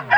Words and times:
Gold. 0.00 0.16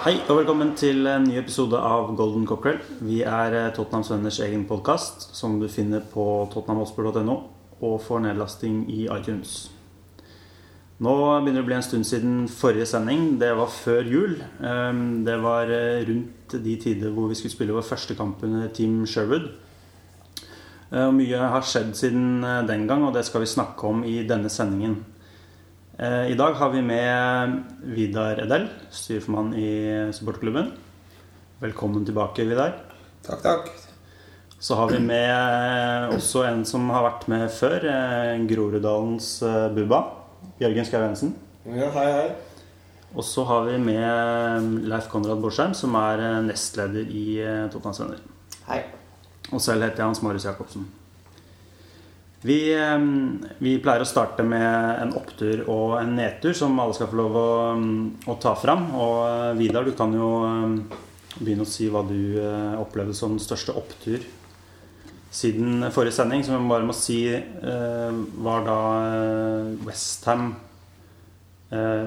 Hei 0.00 0.16
og 0.26 0.36
velkommen 0.36 0.74
til 0.74 1.06
en 1.06 1.22
ny 1.28 1.38
episode 1.38 1.78
av 1.78 2.16
Golden 2.16 2.46
Cockerel. 2.48 2.80
Vi 2.98 3.22
er 3.22 3.54
eh, 3.54 3.72
Tottenhams 3.76 4.10
Venners 4.10 4.40
egen 4.42 4.66
podkast, 4.66 5.36
som 5.36 5.60
du 5.60 5.68
finner 5.70 6.00
på 6.00 6.48
tottenhamhotspur.no 6.50 7.42
og 7.80 8.00
får 8.02 8.26
nedlasting 8.26 8.90
i 8.90 9.06
iTunes. 9.06 9.79
Nå 11.00 11.12
begynner 11.40 11.62
det 11.62 11.64
å 11.64 11.68
bli 11.70 11.76
en 11.78 11.84
stund 11.84 12.04
siden 12.04 12.32
forrige 12.52 12.84
sending. 12.90 13.38
Det 13.40 13.54
var 13.56 13.70
før 13.72 14.04
jul. 14.04 14.34
Ehm, 14.60 15.24
Det 15.24 15.38
var 15.40 15.70
eh, 15.72 16.04
rundt 16.04 16.52
de 16.60 16.74
tider 16.76 17.14
hvor 17.14 17.30
vi 17.30 17.38
skulle 17.38 17.54
spille 17.54 17.72
vår 17.72 17.86
første 17.88 18.16
kamp 18.18 18.42
under 18.44 18.68
Team 18.68 19.06
Sherwood. 19.08 19.46
Eh, 20.92 21.06
Og 21.06 21.14
mye 21.16 21.38
har 21.40 21.64
skjedd 21.64 21.94
siden 21.96 22.44
eh, 22.44 22.66
den 22.68 22.84
gang, 22.86 23.06
og 23.06 23.14
det 23.14 23.24
skal 23.24 23.40
vi 23.40 23.48
snakke 23.48 23.80
om 23.88 24.04
i 24.04 24.26
denne 24.28 24.52
sendingen. 24.52 25.04
I 26.00 26.32
dag 26.32 26.54
har 26.56 26.70
vi 26.72 26.80
med 26.80 27.58
Vidar 27.92 28.38
Edel, 28.40 28.70
styreformann 28.88 29.50
i 29.52 30.08
supportklubben. 30.16 30.70
Velkommen 31.60 32.06
tilbake, 32.08 32.46
Vidar. 32.48 32.72
Takk, 33.20 33.42
takk. 33.44 33.68
Så 34.56 34.78
har 34.80 34.88
vi 34.88 35.02
med 35.04 36.14
også 36.16 36.46
en 36.48 36.64
som 36.64 36.88
har 36.88 37.04
vært 37.04 37.28
med 37.28 37.44
før, 37.52 37.84
Groruddalens 38.48 39.28
Bubba. 39.76 40.19
Jørgen 40.60 40.84
Skau 40.84 41.00
Jensen. 41.00 41.30
Ja, 41.64 41.86
hei, 41.94 42.08
hei. 42.12 42.30
Og 43.16 43.24
så 43.24 43.46
har 43.48 43.64
vi 43.64 43.78
med 43.80 44.84
Leif 44.90 45.06
Konrad 45.08 45.40
Borsheim, 45.40 45.72
som 45.74 45.94
er 45.96 46.20
eh, 46.20 46.40
nestleder 46.44 47.08
i 47.08 47.24
eh, 47.40 47.62
Tottenhams 47.72 48.00
Venner. 48.02 48.18
Hei. 48.68 48.82
Og 49.50 49.62
selv 49.64 49.86
heter 49.86 50.02
jeg 50.02 50.10
Hans 50.10 50.20
Marius 50.22 50.44
Jacobsen. 50.44 50.84
Vi, 52.44 52.58
eh, 52.76 53.06
vi 53.64 53.72
pleier 53.80 54.04
å 54.04 54.08
starte 54.08 54.44
med 54.44 55.00
en 55.00 55.14
opptur 55.16 55.64
og 55.64 55.96
en 56.02 56.12
nedtur 56.18 56.52
som 56.56 56.76
alle 56.76 56.98
skal 56.98 57.08
få 57.08 57.22
lov 57.22 57.40
å, 57.40 57.48
å 58.28 58.36
ta 58.44 58.52
fram. 58.60 58.90
Og 59.00 59.56
Vidar, 59.58 59.88
du 59.88 59.96
kan 59.96 60.12
jo 60.12 60.28
begynne 61.40 61.64
å 61.64 61.72
si 61.72 61.88
hva 61.88 62.04
du 62.04 62.36
opplevde 62.82 63.16
som 63.16 63.32
den 63.32 63.40
største 63.42 63.72
opptur 63.80 64.20
siden 65.30 65.86
forrige 65.94 66.16
sending, 66.16 66.44
som 66.44 66.56
jeg 66.56 66.70
bare 66.70 66.88
må 66.88 66.96
si 66.96 67.20
eh, 67.30 68.20
var 68.44 68.66
da 68.66 68.78
Westham 69.86 70.54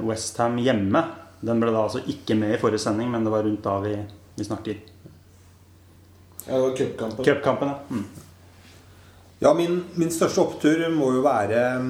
Westham 0.03 0.57
hjemme. 0.59 0.99
Den 1.39 1.61
ble 1.61 1.71
da 1.71 1.85
altså 1.85 2.01
ikke 2.11 2.35
med 2.35 2.57
i 2.57 2.59
forrige 2.59 2.83
sending, 2.83 3.07
men 3.11 3.23
det 3.23 3.31
var 3.31 3.45
rundt 3.47 3.63
da 3.63 3.77
vi, 3.83 3.93
vi 4.35 4.43
snakket. 4.43 4.89
Ja, 6.47 6.57
det 6.57 6.61
var 6.61 6.75
cupkampen. 6.77 7.25
Cupkampen, 7.25 7.67
ja. 7.71 7.77
Mm. 7.89 8.05
Ja, 9.43 9.53
min, 9.53 9.83
min 9.99 10.11
største 10.11 10.39
opptur 10.39 10.85
må 10.93 11.09
jo 11.17 11.23
være 11.25 11.57
eh, 11.59 11.87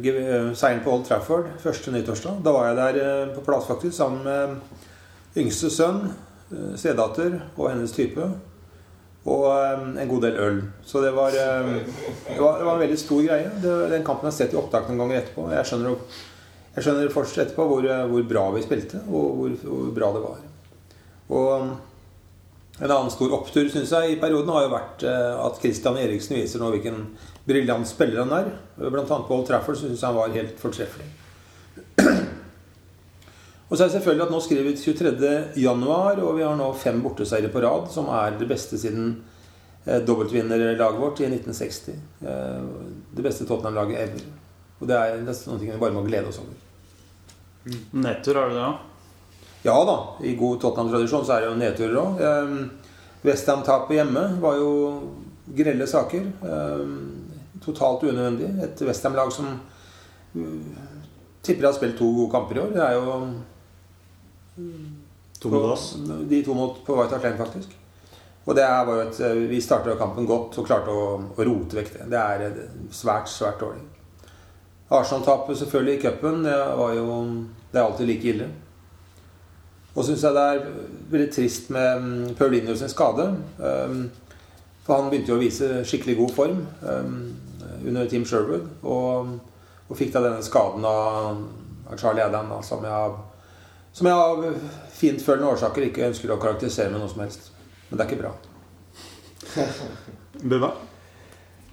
eh, 0.00 0.52
seieren 0.56 0.80
på 0.84 0.94
Old 0.94 1.04
Trafford 1.08 1.50
første 1.60 1.92
nyttårsdag. 1.92 2.38
Da 2.44 2.54
var 2.54 2.70
jeg 2.70 2.78
der 2.78 3.00
eh, 3.02 3.34
på 3.34 3.44
plass 3.44 3.68
faktisk 3.68 3.96
sammen 3.96 4.24
med 4.24 5.42
yngste 5.42 5.68
sønn, 5.72 6.06
eh, 6.52 6.72
stedatter 6.80 7.36
og 7.56 7.68
hennes 7.68 7.92
type. 7.92 8.30
Og 9.28 9.46
eh, 9.52 9.84
en 10.02 10.10
god 10.10 10.24
del 10.24 10.40
øl. 10.44 10.60
Så 10.86 11.02
det 11.04 11.12
var, 11.16 11.34
eh, 11.36 11.72
det 12.28 12.40
var, 12.40 12.58
det 12.58 12.68
var 12.68 12.74
en 12.74 12.84
veldig 12.84 12.98
stor 13.00 13.22
greie. 13.26 13.50
Det, 13.62 13.76
den 13.92 14.06
kampen 14.06 14.28
har 14.28 14.34
jeg 14.34 14.40
sett 14.46 14.56
i 14.56 14.60
opptak 14.60 14.88
noen 14.88 15.04
ganger 15.04 15.20
etterpå. 15.20 15.48
Jeg 15.52 15.68
skjønner, 15.68 16.22
jeg 16.76 16.86
skjønner 16.86 17.12
først 17.12 17.42
etterpå 17.44 17.68
hvor, 17.68 17.84
eh, 17.84 18.06
hvor 18.12 18.30
bra 18.32 18.46
vi 18.56 18.64
spilte, 18.64 19.02
og 19.08 19.42
hvor, 19.42 19.58
hvor 19.66 19.92
bra 20.00 20.10
det 20.16 20.24
var. 20.24 20.40
Og 21.28 21.66
mm, 21.66 21.76
en 22.78 22.92
annen 22.94 23.10
stor 23.10 23.32
opptur 23.34 23.68
synes 23.72 23.90
jeg, 23.90 24.12
i 24.12 24.20
perioden 24.20 24.52
har 24.54 24.64
jo 24.64 24.74
vært 24.76 25.04
eh, 25.10 25.32
at 25.44 25.60
Christian 25.62 25.98
Eriksen 25.98 26.38
viser 26.38 26.62
nå 26.62 26.70
hvilken 26.76 27.08
briljant 27.48 27.88
spiller 27.90 28.22
han 28.22 28.34
er. 28.36 28.52
Blant 28.78 29.10
annet 29.10 29.26
på 29.26 29.34
Old 29.34 29.48
Trafford 29.48 29.80
syns 29.80 29.98
jeg 29.98 30.06
han 30.06 30.18
var 30.18 30.36
helt 30.36 30.60
fortreffelig. 30.62 31.08
Og 33.68 33.76
så 33.76 33.82
er 33.82 33.88
det 33.88 33.98
selvfølgelig 33.98 34.24
at 34.24 34.30
nå 34.32 34.38
skriver 34.40 34.64
vi 34.64 34.76
23. 34.80 35.32
januar, 35.60 36.22
og 36.24 36.38
vi 36.38 36.44
har 36.46 36.54
nå 36.56 36.70
fem 36.78 37.02
borteseiere 37.04 37.50
på 37.52 37.60
rad, 37.60 37.90
som 37.92 38.08
er 38.14 38.38
det 38.38 38.48
beste 38.48 38.78
siden 38.80 39.18
dobbeltvinnerlaget 40.06 41.00
vårt 41.00 41.20
i 41.20 41.26
1960. 41.26 41.92
Eh, 42.20 42.62
det 43.16 43.22
beste 43.22 43.46
Tottenham-laget 43.46 44.00
ever. 44.00 44.26
Og 44.78 44.88
det 44.88 44.96
er 44.96 45.16
noen 45.22 45.46
noe 45.48 45.60
vi 45.62 45.78
bare 45.80 45.96
må 45.96 46.04
glede 46.06 46.30
oss 46.30 46.40
over. 46.42 46.54
Nedtur 47.92 48.38
har 48.38 48.50
du 48.50 48.56
det 48.56 48.66
òg? 48.66 48.84
Ja 49.66 49.74
da, 49.84 49.96
i 50.24 50.36
god 50.38 50.60
Tottenham-tradisjon 50.62 51.24
så 51.26 51.36
er 51.36 51.44
det 51.44 51.48
jo 51.50 51.56
nedturer 51.62 51.98
òg. 52.02 52.22
Westham-tapet 53.26 53.98
hjemme 53.98 54.24
var 54.42 54.60
jo 54.60 54.70
grelle 55.58 55.88
saker. 55.90 56.28
Eh, 56.52 56.84
totalt 57.64 58.04
unødvendig. 58.06 58.52
Et 58.64 58.86
Westham-lag 58.86 59.32
som 59.34 59.56
tipper 60.34 60.86
tipper 61.42 61.70
har 61.70 61.76
spilt 61.78 61.96
to 61.98 62.10
gode 62.12 62.30
kamper 62.34 62.58
i 62.58 62.64
år. 62.66 62.74
Det 62.76 62.84
er 62.84 62.98
jo 62.98 63.20
To 65.38 65.50
mot 65.50 65.70
oss. 65.70 65.92
De 66.28 66.42
to 66.44 66.54
mot 66.54 66.80
på 66.84 66.96
White 66.98 67.14
Hart 67.14 67.22
Lane, 67.22 67.38
faktisk. 67.38 67.77
Og 68.48 68.56
det 68.56 68.64
var 68.64 68.88
jo 68.88 69.00
et, 69.04 69.20
eh, 69.20 69.42
Vi 69.50 69.60
starta 69.60 69.96
kampen 69.96 70.26
godt 70.26 70.58
og 70.58 70.66
klarte 70.66 70.90
å, 70.90 71.08
å 71.36 71.44
rote 71.44 71.76
vekk 71.76 71.92
det. 71.92 72.06
Det 72.08 72.20
er 72.20 72.44
eh, 72.46 72.62
svært, 72.90 73.28
svært 73.28 73.60
dårlig. 73.60 73.82
Arsenal-tapet 74.88 75.58
selvfølgelig 75.58 75.98
i 75.98 76.02
cupen. 76.06 76.44
Det 76.44 76.54
Det 77.72 77.80
er 77.80 77.84
alltid 77.84 78.06
like 78.06 78.28
ille. 78.28 78.48
Og 79.94 80.04
syns 80.04 80.22
jeg 80.22 80.34
det 80.34 80.40
er 80.40 80.66
veldig 81.10 81.32
trist 81.34 81.70
med 81.70 82.00
mm, 82.00 82.34
Paulinho 82.38 82.76
sin 82.76 82.88
skade. 82.88 83.36
Um, 83.58 84.10
For 84.86 84.94
han 84.94 85.10
begynte 85.10 85.32
jo 85.32 85.36
å 85.36 85.42
vise 85.42 85.84
skikkelig 85.84 86.16
god 86.16 86.30
form 86.32 86.66
um, 86.82 87.36
under 87.84 88.08
Team 88.08 88.24
Sherwood. 88.24 88.68
Og, 88.82 89.34
og 89.88 89.96
fikk 89.96 90.14
da 90.14 90.22
denne 90.24 90.42
skaden 90.42 90.84
av, 90.88 91.42
Charlie 91.98 92.24
Adam, 92.24 92.48
da, 92.48 92.62
som 92.62 94.06
jeg 94.06 94.14
av 94.14 94.44
fintfølende 94.92 95.52
årsaker 95.52 95.88
ikke 95.88 96.06
ønsker 96.08 96.32
å 96.32 96.40
karakterisere 96.40 96.92
med 96.92 97.02
noe 97.02 97.12
som 97.12 97.20
helst. 97.24 97.50
Men 97.88 97.98
det 97.98 98.04
er 98.04 98.10
ikke 98.10 98.22
bra. 98.22 98.34
Bubba? 100.42 100.72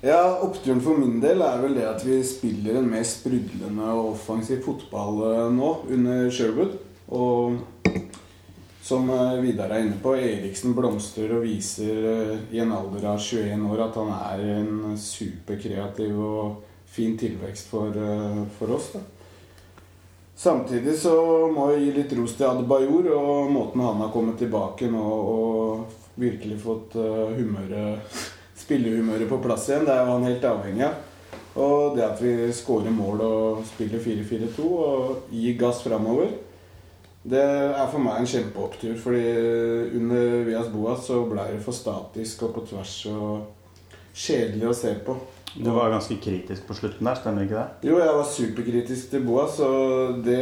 Ja, 0.05 0.39
Oppturen 0.45 0.81
for 0.85 0.99
min 1.01 1.17
del 1.23 1.41
er 1.41 1.61
vel 1.63 1.73
det 1.79 1.85
at 1.89 2.03
vi 2.05 2.19
spiller 2.27 2.77
en 2.77 2.89
mer 2.91 3.05
sprudlende 3.07 3.87
og 3.89 4.11
offensiv 4.11 4.59
fotball 4.61 5.23
eh, 5.31 5.47
nå 5.55 5.71
under 5.95 6.29
Sherwood. 6.29 6.75
Og 7.09 7.57
som 8.85 9.09
eh, 9.09 9.39
Vidar 9.41 9.73
er 9.73 9.87
inne 9.87 9.97
på, 10.03 10.13
Eriksen 10.13 10.75
blomstrer 10.77 11.33
og 11.39 11.47
viser 11.47 12.05
eh, 12.11 12.45
i 12.53 12.61
en 12.61 12.75
alder 12.75 13.09
av 13.15 13.17
21 13.17 13.65
år 13.71 13.83
at 13.87 13.99
han 14.03 14.13
er 14.19 14.45
en 14.59 14.93
superkreativ 14.99 16.21
og 16.21 16.63
fin 16.95 17.17
tilvekst 17.17 17.73
for, 17.73 17.97
for 18.59 18.77
oss. 18.77 18.93
da. 18.93 19.01
Samtidig 20.37 20.93
så 20.99 21.15
må 21.51 21.71
jeg 21.73 21.81
gi 21.81 21.91
litt 21.97 22.13
ros 22.19 22.37
til 22.37 22.45
Adebayor 22.47 23.09
og 23.15 23.51
måten 23.51 23.81
han 23.83 24.03
har 24.03 24.13
kommet 24.13 24.37
tilbake 24.39 24.87
nå 24.91 25.01
og 25.01 26.04
virkelig 26.19 26.59
fått 26.63 26.95
eh, 26.99 27.35
humøret 27.37 28.21
spillehumøret 28.63 29.29
på 29.29 29.41
plass 29.43 29.69
igjen. 29.69 29.85
Det 29.87 29.93
er 29.95 30.03
jo 30.03 30.15
han 30.15 30.27
helt 30.29 30.49
avhengig 30.49 30.87
av. 30.87 31.03
Og 31.55 31.95
det 31.95 32.03
at 32.03 32.19
vi 32.19 32.33
skårer 32.55 32.91
mål 32.91 33.21
og 33.23 33.61
spiller 33.67 34.01
4-4-2 34.03 34.65
og 34.65 35.29
gir 35.31 35.55
gass 35.59 35.79
framover, 35.85 36.33
det 37.25 37.41
er 37.41 37.87
for 37.89 38.03
meg 38.03 38.19
en 38.19 38.27
kjempeopptur. 38.29 38.97
Fordi 38.99 39.23
under 39.97 40.43
Vias 40.49 40.67
Boas 40.73 41.07
så 41.07 41.21
ble 41.29 41.47
det 41.53 41.63
for 41.63 41.75
statisk 41.75 42.43
og 42.47 42.57
på 42.57 42.65
tvers 42.71 42.97
og 43.13 44.11
kjedelig 44.15 44.69
å 44.69 44.75
se 44.75 44.93
på. 45.07 45.15
Du 45.55 45.69
var 45.71 45.89
ganske 45.89 46.15
kritisk 46.19 46.65
på 46.67 46.75
slutten 46.75 47.07
der, 47.07 47.15
stemmer 47.15 47.45
ikke 47.45 47.55
det? 47.55 47.87
Jo, 47.87 47.99
jeg 48.01 48.15
var 48.17 48.25
superkritisk 48.27 49.11
til 49.13 49.21
Boas. 49.23 49.59
Og 49.63 50.17
det, 50.25 50.39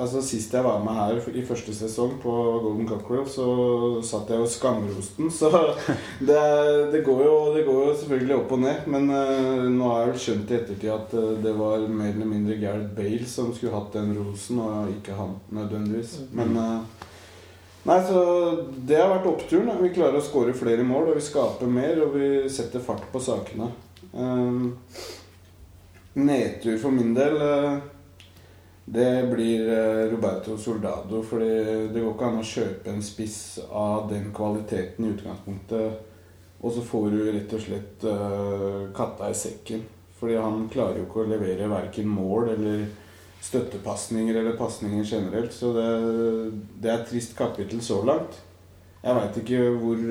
altså, 0.00 0.22
sist 0.24 0.54
jeg 0.56 0.64
var 0.64 0.78
med 0.84 0.96
her 0.96 1.20
i 1.36 1.44
første 1.44 1.74
sesong 1.76 2.14
på 2.22 2.32
Golden 2.64 2.88
Cockerel, 2.88 3.26
så 3.28 3.48
satt 4.06 4.32
jeg 4.32 4.40
og 4.40 4.48
skamrosten. 4.48 5.28
Så 5.34 5.50
det, 6.30 6.40
det, 6.94 7.02
går 7.04 7.20
jo, 7.26 7.34
det 7.56 7.66
går 7.68 7.82
jo 7.90 7.98
selvfølgelig 8.00 8.38
opp 8.38 8.54
og 8.56 8.62
ned. 8.64 8.88
Men 8.94 9.12
uh, 9.12 9.68
nå 9.68 9.92
har 9.92 10.00
jeg 10.06 10.12
vel 10.12 10.24
skjønt 10.24 10.54
i 10.54 10.58
ettertid 10.62 10.94
at 10.94 11.14
uh, 11.20 11.28
det 11.44 11.54
var 11.60 11.84
mer 11.84 12.14
eller 12.14 12.32
mindre 12.32 12.56
Gareth 12.62 12.96
Bale 12.96 13.28
som 13.28 13.52
skulle 13.52 13.76
hatt 13.76 13.92
den 13.98 14.16
rosen, 14.16 14.64
og 14.64 14.88
ikke 14.94 15.20
han 15.20 15.36
nødvendigvis. 15.52 16.16
Men 16.32 16.56
uh, 16.56 17.06
Nei, 17.80 17.96
så 18.04 18.22
Det 18.88 18.98
har 19.00 19.08
vært 19.08 19.28
oppturen. 19.30 19.70
Vi 19.80 19.92
klarer 19.94 20.20
å 20.20 20.24
skåre 20.24 20.56
flere 20.56 20.84
mål, 20.84 21.12
og 21.12 21.20
vi 21.20 21.28
skaper 21.28 21.68
mer, 21.68 22.02
og 22.04 22.16
vi 22.16 22.26
setter 22.52 22.82
fart 22.84 23.06
på 23.12 23.20
sakene. 23.24 23.70
Um, 24.12 24.78
nedtur 26.12 26.78
for 26.78 26.90
min 26.90 27.14
del 27.14 27.36
eh, 27.40 27.76
Det 28.84 29.30
blir 29.30 29.68
eh, 29.68 30.10
Roberto 30.10 30.56
Soldado. 30.58 31.22
Fordi 31.22 31.50
det 31.92 32.00
går 32.00 32.14
ikke 32.14 32.30
an 32.30 32.40
å 32.40 32.46
kjøpe 32.46 32.90
en 32.90 33.04
spiss 33.04 33.60
av 33.70 34.08
den 34.10 34.30
kvaliteten 34.34 35.06
i 35.06 35.12
utgangspunktet, 35.14 36.06
og 36.60 36.74
så 36.74 36.82
får 36.84 37.06
du 37.14 37.20
rett 37.30 37.54
og 37.56 37.62
slett 37.64 38.06
eh, 38.10 38.82
katta 38.96 39.30
i 39.30 39.38
sekken. 39.38 39.86
Fordi 40.20 40.36
han 40.36 40.66
klarer 40.72 41.00
jo 41.00 41.06
ikke 41.06 41.22
å 41.22 41.30
levere 41.30 41.70
verken 41.70 42.10
mål 42.10 42.50
eller 42.56 42.82
støttepasninger 43.40 44.36
eller 44.36 44.58
pasninger 44.58 45.06
generelt. 45.06 45.54
Så 45.54 45.70
det, 45.72 45.86
det 46.82 46.90
er 46.90 46.98
et 46.98 47.08
trist 47.08 47.32
kapittel 47.38 47.80
så 47.84 48.02
langt. 48.04 48.36
Jeg 49.00 49.16
veit 49.16 49.38
ikke 49.40 49.62
hvor 49.80 50.02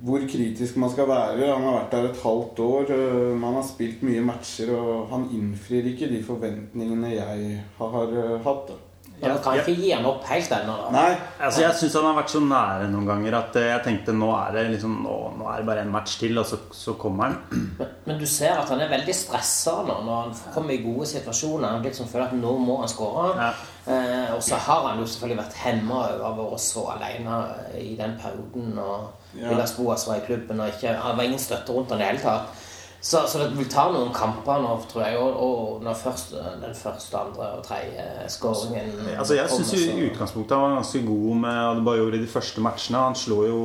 hvor 0.00 0.22
kritisk 0.30 0.76
man 0.76 0.90
skal 0.90 1.08
være. 1.10 1.48
Han 1.54 1.64
har 1.66 1.78
vært 1.80 1.94
der 1.96 2.10
et 2.10 2.20
halvt 2.22 2.60
år. 2.64 2.90
eh, 2.94 3.36
Man 3.36 3.54
har 3.54 3.62
spilt 3.66 4.02
mye 4.02 4.20
matcher, 4.20 4.70
og 4.76 5.08
han 5.10 5.28
innfrir 5.34 5.88
ikke 5.92 6.08
de 6.08 6.22
forventningene 6.22 7.14
jeg 7.14 7.64
har 7.78 8.12
eh, 8.12 8.38
hatt. 8.44 8.68
da. 8.68 8.74
Ja, 9.20 9.32
han 9.32 9.38
kan 9.42 9.56
ikke 9.58 9.74
gi 9.74 9.90
han 9.92 10.04
opp 10.06 10.24
helt 10.30 10.52
ennå. 10.54 10.74
Nei, 10.94 11.16
Altså, 11.40 11.60
jeg 11.64 11.74
syns 11.80 11.94
han 11.98 12.04
har 12.06 12.14
vært 12.20 12.30
så 12.34 12.40
nære 12.44 12.88
noen 12.92 13.06
ganger 13.08 13.34
at 13.40 13.56
eh, 13.58 13.66
jeg 13.72 13.82
tenkte 13.86 14.14
nå 14.14 14.28
er 14.36 14.52
det 14.54 14.66
liksom 14.76 14.94
Nå, 15.02 15.14
nå 15.38 15.48
er 15.50 15.56
det 15.62 15.66
bare 15.66 15.82
en 15.86 15.90
match 15.94 16.18
til, 16.20 16.38
og 16.38 16.46
så, 16.46 16.58
så 16.74 16.94
kommer 17.00 17.24
han. 17.32 17.38
Men, 17.78 17.88
men 18.06 18.20
du 18.20 18.26
ser 18.30 18.54
at 18.60 18.70
han 18.70 18.80
er 18.84 18.92
veldig 18.92 19.14
stressa 19.14 19.78
nå 19.88 19.98
når 20.06 20.20
han 20.22 20.36
kommer 20.54 20.74
i 20.76 20.82
gode 20.84 21.06
situasjoner. 21.10 21.68
Han 21.76 21.82
liksom 21.86 22.06
føler 22.10 22.28
at 22.30 22.38
nå 22.38 22.54
må 22.62 22.78
han 22.84 22.92
skåre. 22.92 23.26
Ja. 23.40 23.50
Eh, 23.88 24.34
og 24.36 24.42
så 24.44 24.58
har 24.60 24.86
han 24.90 24.98
jo 25.00 25.06
selvfølgelig 25.08 25.40
vært 25.42 25.60
hemma 25.64 26.00
av 26.20 26.38
å 26.38 26.48
være 26.52 26.58
så 26.60 26.86
alene 26.94 27.38
i 27.80 27.94
den 27.98 28.18
perioden. 28.22 28.78
Og 28.78 29.14
Ja. 29.36 29.50
Villas 29.50 29.74
Boas 29.76 30.06
var 30.08 30.16
i 30.16 30.24
klubben, 30.24 30.60
og 30.60 30.70
ikke, 30.72 30.94
han 30.96 31.16
var 31.18 31.26
ingen 31.26 31.38
støtte 31.42 31.74
rundt 31.74 31.90
han 31.92 32.00
i 32.00 32.02
det 32.04 32.06
hele 32.14 32.22
tatt. 32.22 32.64
Så, 33.00 33.20
så 33.30 33.38
det 33.38 33.52
vil 33.54 33.68
ta 33.70 33.84
noen 33.94 34.10
kamper 34.12 34.58
nå, 34.62 34.72
tror 34.90 35.04
jeg. 35.06 35.18
Og, 35.22 35.36
og 35.38 35.82
når 35.86 35.94
først, 36.00 36.32
den 36.62 36.74
første, 36.74 37.14
andre 37.20 37.50
og 37.58 37.62
tredje 37.62 38.06
skåringen 38.34 39.12
Altså, 39.14 39.36
jeg 39.38 39.52
syns 39.52 39.70
i 39.78 40.08
utgangspunktet 40.08 40.56
han 40.56 40.64
var 40.64 40.80
ganske 40.80 41.02
god 41.06 41.36
med 41.44 41.60
Adebayor 41.68 42.16
i 42.18 42.22
de 42.24 42.30
første 42.32 42.64
matchene. 42.64 43.04
Han 43.06 43.14
slo 43.18 43.38
jo 43.46 43.60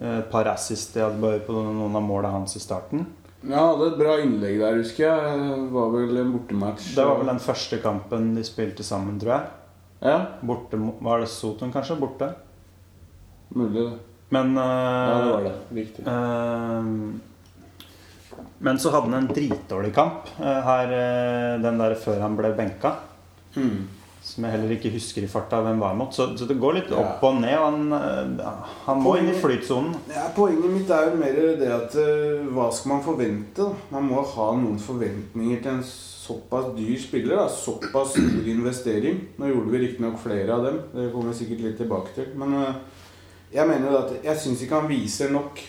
eh, 0.00 0.18
et 0.18 0.26
par 0.32 0.50
assist 0.50 0.90
til 0.96 1.06
Adebayor 1.06 1.44
på 1.46 1.54
noen 1.54 1.94
av 2.00 2.02
målene 2.02 2.34
hans 2.34 2.58
i 2.58 2.64
starten. 2.64 3.06
Ja, 3.46 3.60
han 3.60 3.68
hadde 3.76 3.92
et 3.92 4.00
bra 4.00 4.16
innlegg 4.18 4.58
der, 4.58 4.80
husker 4.82 5.06
jeg. 5.06 5.38
Det 5.46 5.70
var 5.76 5.94
vel 5.94 6.18
en 6.24 6.34
bortematch. 6.34 6.90
Det 6.98 7.06
var 7.06 7.20
vel 7.22 7.30
den 7.30 7.42
første 7.46 7.78
kampen 7.84 8.32
de 8.34 8.42
spilte 8.44 8.82
sammen, 8.82 9.20
tror 9.22 9.36
jeg. 9.36 9.54
Ja, 10.02 10.18
Borte, 10.46 10.78
Var 10.78 11.22
det 11.22 11.30
Soton, 11.30 11.70
kanskje? 11.74 11.96
Borte? 11.98 12.32
mulig 13.54 13.80
det. 13.86 13.98
Men 14.34 14.54
Ja, 14.58 14.66
eh, 14.66 15.24
det 15.24 15.32
var 15.32 15.46
det. 15.46 15.54
Riktig. 15.78 16.04
eh, 16.06 16.92
Men 18.58 18.78
så 18.78 18.90
hadde 18.90 19.10
han 19.12 19.20
en 19.20 19.30
dritdårlig 19.30 19.92
kamp 19.94 20.32
eh, 20.40 20.64
her 20.66 20.90
eh, 20.94 21.60
den 21.62 21.78
der 21.78 21.94
før 22.00 22.24
han 22.24 22.34
ble 22.38 22.50
benka. 22.58 22.96
Mm. 23.54 23.86
Som 24.28 24.44
jeg 24.44 24.52
heller 24.56 24.72
ikke 24.74 24.90
husker 24.92 25.24
i 25.24 25.30
farta 25.30 25.60
hvem 25.64 25.78
var 25.80 25.94
mot. 25.96 26.10
Så, 26.12 26.26
så 26.36 26.48
det 26.48 26.58
går 26.60 26.74
litt 26.80 26.90
opp 26.92 27.22
og 27.24 27.38
ned. 27.38 27.54
Og 27.54 27.68
han, 27.68 27.94
eh, 28.42 28.66
han 28.88 29.00
må 29.04 29.14
inn 29.20 29.30
i 29.30 29.36
flytsonen. 29.38 29.94
Ja, 30.10 30.26
Poenget 30.34 30.74
mitt 30.74 30.90
er 30.90 31.06
jo 31.12 31.22
mer 31.22 31.38
det 31.62 31.70
at 31.76 31.96
hva 32.50 32.68
skal 32.74 32.96
man 32.96 33.06
forvente? 33.06 33.62
da? 33.62 33.70
Man 33.94 34.10
må 34.10 34.26
ha 34.34 34.50
noen 34.58 34.82
forventninger 34.82 35.62
til 35.62 35.76
en 35.76 35.86
såpass 35.86 36.72
dyr 36.76 36.98
spiller. 37.00 37.38
da, 37.38 37.46
Såpass 37.54 38.16
stor 38.18 38.52
investering. 38.56 39.22
Nå 39.38 39.54
gjorde 39.54 39.72
vi 39.76 39.86
riktignok 39.86 40.18
flere 40.26 40.58
av 40.58 40.66
dem. 40.66 40.82
Det 40.92 41.10
kommer 41.14 41.30
vi 41.30 41.44
sikkert 41.44 41.66
litt 41.68 41.78
tilbake 41.84 42.18
til. 42.18 42.34
Men 42.42 42.58
jeg 43.54 43.70
mener 43.70 44.02
at 44.02 44.16
jeg 44.26 44.42
syns 44.42 44.66
ikke 44.66 44.82
han 44.82 44.90
viser 44.90 45.30
nok. 45.32 45.62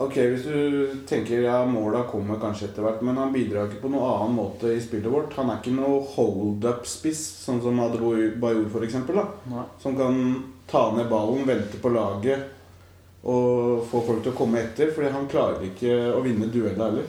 Ok, 0.00 0.14
Hvis 0.16 0.44
du 0.48 0.94
tenker 1.08 1.42
ja, 1.44 1.58
måla 1.68 2.06
kommer 2.08 2.38
kanskje 2.40 2.70
etter 2.70 2.86
hvert, 2.86 3.02
men 3.04 3.18
han 3.20 3.34
bidrar 3.34 3.66
ikke 3.68 3.82
på 3.82 3.90
noen 3.92 4.06
annen 4.08 4.38
måte 4.38 4.70
i 4.72 4.78
spillet 4.80 5.12
vårt. 5.12 5.34
Han 5.36 5.50
er 5.52 5.58
ikke 5.60 5.74
noe 5.76 5.98
hold-up-spiss, 6.14 7.20
sånn 7.44 7.60
som 7.60 7.82
Adebayor 7.84 8.64
f.eks. 8.72 8.96
Nei. 9.50 9.66
Som 9.82 9.98
kan 10.00 10.16
ta 10.70 10.86
ned 10.96 11.10
ballen, 11.12 11.44
vente 11.44 11.76
på 11.82 11.92
laget 11.92 12.48
og 13.28 13.82
få 13.90 14.00
folk 14.06 14.22
til 14.24 14.32
å 14.32 14.38
komme 14.40 14.62
etter. 14.62 14.88
Fordi 14.96 15.12
han 15.12 15.28
klarer 15.28 15.66
ikke 15.68 15.92
å 16.16 16.22
vinne 16.24 16.48
dueller 16.48 16.80
heller. 16.86 17.08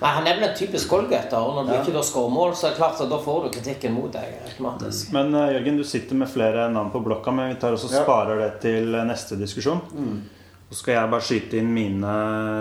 Nei, 0.00 0.10
Han 0.18 0.26
er 0.26 0.34
vel 0.40 0.48
en 0.50 0.56
typisk 0.58 0.90
goalgetter, 0.92 1.38
og 1.40 1.54
når 1.56 1.68
du 1.70 1.72
Ja. 1.76 1.82
ikke 1.84 2.02
skårer 2.04 2.32
mål, 2.34 2.52
så 2.58 2.66
er 2.66 2.70
det 2.74 2.78
klart 2.82 3.00
at 3.00 3.08
da 3.08 3.18
får 3.22 3.44
du 3.44 3.50
kritikken 3.60 3.94
mot 3.94 4.10
deg 4.12 4.34
automatisk. 4.44 5.12
Men 5.12 5.32
eh, 5.34 5.52
Jørgen, 5.54 5.76
du 5.78 5.84
sitter 5.84 6.14
med 6.18 6.28
flere 6.28 6.66
navn 6.74 6.90
på 6.90 7.00
blokka, 7.06 7.30
men 7.32 7.54
vi 7.54 7.60
tar 7.60 7.72
også 7.72 7.92
Ja. 7.94 8.02
sparer 8.02 8.36
det 8.42 8.60
til 8.60 8.90
neste 9.06 9.38
diskusjon. 9.38 9.80
Så 10.66 10.80
skal 10.80 10.96
jeg 10.96 11.10
bare 11.12 11.22
skyte 11.22 11.58
inn 11.60 11.68
mine, 11.70 12.12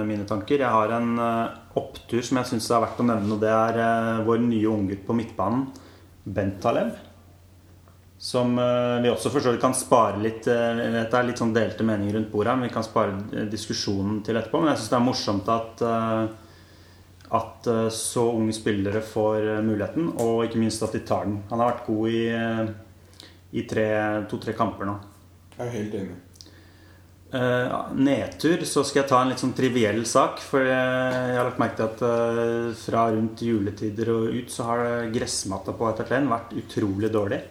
mine 0.05 0.27
tanker. 0.29 0.61
Jeg 0.61 0.69
har 0.69 0.91
en 0.93 1.15
eh, 1.17 1.55
opptur 1.79 2.21
som 2.21 2.37
jeg 2.37 2.51
syns 2.51 2.67
er 2.69 2.83
verdt 2.83 3.01
å 3.01 3.05
nevne. 3.07 3.33
Og 3.33 3.41
det 3.41 3.49
er 3.49 3.79
eh, 3.81 4.19
vår 4.27 4.43
nye 4.45 4.69
unggutt 4.69 5.01
på 5.07 5.15
midtbanen, 5.17 5.63
Bent 6.25 6.59
Taleb. 6.61 6.91
Som 8.21 8.53
eh, 8.61 8.99
vi 9.01 9.09
også 9.09 9.31
for 9.33 9.41
så 9.41 9.55
vidt 9.55 9.63
kan 9.65 9.73
spare 9.75 10.21
litt 10.21 10.45
Det 10.45 11.01
er 11.09 11.25
litt 11.27 11.41
sånn 11.41 11.53
delte 11.55 11.83
meninger 11.85 12.15
rundt 12.19 12.29
bordet 12.31 12.53
men 12.55 12.69
vi 12.69 12.73
kan 12.77 12.85
spare 12.85 13.43
diskusjonen 13.51 14.21
til 14.25 14.37
etterpå. 14.39 14.61
Men 14.61 14.71
jeg 14.75 14.83
syns 14.83 14.93
det 14.93 14.99
er 14.99 15.07
morsomt 15.09 15.53
at 15.55 15.85
at 17.35 17.65
så 17.91 18.21
unge 18.37 18.53
spillere 18.53 18.99
får 19.03 19.47
muligheten, 19.65 20.11
og 20.21 20.43
ikke 20.45 20.59
minst 20.61 20.83
at 20.85 20.93
de 20.93 21.01
tar 21.03 21.25
den. 21.25 21.39
Han 21.49 21.59
har 21.59 21.71
vært 21.71 21.87
god 21.89 22.13
i, 22.13 22.21
i 23.59 23.63
tre- 23.67 24.21
to-tre 24.29 24.53
kamper 24.55 24.87
nå. 24.87 24.93
Jeg 25.57 25.65
er 25.65 25.73
helt 25.73 25.97
enig. 25.99 26.19
Eh, 27.35 27.71
nedtur, 27.99 28.61
så 28.63 28.83
skal 28.85 29.01
jeg 29.01 29.09
ta 29.09 29.17
en 29.19 29.31
litt 29.33 29.41
sånn 29.41 29.55
triviell 29.57 30.05
sak. 30.07 30.39
For 30.39 30.63
jeg, 30.63 31.15
jeg 31.33 31.35
har 31.35 31.49
lagt 31.49 31.59
merke 31.59 31.81
til 31.81 31.89
at 31.89 32.03
uh, 32.05 32.69
fra 32.79 33.09
rundt 33.11 33.43
juletider 33.43 34.11
og 34.13 34.37
ut 34.37 34.53
så 34.53 34.67
har 34.69 35.09
gressmatta 35.11 35.75
på 35.75 35.89
Etatlen 35.89 36.29
vært 36.31 36.55
utrolig 36.61 37.11
dårlig. 37.11 37.41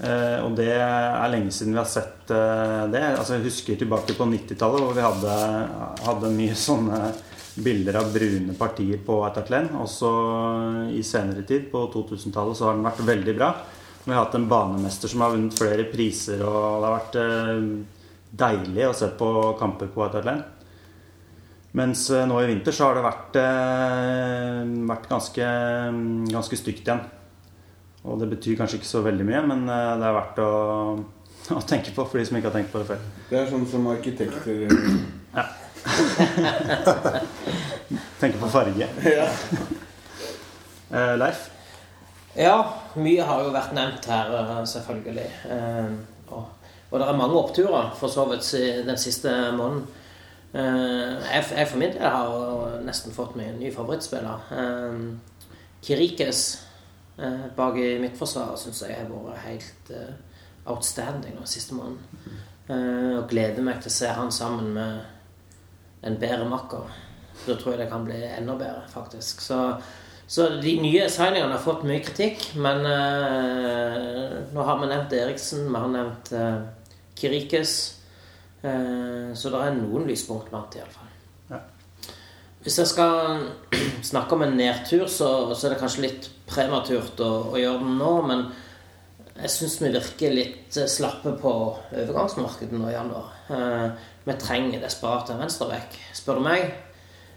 Uh, 0.00 0.46
og 0.46 0.56
det 0.56 0.70
er 0.78 1.28
lenge 1.28 1.52
siden 1.52 1.76
vi 1.76 1.82
har 1.82 1.90
sett 1.92 2.24
det. 2.30 3.04
Altså, 3.10 3.36
jeg 3.36 3.50
husker 3.50 3.82
tilbake 3.82 4.16
på 4.16 4.30
90-tallet 4.32 4.86
hvor 4.86 4.96
vi 4.96 5.04
hadde, 5.04 5.36
hadde 6.06 6.32
mye 6.38 6.56
sånne 6.56 7.02
bilder 7.60 8.00
av 8.00 8.12
brune 8.14 8.56
partier 8.56 9.04
på 9.04 9.20
Etertlen. 9.28 9.74
Også 9.82 10.16
i 10.94 11.04
senere 11.04 11.44
tid, 11.44 11.68
på 11.68 11.84
2000-tallet, 11.92 12.56
så 12.56 12.70
har 12.70 12.80
den 12.80 12.88
vært 12.88 13.04
veldig 13.12 13.36
bra. 13.36 13.54
Vi 14.06 14.14
har 14.14 14.24
hatt 14.24 14.40
en 14.40 14.48
banemester 14.48 15.10
som 15.10 15.20
har 15.26 15.34
vunnet 15.34 15.52
flere 15.58 15.90
priser, 15.90 16.40
og 16.40 16.78
det 16.80 16.86
har 16.88 17.00
vært 17.02 17.98
deilig 18.30 18.88
å 18.88 18.94
se 18.96 19.08
på 19.18 19.28
kamper 19.58 19.90
på 19.92 20.04
Etertlen. 20.06 20.42
Mens 21.78 22.08
eh, 22.10 22.26
nå 22.26 22.40
i 22.42 22.48
vinter 22.50 22.74
så 22.74 22.88
har 22.88 22.98
det 22.98 23.04
vært, 23.06 23.36
eh, 23.38 24.60
vært 24.90 25.06
ganske, 25.10 25.46
ganske 26.32 26.58
stygt 26.58 26.82
igjen. 26.88 27.02
Og 28.08 28.18
det 28.22 28.30
betyr 28.32 28.56
kanskje 28.58 28.80
ikke 28.80 28.88
så 28.90 29.02
veldig 29.04 29.26
mye, 29.28 29.42
men 29.46 29.66
eh, 29.68 29.92
det 30.00 30.06
er 30.08 30.16
verdt 30.18 30.40
å, 30.42 30.50
å 31.58 31.62
tenke 31.68 31.94
på 31.94 32.06
for 32.06 32.18
de 32.18 32.26
som 32.26 32.38
ikke 32.38 32.50
har 32.50 32.58
tenkt 32.58 32.72
på 32.74 32.82
det 32.82 32.88
før. 32.90 33.00
Det 33.30 33.38
er 33.42 33.50
sånn 33.52 33.68
som 33.70 33.86
arkitekter 33.92 34.64
gjør. 34.64 34.72
tenker 38.20 38.38
på 38.42 38.50
farge. 38.52 38.90
ja. 39.06 39.30
Eh, 40.90 41.12
Leif? 41.14 41.44
Ja, 42.34 42.56
mye 42.98 43.22
har 43.22 43.44
jo 43.44 43.52
vært 43.54 43.76
nevnt 43.76 44.06
her, 44.10 44.32
selvfølgelig. 44.66 45.28
Eh, 45.54 45.92
Og, 46.34 46.48
og 46.90 46.98
det 46.98 47.06
er 47.06 47.18
mange 47.18 47.38
oppturer, 47.38 47.92
for 47.98 48.10
så 48.10 48.24
vidt, 48.30 48.48
den 48.86 48.98
siste 48.98 49.30
måneden. 49.56 49.86
Eh, 50.54 51.30
Jeg, 51.30 51.68
for 51.68 51.78
min 51.78 51.92
del 51.94 52.02
har 52.02 52.80
nesten 52.82 53.14
fått 53.14 53.36
meg 53.38 53.52
en 53.52 53.60
ny 53.62 53.70
favorittspiller. 53.74 54.48
Eh, 54.50 55.52
Kirikes 55.86 56.42
eh, 57.18 57.46
bak 57.56 57.78
i 57.78 57.98
midtforsvaret 58.02 58.58
syns 58.58 58.82
jeg 58.82 58.96
har 58.98 59.12
vært 59.12 59.46
helt 59.46 59.92
outstanding 60.66 61.38
den 61.38 61.46
siste 61.46 61.74
måneden. 61.74 62.02
Og 62.70 63.24
gleder 63.30 63.64
meg 63.66 63.80
til 63.82 63.90
å 63.90 63.94
se 63.94 64.10
han 64.14 64.28
sammen 64.30 64.68
med 64.76 65.00
en 66.06 66.18
bedre 66.20 66.44
makker. 66.46 66.92
Da 67.46 67.56
tror 67.56 67.74
jeg 67.74 67.80
det 67.80 67.88
kan 67.90 68.04
bli 68.06 68.18
enda 68.28 68.54
bedre, 68.58 68.84
faktisk. 68.92 69.40
Så, 69.42 69.58
så 70.30 70.46
de 70.62 70.76
nye 70.82 71.08
signingene 71.10 71.56
har 71.56 71.64
fått 71.64 71.82
mye 71.88 72.02
kritikk, 72.04 72.50
men 72.60 72.84
uh, 72.84 74.36
nå 74.54 74.66
har 74.68 74.78
vi 74.80 74.90
nevnt 74.92 75.16
Eriksen, 75.16 75.66
vi 75.70 75.80
har 75.80 75.90
nevnt 75.90 76.30
eh, 76.36 76.60
Kirikes. 77.20 77.76
Eh, 78.62 79.30
så 79.36 79.52
det 79.52 79.60
er 79.60 79.76
noen 79.78 80.08
lyspunkt 80.08 80.50
blant, 80.52 80.76
iallfall. 80.76 81.12
Ja. 81.50 81.60
Hvis 82.64 82.80
jeg 82.82 82.90
skal 82.90 83.46
snakke 84.10 84.36
om 84.36 84.44
en 84.46 84.58
nedtur, 84.58 85.06
så, 85.08 85.30
så 85.54 85.68
er 85.68 85.74
det 85.74 85.80
kanskje 85.82 86.06
litt 86.06 86.30
prematurt 86.50 87.20
å, 87.24 87.30
å 87.54 87.60
gjøre 87.60 87.84
den 87.84 87.96
nå, 88.00 88.12
men 88.28 88.48
jeg 89.40 89.52
syns 89.54 89.78
vi 89.80 89.92
virker 89.94 90.34
litt 90.36 90.76
eh, 90.76 90.90
slappe 90.90 91.32
på 91.40 91.54
overgangsmarkedet 91.94 92.76
nå 92.76 92.90
i 92.90 92.96
januar. 92.96 93.32
Eh, 93.48 93.86
vi 94.26 94.36
trenger 94.40 94.82
desperat 94.82 95.32
en 95.32 95.40
venstreback, 95.40 95.96
spør 96.16 96.40
du 96.40 96.44
meg. 96.44 96.66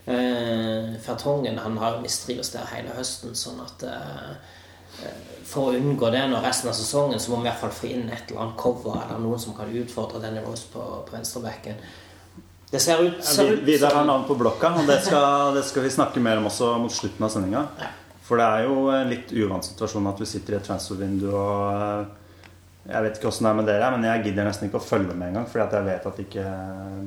Eh, 0.03 0.97
Fertongen 0.99 1.61
han 1.63 1.77
har 1.79 2.01
mistrives 2.03 2.51
der 2.51 2.67
hele 2.73 2.91
høsten, 2.97 3.31
sånn 3.39 3.61
at 3.63 3.85
eh, 3.87 4.33
For 5.53 5.69
å 5.69 5.75
unngå 5.77 6.09
det 6.13 6.23
når 6.31 6.45
resten 6.47 6.69
av 6.71 6.73
sesongen, 6.77 7.19
så 7.19 7.31
må 7.31 7.41
vi 7.41 7.47
i 7.47 7.49
hvert 7.51 7.61
fall 7.61 7.73
få 7.75 7.89
inn 7.91 8.07
et 8.09 8.29
eller 8.31 8.41
annet 8.45 8.57
cover 8.57 8.95
eller 9.03 9.19
noen 9.21 9.39
som 9.41 9.53
kan 9.57 9.69
utfordre 9.69 10.21
Danny 10.23 10.41
Rose 10.41 10.65
på, 10.73 10.81
på 11.05 11.13
venstrebacken. 11.13 11.77
Det 12.73 12.79
ser 12.81 13.03
ut, 13.05 13.19
ser 13.21 13.51
ut 13.53 13.59
Vidar 13.67 13.93
har 13.93 14.05
navn 14.07 14.23
på 14.25 14.33
blokka, 14.39 14.71
og 14.81 14.87
det 14.89 14.95
skal, 15.05 15.51
det 15.53 15.61
skal 15.67 15.83
vi 15.85 15.91
snakke 15.93 16.23
mer 16.25 16.39
om 16.41 16.47
også 16.49 16.71
mot 16.81 16.93
slutten 16.95 17.27
av 17.27 17.29
sendinga. 17.29 17.67
For 18.25 18.39
det 18.41 18.47
er 18.49 18.65
jo 18.65 18.87
en 18.95 19.11
litt 19.11 19.29
uvant 19.35 19.67
situasjon 19.67 20.07
at 20.09 20.21
vi 20.23 20.25
sitter 20.31 20.55
i 20.55 20.57
et 20.57 20.65
transfervindu 20.65 21.27
og 21.35 21.73
eh, 21.75 22.11
Jeg 22.87 23.05
vet 23.05 23.19
ikke 23.19 23.29
åssen 23.29 23.45
det 23.45 23.51
er 23.51 23.57
med 23.59 23.67
dere, 23.69 23.91
men 23.93 24.07
jeg 24.07 24.23
gidder 24.25 24.47
nesten 24.47 24.69
ikke 24.71 24.79
å 24.81 24.83
følge 24.87 25.13
med 25.13 25.29
engang, 25.29 25.45
fordi 25.51 25.63
at 25.67 25.75
jeg 25.77 25.87
vet 25.91 26.07
at 26.09 26.21
ikke 26.23 26.45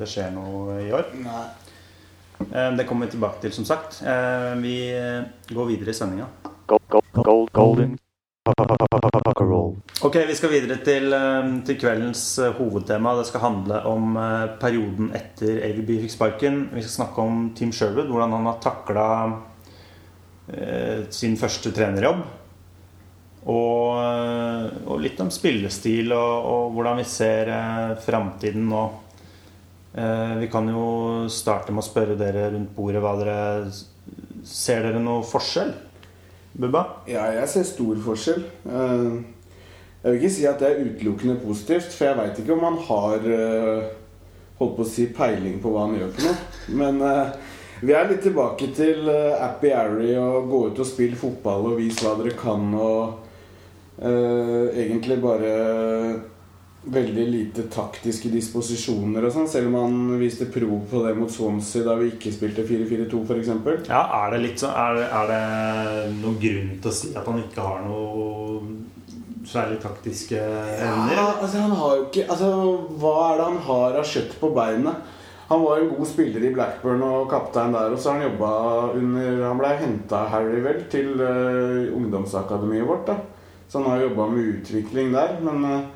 det 0.00 0.08
skjer 0.12 0.30
noe 0.36 0.76
i 0.84 0.92
år. 0.94 1.10
Nei. 1.24 1.42
Eh, 2.46 2.70
Det 2.78 2.86
kommer 2.86 3.08
vi 3.08 3.16
tilbake 3.16 3.42
til, 3.42 3.52
som 3.58 3.66
sagt. 3.68 3.98
Eh, 4.06 4.52
Vi 4.62 4.76
går 5.50 5.72
videre 5.72 5.90
i 5.90 5.98
sendinga. 5.98 6.28
Go, 6.66 6.78
gold, 6.94 7.05
golden. 7.52 7.98
Ok, 10.06 10.16
vi 10.28 10.36
skal 10.38 10.52
videre 10.52 10.78
til, 10.86 11.12
eh, 11.12 11.50
til 11.66 11.78
kveldens 11.80 12.22
eh, 12.38 12.54
hovedtema. 12.54 13.16
Det 13.18 13.26
skal 13.26 13.42
handle 13.42 13.82
om 13.90 14.16
eh, 14.16 14.46
perioden 14.62 15.10
etter 15.18 15.60
AVB 15.66 15.96
fikk 16.04 16.14
sparken. 16.14 16.62
Vi 16.72 16.84
skal 16.84 16.94
snakke 17.00 17.26
om 17.26 17.50
Team 17.58 17.74
Sherwood, 17.74 18.10
hvordan 18.12 18.38
han 18.38 18.50
har 18.52 18.62
takla 18.62 19.10
sin 21.10 21.32
første 21.34 21.72
trenerjobb. 21.74 22.20
Og, 23.46 23.98
eh, 24.02 24.70
og 24.90 25.02
litt 25.04 25.20
om 25.22 25.30
spillestil 25.30 26.10
og, 26.14 26.46
og 26.50 26.72
hvordan 26.74 26.98
vi 26.98 27.06
ser 27.06 27.50
eh, 27.54 27.92
framtiden 28.02 28.64
nå. 28.72 28.84
Eh, 29.94 30.32
vi 30.42 30.48
kan 30.50 30.66
jo 30.70 30.86
starte 31.30 31.74
med 31.74 31.84
å 31.84 31.86
spørre 31.86 32.18
dere 32.18 32.48
rundt 32.56 32.74
bordet 32.76 33.02
hva 33.04 33.14
dere 33.20 33.38
Ser 34.46 34.84
dere 34.84 35.00
noe 35.02 35.24
forskjell? 35.26 35.72
Bubba? 36.56 36.82
Ja, 37.08 37.26
jeg 37.36 37.48
ser 37.52 37.66
stor 37.68 37.98
forskjell. 38.04 38.44
Eh, 38.64 39.16
Jeg 40.06 40.12
vil 40.12 40.20
ikke 40.20 40.30
si 40.36 40.44
at 40.46 40.60
det 40.62 40.68
er 40.68 40.84
utelukkende 40.86 41.34
positivt, 41.42 41.88
for 41.96 42.06
jeg 42.06 42.16
veit 42.20 42.36
ikke 42.38 42.54
om 42.54 42.62
han 42.62 42.76
har 42.86 43.24
eh, 43.26 43.88
holdt 44.60 44.76
på 44.76 44.84
å 44.84 44.86
si 44.86 45.08
peiling 45.16 45.56
på 45.62 45.72
hva 45.72 45.86
han 45.88 45.96
gjør 45.98 46.12
for 46.14 46.28
noe. 46.28 46.36
Men 46.78 47.00
eh, 47.02 47.32
vi 47.82 47.92
er 47.96 48.06
litt 48.08 48.22
tilbake 48.22 48.68
til 48.76 49.10
Appy 49.10 49.72
Arry 49.74 50.12
og 50.20 50.46
gå 50.52 50.60
ut 50.70 50.78
og 50.84 50.88
spille 50.88 51.18
fotball 51.18 51.72
og 51.72 51.80
vise 51.80 52.06
hva 52.06 52.14
dere 52.20 52.36
kan 52.38 52.70
og 52.72 53.22
egentlig 53.96 55.16
bare 55.22 55.52
veldig 56.86 57.24
lite 57.30 57.64
taktiske 57.72 58.30
disposisjoner 58.30 59.24
og 59.26 59.32
sånn, 59.34 59.48
selv 59.50 59.72
om 59.72 59.78
han 59.80 60.20
viste 60.20 60.46
prov 60.52 60.84
på 60.90 61.02
det 61.02 61.14
mot 61.18 61.32
Swansea 61.32 61.86
da 61.86 61.96
vi 61.98 62.12
ikke 62.12 62.32
spilte 62.34 62.66
4-4-2 62.66 63.22
f.eks. 63.26 63.50
Ja, 63.90 64.04
er 64.22 64.34
det 64.34 64.42
litt 64.44 64.62
sånn 64.62 64.76
er, 64.78 65.00
er 65.06 65.32
det 65.32 65.40
noen 66.20 66.38
grunn 66.42 66.70
til 66.78 66.92
å 66.92 66.94
si 66.94 67.10
at 67.18 67.26
han 67.26 67.42
ikke 67.42 67.66
har 67.66 67.82
noe 67.88 68.60
særlig 69.46 69.80
taktiske 69.82 70.38
evner? 70.38 71.14
Ja, 71.18 71.26
altså 71.34 71.62
han 71.64 71.76
har 71.78 71.98
jo 71.98 72.06
ikke 72.08 72.26
Altså, 72.26 72.50
hva 73.00 73.14
er 73.26 73.38
det 73.38 73.50
han 73.50 73.62
har 73.68 74.00
av 74.00 74.10
kjøtt 74.14 74.38
på 74.40 74.50
beinet? 74.54 75.14
Han 75.46 75.62
var 75.62 75.78
en 75.78 75.92
god 75.94 76.08
spiller 76.10 76.42
i 76.42 76.50
Blackburn 76.54 77.02
og 77.06 77.28
kaptein 77.30 77.74
der, 77.74 77.92
og 77.94 78.00
så 78.02 78.10
har 78.10 78.18
han 78.18 78.32
jobba 78.32 78.48
under 78.98 79.44
Han 79.44 79.60
ble 79.60 79.74
henta 79.78 80.24
av 80.24 80.32
Harry, 80.32 80.58
vel, 80.64 80.80
til 80.90 81.12
uh, 81.22 81.86
ungdomsakademiet 81.94 82.88
vårt, 82.88 83.06
da. 83.06 83.20
Så 83.68 83.78
han 83.78 83.92
har 83.92 84.02
jobba 84.02 84.26
med 84.32 84.50
utvikling 84.56 85.12
der. 85.14 85.36
Men 85.42 85.64
eh, 85.66 85.86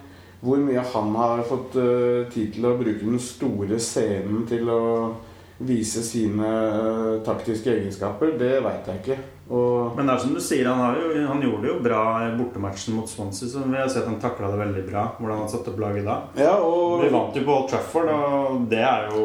hvor 0.41 0.61
mye 0.65 0.85
han 0.93 1.17
har 1.17 1.43
fått 1.49 1.77
eh, 1.81 2.29
tid 2.33 2.55
til 2.57 2.69
å 2.69 2.77
bruke 2.79 3.05
den 3.05 3.21
store 3.21 3.81
scenen 3.81 4.47
til 4.49 4.71
å 4.73 4.85
vise 5.61 6.01
sine 6.03 6.49
eh, 6.49 7.19
taktiske 7.27 7.69
egenskaper, 7.75 8.33
det 8.41 8.55
veit 8.65 8.89
jeg 8.89 9.03
ikke. 9.03 9.19
Og 9.51 9.97
Men 9.97 10.07
det 10.07 10.15
er 10.15 10.23
som 10.23 10.33
du 10.33 10.41
sier, 10.41 10.69
han, 10.71 10.79
har 10.81 10.97
jo, 10.97 11.25
han 11.27 11.43
gjorde 11.43 11.65
det 11.65 11.71
jo 11.73 11.79
bra 11.83 12.03
i 12.25 12.31
bortematchen 12.39 12.97
mot 12.97 13.11
Swansea. 13.11 13.51
Så 13.51 13.65
vi 13.67 13.77
har 13.77 13.91
sett 13.91 14.07
han 14.07 14.21
takla 14.23 14.53
det 14.53 14.61
veldig 14.63 14.85
bra. 14.87 15.05
Hvordan 15.19 15.43
han 15.43 15.51
satte 15.51 15.73
opp 15.73 15.83
laget 15.83 16.07
da. 16.07 16.17
ja, 16.39 16.55
og 16.63 17.03
Vi 17.03 17.11
vant 17.13 17.37
jo 17.37 17.45
på 17.45 17.57
Old 17.59 17.69
Trafford, 17.73 18.13
og 18.15 18.67
det 18.71 18.85
er 18.87 19.11
jo 19.11 19.25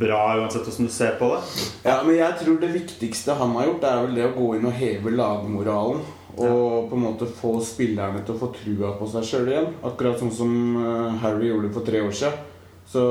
bra 0.00 0.22
uansett 0.40 0.66
hvordan 0.66 0.90
du 0.90 0.94
ser 0.94 1.14
på 1.20 1.30
det. 1.36 1.42
Ja, 1.86 2.00
men 2.02 2.18
jeg 2.18 2.40
tror 2.42 2.58
det 2.60 2.74
viktigste 2.74 3.38
han 3.38 3.54
har 3.56 3.70
gjort, 3.70 3.86
er 3.86 4.02
vel 4.08 4.18
det 4.18 4.26
å 4.26 4.34
gå 4.36 4.54
inn 4.58 4.68
og 4.68 4.80
heve 4.82 5.14
lagmoralen. 5.14 6.02
Og 6.36 6.90
på 6.90 6.98
en 6.98 7.04
måte 7.04 7.26
få 7.26 7.56
spillerne 7.64 8.22
til 8.24 8.36
å 8.36 8.40
få 8.40 8.52
trua 8.54 8.94
på 8.98 9.08
seg 9.10 9.26
sjøl 9.26 9.50
igjen. 9.50 9.72
Akkurat 9.86 10.20
sånn 10.20 10.32
som 10.34 10.54
eh, 10.78 11.18
Harry 11.24 11.50
gjorde 11.50 11.72
for 11.74 11.86
tre 11.86 12.02
år 12.04 12.14
siden. 12.14 12.46
Så 12.90 13.02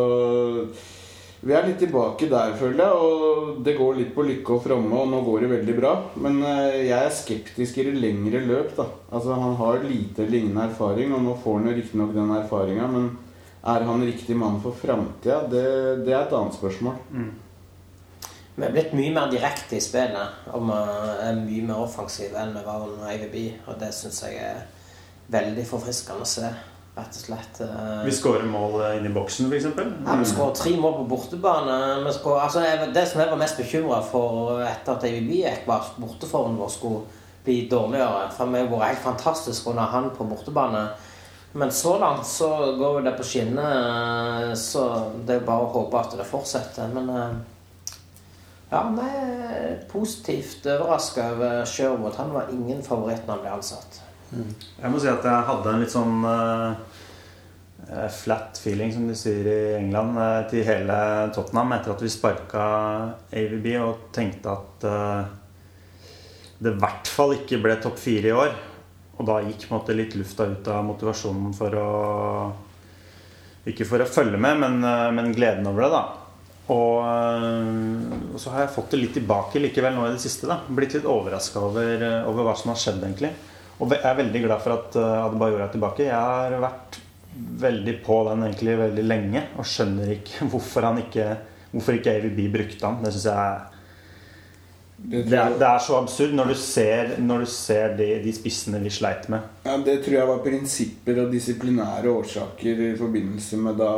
vi 1.40 1.54
er 1.56 1.64
litt 1.70 1.80
tilbake 1.80 2.28
der, 2.28 2.52
føler 2.60 2.84
jeg. 2.84 3.00
Og 3.00 3.60
det 3.64 3.78
går 3.78 4.00
litt 4.02 4.14
på 4.16 4.26
lykke 4.28 4.56
og 4.58 4.64
fromme, 4.66 4.92
og 4.92 5.12
nå 5.12 5.22
går 5.28 5.46
det 5.46 5.52
veldig 5.54 5.76
bra. 5.80 5.94
Men 6.20 6.42
eh, 6.44 6.86
jeg 6.90 7.00
er 7.00 7.16
skeptisk 7.16 7.80
i 7.80 7.88
det 7.90 7.98
lengre 8.00 8.44
løp, 8.46 8.74
da. 8.78 8.90
Altså, 9.12 9.36
han 9.40 9.56
har 9.60 9.84
lite 9.86 10.28
lignende 10.28 10.68
erfaring, 10.70 11.14
og 11.16 11.24
nå 11.26 11.36
får 11.44 11.60
han 11.60 11.70
jo 11.72 11.76
riktignok 11.80 12.16
den 12.16 12.34
erfaringa, 12.40 12.88
men 12.96 13.12
er 13.70 13.86
han 13.88 14.08
riktig 14.08 14.36
mann 14.40 14.60
for 14.64 14.76
framtida? 14.76 15.44
Det, 15.52 15.68
det 16.06 16.16
er 16.16 16.26
et 16.26 16.36
annet 16.36 16.56
spørsmål. 16.56 17.00
Vi 18.60 18.66
er 18.68 18.74
blitt 18.76 18.92
mye 18.98 19.14
mer 19.16 19.30
direkte 19.32 19.78
i 19.78 19.84
spillet 19.84 20.50
og 20.52 20.66
vi 20.68 20.80
er 21.24 21.38
mye 21.40 21.68
mer 21.70 21.80
offensive 21.86 22.36
enn 22.42 22.52
vi 22.58 22.64
var 22.66 22.82
under 22.84 23.08
AVB. 23.14 23.38
Og 23.72 23.78
det 23.80 23.94
syns 23.96 24.20
jeg 24.26 24.36
er 24.44 24.66
veldig 25.32 25.64
forfriskende 25.70 26.26
å 26.26 26.28
se, 26.28 26.50
rett 26.98 27.16
og 27.16 27.22
slett. 27.24 27.62
Eh, 27.64 28.02
Vi 28.04 28.12
skårer 28.18 28.44
mål 28.50 28.80
inn 28.98 29.06
i 29.08 29.14
boksen, 29.16 29.48
f.eks. 29.48 29.70
Ja, 29.78 30.16
Vi 30.20 30.26
skårer 30.28 30.56
tre 30.60 30.74
mål 30.82 30.98
på 30.98 31.06
bortebane. 31.14 31.78
Vi 32.04 32.12
skåret- 32.18 32.44
altså, 32.50 32.64
det 32.94 33.08
som 33.08 33.22
jeg 33.22 33.30
var 33.30 33.38
mest 33.38 33.58
bekymra 33.62 34.02
for 34.04 34.60
etter 34.66 34.92
at 34.98 35.04
AVB 35.08 35.32
gikk, 35.44 35.68
var 35.68 35.86
borteformen 36.02 36.58
vår 36.60 36.70
skulle 36.74 37.06
bli 37.46 37.70
dårligere. 37.72 38.32
For 38.36 38.46
vi 38.52 38.58
har 38.60 38.68
vært 38.68 38.88
helt 38.90 39.06
fantastisk 39.06 39.68
under 39.72 39.84
han 39.94 40.10
på 40.18 40.28
bortebane. 40.28 40.90
Men 41.54 41.72
så 41.72 41.96
langt 42.00 42.26
så 42.26 42.50
går 42.78 43.04
det 43.04 43.16
på 43.18 43.24
skinner, 43.24 44.52
så 44.56 44.84
det 45.26 45.36
er 45.40 45.46
bare 45.48 45.66
å 45.66 45.72
håpe 45.74 45.98
at 46.00 46.12
det 46.18 46.26
fortsetter. 46.28 46.92
Men 46.94 47.10
eh, 47.10 47.32
ja, 48.70 48.84
vi 48.94 49.06
er 49.08 49.80
positivt 49.90 50.68
overraska 50.70 51.32
over 51.34 51.66
Sherwood. 51.66 52.14
Han 52.22 52.34
var 52.36 52.52
ingen 52.54 52.84
favoritt 52.86 53.26
når 53.26 53.34
han 53.34 53.42
ble 53.42 53.56
ansatt. 53.58 54.02
Jeg 54.30 54.92
må 54.94 55.02
si 55.02 55.10
at 55.10 55.26
jeg 55.26 55.48
hadde 55.48 55.72
en 55.72 55.82
litt 55.82 55.94
sånn 55.94 56.22
uh, 56.22 56.78
flat 58.14 58.62
feeling, 58.62 58.94
som 58.94 59.08
de 59.10 59.18
sier 59.18 59.50
i 59.50 59.58
England, 59.80 60.20
uh, 60.22 60.44
til 60.52 60.68
hele 60.68 61.00
Tottenham 61.34 61.74
etter 61.80 61.96
at 61.96 62.06
vi 62.06 62.14
sparka 62.14 62.64
AVB 63.34 63.68
og 63.82 64.08
tenkte 64.14 64.54
at 64.54 64.86
uh, 64.86 65.26
det 66.60 66.76
i 66.76 66.82
hvert 66.86 67.10
fall 67.10 67.34
ikke 67.40 67.62
ble 67.64 67.80
topp 67.82 67.98
fire 67.98 68.30
i 68.30 68.38
år. 68.38 68.56
Og 69.18 69.26
da 69.28 69.42
gikk 69.44 69.66
måte 69.74 69.98
litt 69.98 70.14
lufta 70.16 70.46
ut 70.46 70.70
av 70.72 70.86
motivasjonen 70.88 71.56
for 71.58 71.76
å 71.76 71.92
Ikke 73.68 73.86
for 73.86 74.02
å 74.02 74.08
følge 74.08 74.38
med, 74.40 74.62
men, 74.62 74.78
men 75.14 75.34
gleden 75.36 75.68
over 75.68 75.84
det, 75.84 75.90
da. 75.92 76.29
Og, 76.70 76.98
eh, 77.02 78.34
og 78.34 78.42
så 78.42 78.54
har 78.54 78.66
jeg 78.66 78.76
fått 78.76 78.94
det 78.94 79.02
litt 79.02 79.16
tilbake 79.18 79.62
likevel 79.62 79.96
nå 79.96 80.06
i 80.08 80.14
det 80.14 80.22
siste. 80.22 80.50
da 80.50 80.62
Blitt 80.68 80.94
litt 80.98 81.08
overraska 81.10 81.64
over, 81.66 81.96
eh, 81.98 82.28
over 82.30 82.46
hva 82.46 82.56
som 82.58 82.74
har 82.74 82.82
skjedd, 82.82 83.02
egentlig. 83.02 83.34
Og 83.80 83.96
jeg 83.96 84.04
er 84.06 84.20
veldig 84.20 84.42
glad 84.44 84.62
for 84.64 84.76
at 84.76 84.96
uh, 85.00 85.26
Adebayor 85.30 85.64
er 85.64 85.72
tilbake. 85.72 86.04
Jeg 86.10 86.12
har 86.12 86.56
vært 86.60 87.00
veldig 87.64 87.96
på 88.04 88.18
den 88.28 88.44
egentlig 88.44 88.76
veldig 88.76 89.04
lenge 89.06 89.44
og 89.56 89.68
skjønner 89.72 90.16
ikke 90.18 90.48
hvorfor 90.52 90.90
han 90.90 91.06
ikke 91.06 91.30
Hvorfor 91.70 92.00
ikke 92.00 92.16
AVB 92.18 92.40
brukte 92.50 92.82
han. 92.82 92.96
Det 93.04 93.12
syns 93.14 93.28
jeg 93.30 93.38
er 93.38 93.60
Det 94.98 95.20
det 95.30 95.38
er, 95.38 95.52
det 95.54 95.68
er 95.68 95.84
så 95.86 96.00
absurd 96.00 96.32
når 96.34 96.50
du 96.50 96.56
ser, 96.58 97.12
når 97.22 97.44
du 97.44 97.50
ser 97.54 97.94
de, 98.00 98.08
de 98.24 98.34
spissene 98.34 98.80
vi 98.82 98.90
sleit 98.90 99.28
med. 99.30 99.46
Ja, 99.68 99.76
Det 99.78 100.00
tror 100.02 100.16
jeg 100.18 100.32
var 100.32 100.42
prinsipper 100.42 101.22
og 101.22 101.30
disiplinære 101.30 102.10
årsaker 102.10 102.82
i 102.88 102.90
forbindelse 102.98 103.62
med 103.62 103.78
da 103.78 103.92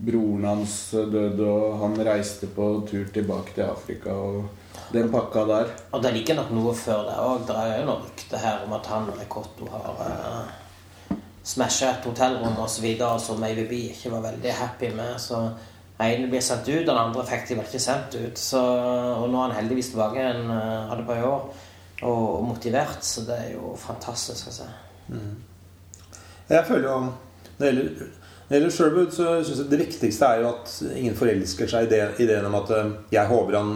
broren 0.00 0.44
hans 0.48 0.76
døde 0.92 1.44
og 1.44 1.78
han 1.82 1.98
reiste 2.06 2.48
på 2.54 2.70
tur 2.88 3.08
tilbake 3.12 3.54
til 3.56 3.68
Afrika 3.68 4.14
og 4.16 4.48
den 4.92 5.10
pakka 5.12 5.44
der. 5.46 5.72
Og 5.92 6.02
det 6.02 6.12
ligger 6.14 6.40
nok 6.40 6.52
noe 6.54 6.74
før 6.74 7.04
det 7.06 7.16
òg. 7.22 7.42
Det 7.48 7.56
er 7.56 7.74
jo 7.78 7.88
noe 7.90 8.04
rykte 8.06 8.40
her 8.40 8.64
om 8.64 8.74
at 8.74 8.88
han 8.90 9.10
og 9.10 9.18
Rekotto 9.20 9.68
har 9.70 10.00
uh, 10.00 11.18
smasha 11.46 11.92
et 11.92 12.06
hotellrom 12.08 12.58
osv. 12.64 12.86
som 13.22 13.44
AVB 13.44 13.74
ikke 13.78 14.12
var 14.14 14.24
veldig 14.30 14.54
happy 14.58 14.92
med. 14.96 15.18
Så 15.22 15.40
den 15.98 16.06
ene 16.06 16.30
blir 16.32 16.42
sendt 16.42 16.68
ut, 16.68 16.86
den 16.86 16.96
andre 16.96 17.26
fikk 17.28 17.48
de 17.48 17.58
vel 17.58 17.68
ikke 17.68 17.82
sendt 17.82 18.16
ut. 18.16 18.38
Så, 18.38 18.60
og 18.60 19.28
nå 19.30 19.42
er 19.42 19.50
han 19.50 19.58
heldigvis 19.60 19.92
tilbake 19.92 20.22
igjen, 20.22 20.50
uh, 20.50 20.88
hadde 20.90 21.06
på 21.06 21.18
i 21.18 21.26
år, 21.28 21.44
og, 22.02 22.24
og 22.40 22.48
motivert. 22.48 23.04
Så 23.06 23.26
det 23.28 23.38
er 23.44 23.52
jo 23.54 23.76
fantastisk 23.78 24.50
å 24.50 24.56
se. 24.62 24.70
Jeg 26.50 26.66
føler 26.66 26.86
jo 26.88 26.98
Når 27.60 27.66
det 27.66 27.68
gjelder, 27.68 28.10
når 28.50 28.56
gjelder 28.56 28.72
Sherwood, 28.74 29.12
så 29.14 29.24
synes 29.46 29.58
jeg 29.62 29.70
det 29.70 29.78
viktigste 29.78 30.26
er 30.26 30.40
jo 30.42 30.48
at 30.50 30.70
ingen 30.98 31.14
forelsker 31.14 31.68
seg 31.70 31.86
i 31.86 31.98
ideen 32.24 32.48
om 32.48 32.56
at 32.58 32.70
eh, 32.74 32.88
jeg 33.14 33.30
håper 33.30 33.54
han 33.54 33.74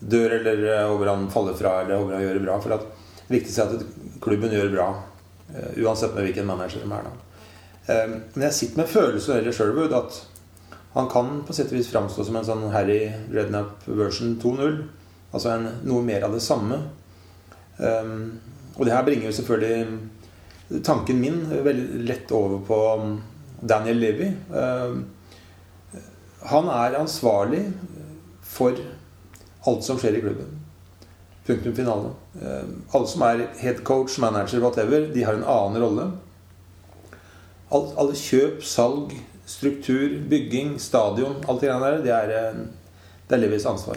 dør, 0.00 0.38
eller 0.38 0.62
håper 0.88 1.10
han 1.10 1.26
faller 1.32 1.58
fra, 1.58 1.74
eller 1.82 2.00
håper 2.00 2.16
han 2.16 2.22
gjør 2.24 2.38
det 2.38 2.44
bra. 2.46 2.54
For 2.64 2.72
det 2.72 3.34
viktigste 3.34 3.66
er 3.66 3.74
at 3.76 4.14
klubben 4.24 4.54
gjør 4.56 4.70
det 4.70 4.76
bra. 4.78 4.86
eh, 5.52 5.82
Uansett 5.84 6.16
med 6.16 6.24
hvilken 6.24 6.48
manager 6.48 6.80
som 6.80 6.94
er 6.96 7.04
da. 7.04 7.12
Eh, 7.92 8.14
Men 8.32 8.46
jeg 8.46 8.56
sitter 8.56 8.80
med 8.80 8.88
følelsen 8.88 9.34
når 9.36 9.44
det 9.50 9.54
Sherwood, 9.58 9.92
at 10.00 10.22
han 10.94 11.10
kan 11.12 11.42
på 11.44 11.52
sett 11.52 11.68
og 11.68 11.76
vis 11.76 11.92
framstå 11.92 12.24
som 12.24 12.40
en 12.40 12.48
sånn 12.48 12.64
Harry 12.72 13.02
Rednap 13.34 13.84
version 13.84 14.38
2.0. 14.40 14.80
Altså 15.34 15.52
en, 15.58 15.68
noe 15.84 16.06
mer 16.06 16.24
av 16.24 16.32
det 16.32 16.40
samme. 16.40 16.80
Um, 17.76 18.38
og 18.78 18.86
det 18.86 18.94
her 18.94 19.04
bringer 19.04 19.26
jo 19.28 19.34
selvfølgelig 19.34 20.80
tanken 20.86 21.18
min 21.20 21.40
veldig 21.50 22.04
lett 22.06 22.30
over 22.32 22.62
på 22.64 22.78
Daniel 23.64 24.00
Levy. 24.02 24.30
Um, 24.50 25.04
han 26.44 26.68
er 26.68 26.98
ansvarlig 27.00 27.62
for 28.44 28.76
alt 29.64 29.86
som 29.86 29.98
skjer 30.00 30.18
i 30.18 30.22
klubben. 30.24 30.50
Punktum 31.46 31.74
finale. 31.76 32.12
Um, 32.40 32.74
alle 32.92 33.08
som 33.08 33.24
er 33.26 33.46
head 33.60 33.82
coach, 33.84 34.18
manager, 34.20 34.60
whatever, 34.64 35.08
de 35.14 35.24
har 35.24 35.38
en 35.38 35.46
annen 35.48 35.82
rolle. 35.82 36.08
Alt, 37.74 37.94
alle 37.98 38.16
kjøp, 38.16 38.60
salg, 38.64 39.14
struktur, 39.48 40.18
bygging, 40.30 40.76
stadion, 40.80 41.40
alt 41.48 41.60
det 41.64 41.72
der, 41.72 42.00
det 42.04 42.12
er, 42.12 42.30
eh, 42.38 42.64
Det 43.28 43.36
er 43.38 43.40
Levis 43.40 43.64
ansvar. 43.66 43.96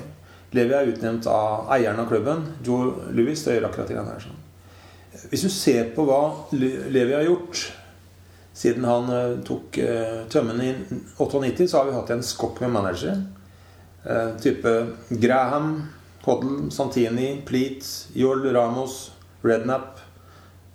Levi 0.55 0.73
er 0.73 0.87
utnevnt 0.87 1.25
av 1.27 1.67
eieren 1.75 1.99
av 1.99 2.07
klubben, 2.07 2.45
Joe 2.63 3.11
Louis, 3.11 3.41
til 3.43 3.57
gjør 3.57 3.67
akkurat 3.67 3.87
det 3.91 3.97
her. 3.99 4.21
Sånn. 4.23 4.37
Hvis 5.31 5.43
du 5.43 5.49
ser 5.51 5.89
på 5.95 6.05
hva 6.07 6.21
Le- 6.55 6.87
Levi 6.89 7.13
har 7.13 7.25
gjort 7.27 7.65
siden 8.57 8.85
han 8.89 9.09
eh, 9.13 9.35
tok 9.45 9.77
tømmene 9.77 10.29
tømmen 10.33 10.63
i 10.65 10.71
98, 11.17 11.67
så 11.69 11.81
har 11.81 11.89
vi 11.89 11.97
hatt 11.97 12.13
en 12.15 12.25
skokk 12.25 12.63
med 12.63 12.73
managere. 12.73 13.19
Eh, 14.07 14.37
type 14.41 14.87
Graham, 15.09 15.83
Hoddle, 16.23 16.71
Santini, 16.71 17.41
Pleat, 17.45 18.07
Joel 18.13 18.53
Ramos, 18.53 19.11
Rednap, 19.41 19.99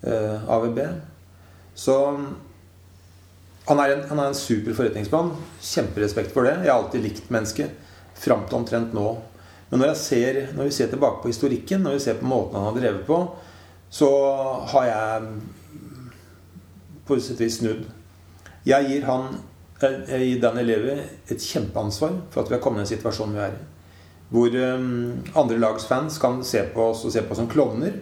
eh, 0.02 0.50
AVB. 0.50 0.78
Så 1.74 1.96
han 3.66 3.78
er, 3.78 3.88
en, 3.88 4.08
han 4.08 4.18
er 4.18 4.30
en 4.30 4.36
super 4.36 4.76
forretningsmann. 4.76 5.32
Kjemperespekt 5.60 6.32
for 6.34 6.46
det. 6.46 6.58
Jeg 6.62 6.72
har 6.72 6.82
alltid 6.82 7.04
likt 7.04 7.30
mennesket. 7.32 7.74
Fram 8.22 8.44
til 8.46 8.58
omtrent 8.60 8.92
nå. 8.94 9.06
Men 9.70 9.80
når, 9.80 9.94
ser, 9.96 10.42
når 10.52 10.68
vi 10.68 10.76
ser 10.76 10.92
tilbake 10.92 11.22
på 11.22 11.32
historikken, 11.32 11.82
når 11.82 11.96
vi 11.96 12.04
ser 12.04 12.20
på 12.20 12.28
måten 12.28 12.58
han 12.58 12.68
har 12.68 12.76
drevet 12.76 13.06
på, 13.08 13.22
så 13.92 14.10
har 14.72 14.88
jeg 14.88 15.30
på 17.06 17.18
sett 17.20 17.40
vis 17.40 17.58
snudd. 17.60 17.84
Jeg 18.68 18.88
gir 18.88 19.06
han 19.08 19.36
eh, 19.82 19.98
jeg 20.08 20.28
gir 20.28 20.40
den 20.44 20.62
eleven 20.62 21.02
et 21.02 21.42
kjempeansvar 21.42 22.16
for 22.30 22.42
at 22.42 22.50
vi 22.50 22.56
har 22.56 22.62
kommet 22.64 22.82
i 22.82 22.84
den 22.84 22.92
situasjonen 22.94 23.36
vi 23.36 23.44
er 23.46 23.56
i. 23.56 23.68
Hvor 24.32 24.54
um, 24.56 25.18
andre 25.36 25.58
lags 25.60 25.84
fans 25.84 26.16
kan 26.18 26.38
se 26.46 26.62
på 26.72 26.86
oss 26.92 27.02
og 27.04 27.12
se 27.12 27.20
på 27.20 27.34
oss 27.34 27.40
som 27.42 27.50
klovner. 27.52 27.98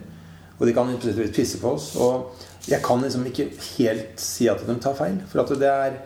Og 0.59 0.67
de 0.67 0.73
kan 0.77 0.91
pisse 1.33 1.59
på 1.59 1.73
oss. 1.75 1.95
Og 1.99 2.31
jeg 2.69 2.79
kan 2.85 3.01
liksom 3.03 3.25
ikke 3.27 3.49
helt 3.77 4.21
si 4.21 4.47
at 4.47 4.61
de 4.63 4.75
tar 4.79 4.95
feil. 4.95 5.17
For 5.27 5.43
at 5.43 5.51
det 5.59 5.67
er 5.67 5.99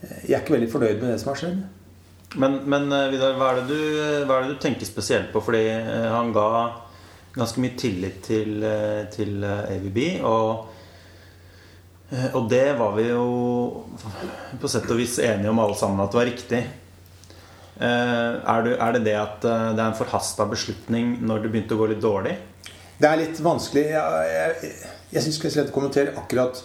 Jeg 0.00 0.32
er 0.32 0.40
ikke 0.40 0.54
veldig 0.54 0.72
fornøyd 0.72 1.00
med 1.02 1.10
det 1.12 1.20
som 1.20 1.28
har 1.28 1.40
skjedd. 1.40 1.58
Men, 2.40 2.54
men 2.72 2.92
eh, 2.92 3.10
Vidar, 3.12 3.34
hva 3.36 3.50
er, 3.52 3.58
det 3.60 3.74
du, 3.76 3.98
er 4.00 4.46
det 4.46 4.54
du 4.54 4.60
tenker 4.62 4.88
spesielt 4.88 5.28
på? 5.32 5.42
Fordi 5.44 5.60
eh, 5.68 6.06
han 6.08 6.30
ga 6.32 6.46
ganske 7.34 7.60
mye 7.60 7.76
tillit 7.78 8.22
til, 8.24 8.62
eh, 8.64 9.02
til 9.12 9.44
eh, 9.44 9.74
AVB. 9.76 10.00
Og, 10.24 10.50
eh, 10.64 10.79
og 12.34 12.48
det 12.50 12.72
var 12.78 12.96
vi 12.96 13.06
jo 13.08 13.24
på 14.60 14.68
sett 14.70 14.88
og 14.90 14.98
vis 14.98 15.18
enige 15.22 15.50
om 15.52 15.60
alle 15.62 15.76
sammen 15.78 16.02
at 16.02 16.10
det 16.10 16.18
var 16.18 16.30
riktig. 16.30 16.62
Eh, 17.80 18.32
Er, 18.50 18.92
det 18.92 19.04
det 19.06 19.14
at 19.16 19.44
eh, 19.46 19.68
det 19.76 19.80
er 19.80 19.86
en 19.92 19.98
forhasta 19.98 20.44
beslutning 20.50 21.18
når 21.22 21.44
det 21.44 21.52
begynte 21.52 21.76
å 21.78 21.80
gå 21.80 21.92
litt 21.92 22.02
dårlig? 22.02 22.34
Det 23.00 23.08
er 23.08 23.16
litt 23.22 23.38
vanskelig 23.40 23.86
Jeg, 23.94 24.26
jeg, 24.34 24.72
jeg 25.14 25.22
syns 25.24 25.38
ikke 25.38 25.52
jeg 25.54 25.72
kommentere 25.72 26.16
akkurat 26.20 26.60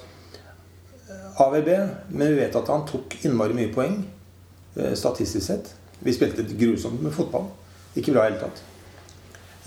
AVB, 1.39 1.69
men 2.09 2.31
vi 2.31 2.39
vet 2.39 2.55
at 2.55 2.69
han 2.71 2.85
tok 2.87 3.17
innmari 3.27 3.55
mye 3.55 3.71
poeng 3.75 3.97
eh, 4.79 4.93
statistisk 4.95 5.45
sett. 5.45 5.73
Vi 5.99 6.13
spilte 6.15 6.45
grusomt 6.55 7.01
med 7.03 7.13
fotball. 7.15 7.49
Ikke 7.95 8.13
bra 8.15 8.25
i 8.25 8.31
det 8.31 8.39
hele 8.39 8.47
tatt. 8.47 8.63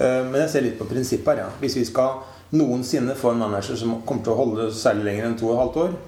Eh, 0.00 0.23
Men 0.28 0.40
jeg 0.42 0.52
ser 0.52 0.64
litt 0.64 0.78
på 0.80 0.88
prinsippet 0.88 1.35
her. 1.35 1.42
Ja. 1.44 1.49
Hvis 1.61 1.76
vi 1.76 1.85
skal 1.88 2.23
noensinne 2.50 3.17
få 3.19 3.35
en 3.35 3.43
manager 3.45 3.76
som 3.76 3.99
kommer 4.07 4.25
til 4.25 4.35
å 4.35 4.38
holde 4.38 4.71
særlig 4.75 5.11
lenger 5.11 5.28
enn 5.28 5.37
to 5.40 5.50
og 5.50 5.57
et 5.57 5.62
halvt 5.62 5.83
år, 5.85 5.99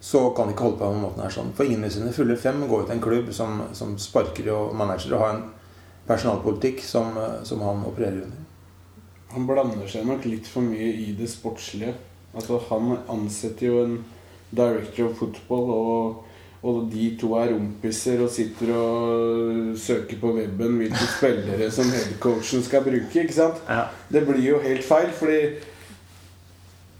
så 0.00 0.24
kan 0.34 0.46
de 0.46 0.54
ikke 0.54 0.66
holde 0.66 0.78
på 0.78 0.90
den 0.92 1.02
måten 1.02 1.22
her 1.24 1.34
sånn. 1.34 1.54
For 1.58 1.66
ingen 1.66 1.82
med 1.82 1.94
sine 1.94 2.12
fulle 2.14 2.36
fem 2.38 2.60
går 2.70 2.86
til 2.86 2.96
en 2.96 3.02
klubb 3.02 3.32
som, 3.34 3.62
som 3.74 3.96
sparker 3.98 4.50
og 4.54 4.76
manager 4.78 5.16
og 5.16 5.24
har 5.24 5.34
en 5.36 5.48
personalpolitikk 6.08 6.84
som, 6.86 7.18
som 7.44 7.64
han 7.66 7.82
opererer 7.86 8.22
under. 8.22 8.44
Han 9.34 9.48
blander 9.48 9.90
seg 9.90 10.06
nok 10.08 10.24
litt 10.24 10.46
for 10.48 10.64
mye 10.64 10.92
i 11.02 11.10
det 11.18 11.28
sportslige. 11.28 11.92
Altså, 12.36 12.60
han 12.70 12.94
ansetter 13.10 13.68
jo 13.68 13.82
en 13.82 13.98
director 14.54 15.10
of 15.10 15.18
football, 15.18 15.70
og, 15.74 16.22
og 16.62 16.78
de 16.92 17.10
to 17.20 17.34
er 17.36 17.52
rompiser 17.52 18.22
og 18.24 18.30
sitter 18.32 18.72
og 18.76 19.74
søker 19.78 20.20
på 20.20 20.32
weben 20.38 20.78
hvilke 20.80 21.10
spillere 21.10 21.68
som 21.74 21.90
headcoachen 21.92 22.64
skal 22.64 22.86
bruke. 22.86 23.24
ikke 23.24 23.36
sant? 23.36 23.60
Ja. 23.68 23.88
Det 24.08 24.24
blir 24.28 24.40
jo 24.46 24.62
helt 24.64 24.86
feil, 24.86 25.10
fordi 25.18 25.42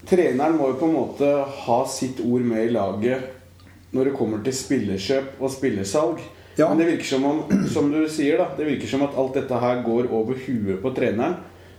treneren 0.08 0.56
må 0.58 0.72
jo 0.72 0.78
på 0.80 0.88
en 0.88 0.96
måte 0.96 1.28
ha 1.64 1.78
sitt 1.90 2.22
ord 2.24 2.46
med 2.46 2.66
i 2.66 2.72
laget 2.74 3.34
når 3.94 4.10
det 4.10 4.16
kommer 4.18 4.42
til 4.44 4.56
spillerkjøp 4.56 5.40
og 5.40 5.52
spillersalg. 5.52 6.20
Ja. 6.58 6.68
Men 6.68 6.80
det 6.80 6.88
virker 6.90 7.08
som 7.12 7.24
om, 7.24 7.42
som 7.74 7.92
du 7.92 8.02
sier 8.10 8.40
da, 8.40 8.50
det 8.58 8.66
virker 8.68 8.90
som 8.90 9.04
at 9.06 9.16
alt 9.16 9.38
dette 9.38 9.62
her 9.62 9.82
går 9.86 10.10
over 10.12 10.38
huet 10.46 10.82
på 10.82 10.92
treneren. 10.96 11.38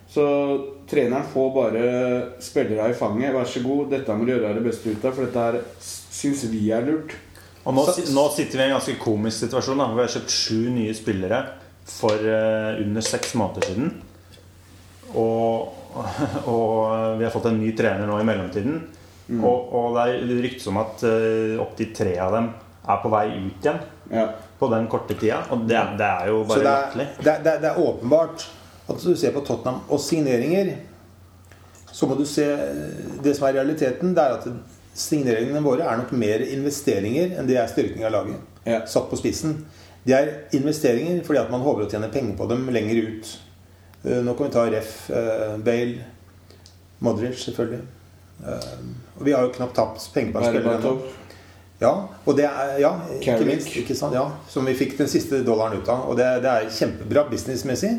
Så 0.10 0.26
treneren 0.90 1.28
får 1.30 1.50
bare 1.54 1.82
spillere 2.42 2.90
i 2.90 2.98
fanget. 2.98 3.34
Vær 3.36 3.50
så 3.50 3.62
god, 3.62 3.90
dette 3.92 4.16
må 4.18 4.26
du 4.26 4.34
gjøre 4.34 4.56
det 4.58 4.66
beste 4.66 4.90
ut 4.90 5.04
av, 5.06 5.14
for 5.14 5.28
dette 5.28 5.44
her 5.44 5.60
syns 5.84 6.48
vi 6.50 6.70
er 6.74 6.88
lurt. 6.88 7.14
Og 7.68 7.76
nå, 7.76 7.84
nå 8.16 8.24
sitter 8.34 8.58
vi 8.58 8.64
i 8.64 8.70
en 8.70 8.78
ganske 8.78 8.96
komisk 9.02 9.44
situasjon. 9.44 9.82
Da. 9.84 9.92
Vi 9.94 10.02
har 10.02 10.14
kjøpt 10.16 10.34
sju 10.34 10.62
nye 10.74 10.96
spillere 10.98 11.44
for 11.90 12.16
uh, 12.16 12.80
under 12.82 13.06
seks 13.06 13.36
måneder 13.38 13.68
siden. 13.70 13.92
Og, 15.14 15.76
og 16.54 17.18
vi 17.20 17.26
har 17.26 17.34
fått 17.34 17.50
en 17.50 17.60
ny 17.60 17.72
trener 17.78 18.08
nå 18.10 18.20
i 18.22 18.28
mellomtiden. 18.28 18.80
Og, 19.30 19.74
og 19.78 19.98
det 19.98 20.04
er 20.10 20.42
ryktes 20.42 20.66
om 20.72 20.80
at 20.82 21.04
uh, 21.06 21.60
opptil 21.62 21.92
tre 21.94 22.16
av 22.18 22.34
dem 22.34 22.48
er 22.90 23.02
på 23.04 23.12
vei 23.14 23.26
ut 23.36 23.66
igjen 23.66 23.82
Ja. 24.10 24.24
på 24.58 24.70
den 24.72 24.88
korte 24.90 25.14
tida. 25.14 25.44
Og 25.54 25.68
det, 25.70 25.82
det 26.00 26.08
er 26.08 26.32
jo 26.32 26.40
bare 26.50 26.66
latterlig. 26.66 27.06
er, 27.20 27.26
det, 27.28 27.36
det, 27.46 27.54
det 27.62 27.70
er 27.70 27.82
åpenbart 27.84 28.48
at 28.90 29.04
du 29.04 29.12
ser 29.14 29.36
på 29.36 29.44
Tottenham 29.46 29.84
og 29.94 30.02
signeringer, 30.02 30.72
så 31.94 32.08
må 32.10 32.16
du 32.18 32.24
se 32.26 32.46
Det 33.22 33.36
som 33.38 33.46
er 33.50 33.60
realiteten, 33.60 34.16
det 34.18 34.24
er 34.24 34.38
at 34.40 34.48
signeringene 34.98 35.62
våre 35.64 35.86
er 35.86 36.00
nok 36.00 36.12
mer 36.18 36.42
investeringer 36.46 37.36
enn 37.38 37.48
det 37.50 37.60
er 37.62 37.70
styrking 37.70 38.06
av 38.08 38.16
laget. 38.16 38.42
Ja. 38.66 38.82
Satt 38.90 39.12
på 39.12 39.20
spissen. 39.20 39.60
De 40.08 40.16
er 40.16 40.32
investeringer 40.58 41.22
fordi 41.28 41.42
at 41.44 41.54
man 41.54 41.62
håper 41.62 41.86
å 41.86 41.92
tjene 41.92 42.10
penger 42.14 42.34
på 42.40 42.50
dem 42.50 42.66
lenger 42.74 43.12
ut. 43.12 43.32
Eh, 44.06 44.22
Nå 44.24 44.34
kan 44.34 44.48
vi 44.48 44.54
ta 44.54 44.66
Ref, 44.72 45.10
eh, 45.10 45.58
Bale, 45.58 46.04
Modric 47.00 47.40
selvfølgelig. 47.46 47.82
Eh, 48.48 48.76
Og 49.20 49.26
vi 49.26 49.32
har 49.36 49.44
jo 49.44 49.52
knapt 49.56 49.76
tapt 49.76 50.06
penger 50.14 50.34
på 50.34 50.44
spillere 50.46 50.78
ennå. 50.80 50.94
Ja, 51.82 51.92
og 52.26 52.36
det 52.36 52.44
er, 52.46 52.78
ja, 52.80 52.92
ikke 53.22 53.46
minst. 53.48 53.70
Ikke 53.76 53.96
sant? 53.96 54.14
Ja, 54.16 54.26
som 54.52 54.66
vi 54.68 54.74
fikk 54.76 54.98
den 55.00 55.08
siste 55.08 55.44
dollaren 55.48 55.80
ut 55.80 55.88
av. 55.88 56.10
Og 56.12 56.18
det, 56.20 56.26
det 56.44 56.50
er 56.52 56.70
kjempebra 56.76 57.24
businessmessig. 57.32 57.92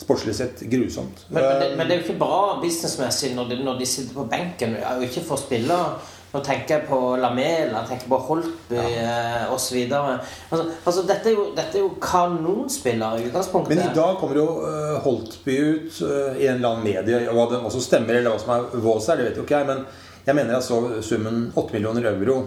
Sportslig 0.00 0.34
sett 0.34 0.62
grusomt. 0.70 1.26
Men, 1.28 1.42
men, 1.44 1.60
det, 1.60 1.68
men 1.76 1.86
det 1.86 1.94
er 1.94 2.00
jo 2.00 2.06
ikke 2.08 2.18
bra 2.22 2.38
businessmessig 2.62 3.34
når 3.36 3.50
de, 3.52 3.58
når 3.66 3.78
de 3.78 3.86
sitter 3.86 4.14
på 4.16 4.24
benken. 4.30 4.76
og 4.96 5.02
ikke 5.06 5.22
får 5.28 5.42
spillere. 5.44 5.98
Nå 6.30 6.40
tenker 6.46 6.76
jeg 6.76 6.86
på 6.86 6.98
Lamela, 7.18 7.80
tenker 7.88 8.06
på 8.10 8.18
Holtby 8.28 8.78
ja. 8.78 9.48
osv. 9.50 9.78
Altså, 9.90 10.62
altså, 10.84 11.02
dette, 11.08 11.32
er 11.32 11.34
jo, 11.34 11.46
dette 11.56 11.80
er 11.80 11.82
jo 11.82 11.88
kanonspillere 12.02 13.18
i 13.18 13.24
utgangspunktet. 13.26 13.74
men 13.74 13.82
i 13.88 13.96
dag 13.96 14.20
kommer 14.20 14.38
jo 14.38 14.44
eh, 14.68 15.00
Holtby 15.02 15.56
ut 15.58 15.98
eh, 16.06 16.38
i 16.44 16.46
en 16.46 16.60
eller 16.60 16.68
annen 16.68 16.86
medie. 16.86 17.24
og 17.26 17.34
Hva 17.34 17.48
det 17.50 17.60
også 17.72 17.82
stemmer, 17.82 18.20
eller 18.20 18.30
hva 18.30 18.44
som 18.44 18.54
er 18.54 18.84
vås 18.84 19.10
her, 19.10 19.18
det 19.18 19.26
vet 19.30 19.40
jo 19.40 19.46
ikke 19.48 19.58
jeg. 19.58 19.70
Men 19.72 19.82
jeg 20.28 20.38
mener 20.38 20.54
jeg 20.54 20.68
så 20.68 20.78
summen 21.02 21.48
8 21.56 21.74
millioner 21.74 22.06
euro. 22.12 22.38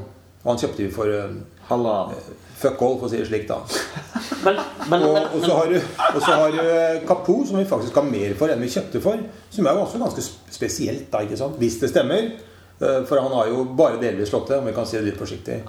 Og 0.44 0.48
han 0.54 0.64
kjøpte 0.64 0.86
vi 0.86 0.88
for 0.94 1.12
eh, 1.12 1.36
fuck 2.64 2.80
all, 2.88 2.96
for 3.02 3.10
å 3.10 3.12
si 3.12 3.20
det 3.20 3.28
slik, 3.28 3.46
da. 3.52 3.60
Men, 4.44 4.58
men, 4.92 5.04
Og, 5.08 5.18
og 5.38 5.44
så 5.46 5.54
har 5.56 5.70
du, 5.72 5.78
og 5.80 6.18
så 6.20 6.34
har 6.36 6.52
du 6.52 7.06
Kapo, 7.08 7.36
som 7.48 7.56
vi 7.56 7.64
faktisk 7.68 7.96
har 7.96 8.04
mer 8.04 8.34
for 8.36 8.52
enn 8.52 8.60
vi 8.60 8.72
kjøpte 8.74 9.00
for. 9.04 9.22
Som 9.54 9.68
er 9.68 9.78
jo 9.78 9.86
også 9.86 10.02
ganske 10.02 10.24
spesielt, 10.52 11.06
da, 11.14 11.22
ikke 11.24 11.40
sant? 11.40 11.56
hvis 11.62 11.78
det 11.80 11.94
stemmer. 11.94 12.28
Eh, 12.80 13.04
For 13.06 13.22
han 13.22 13.32
har 13.32 13.52
jo 13.52 13.66
bare 13.78 14.02
delvis 14.02 14.30
slått 14.30 14.50
det, 14.50 14.60
om 14.60 14.66
vi 14.66 14.76
kan 14.76 14.88
si 14.88 14.98
det 14.98 15.08
litt 15.12 15.20
forsiktig. 15.20 15.62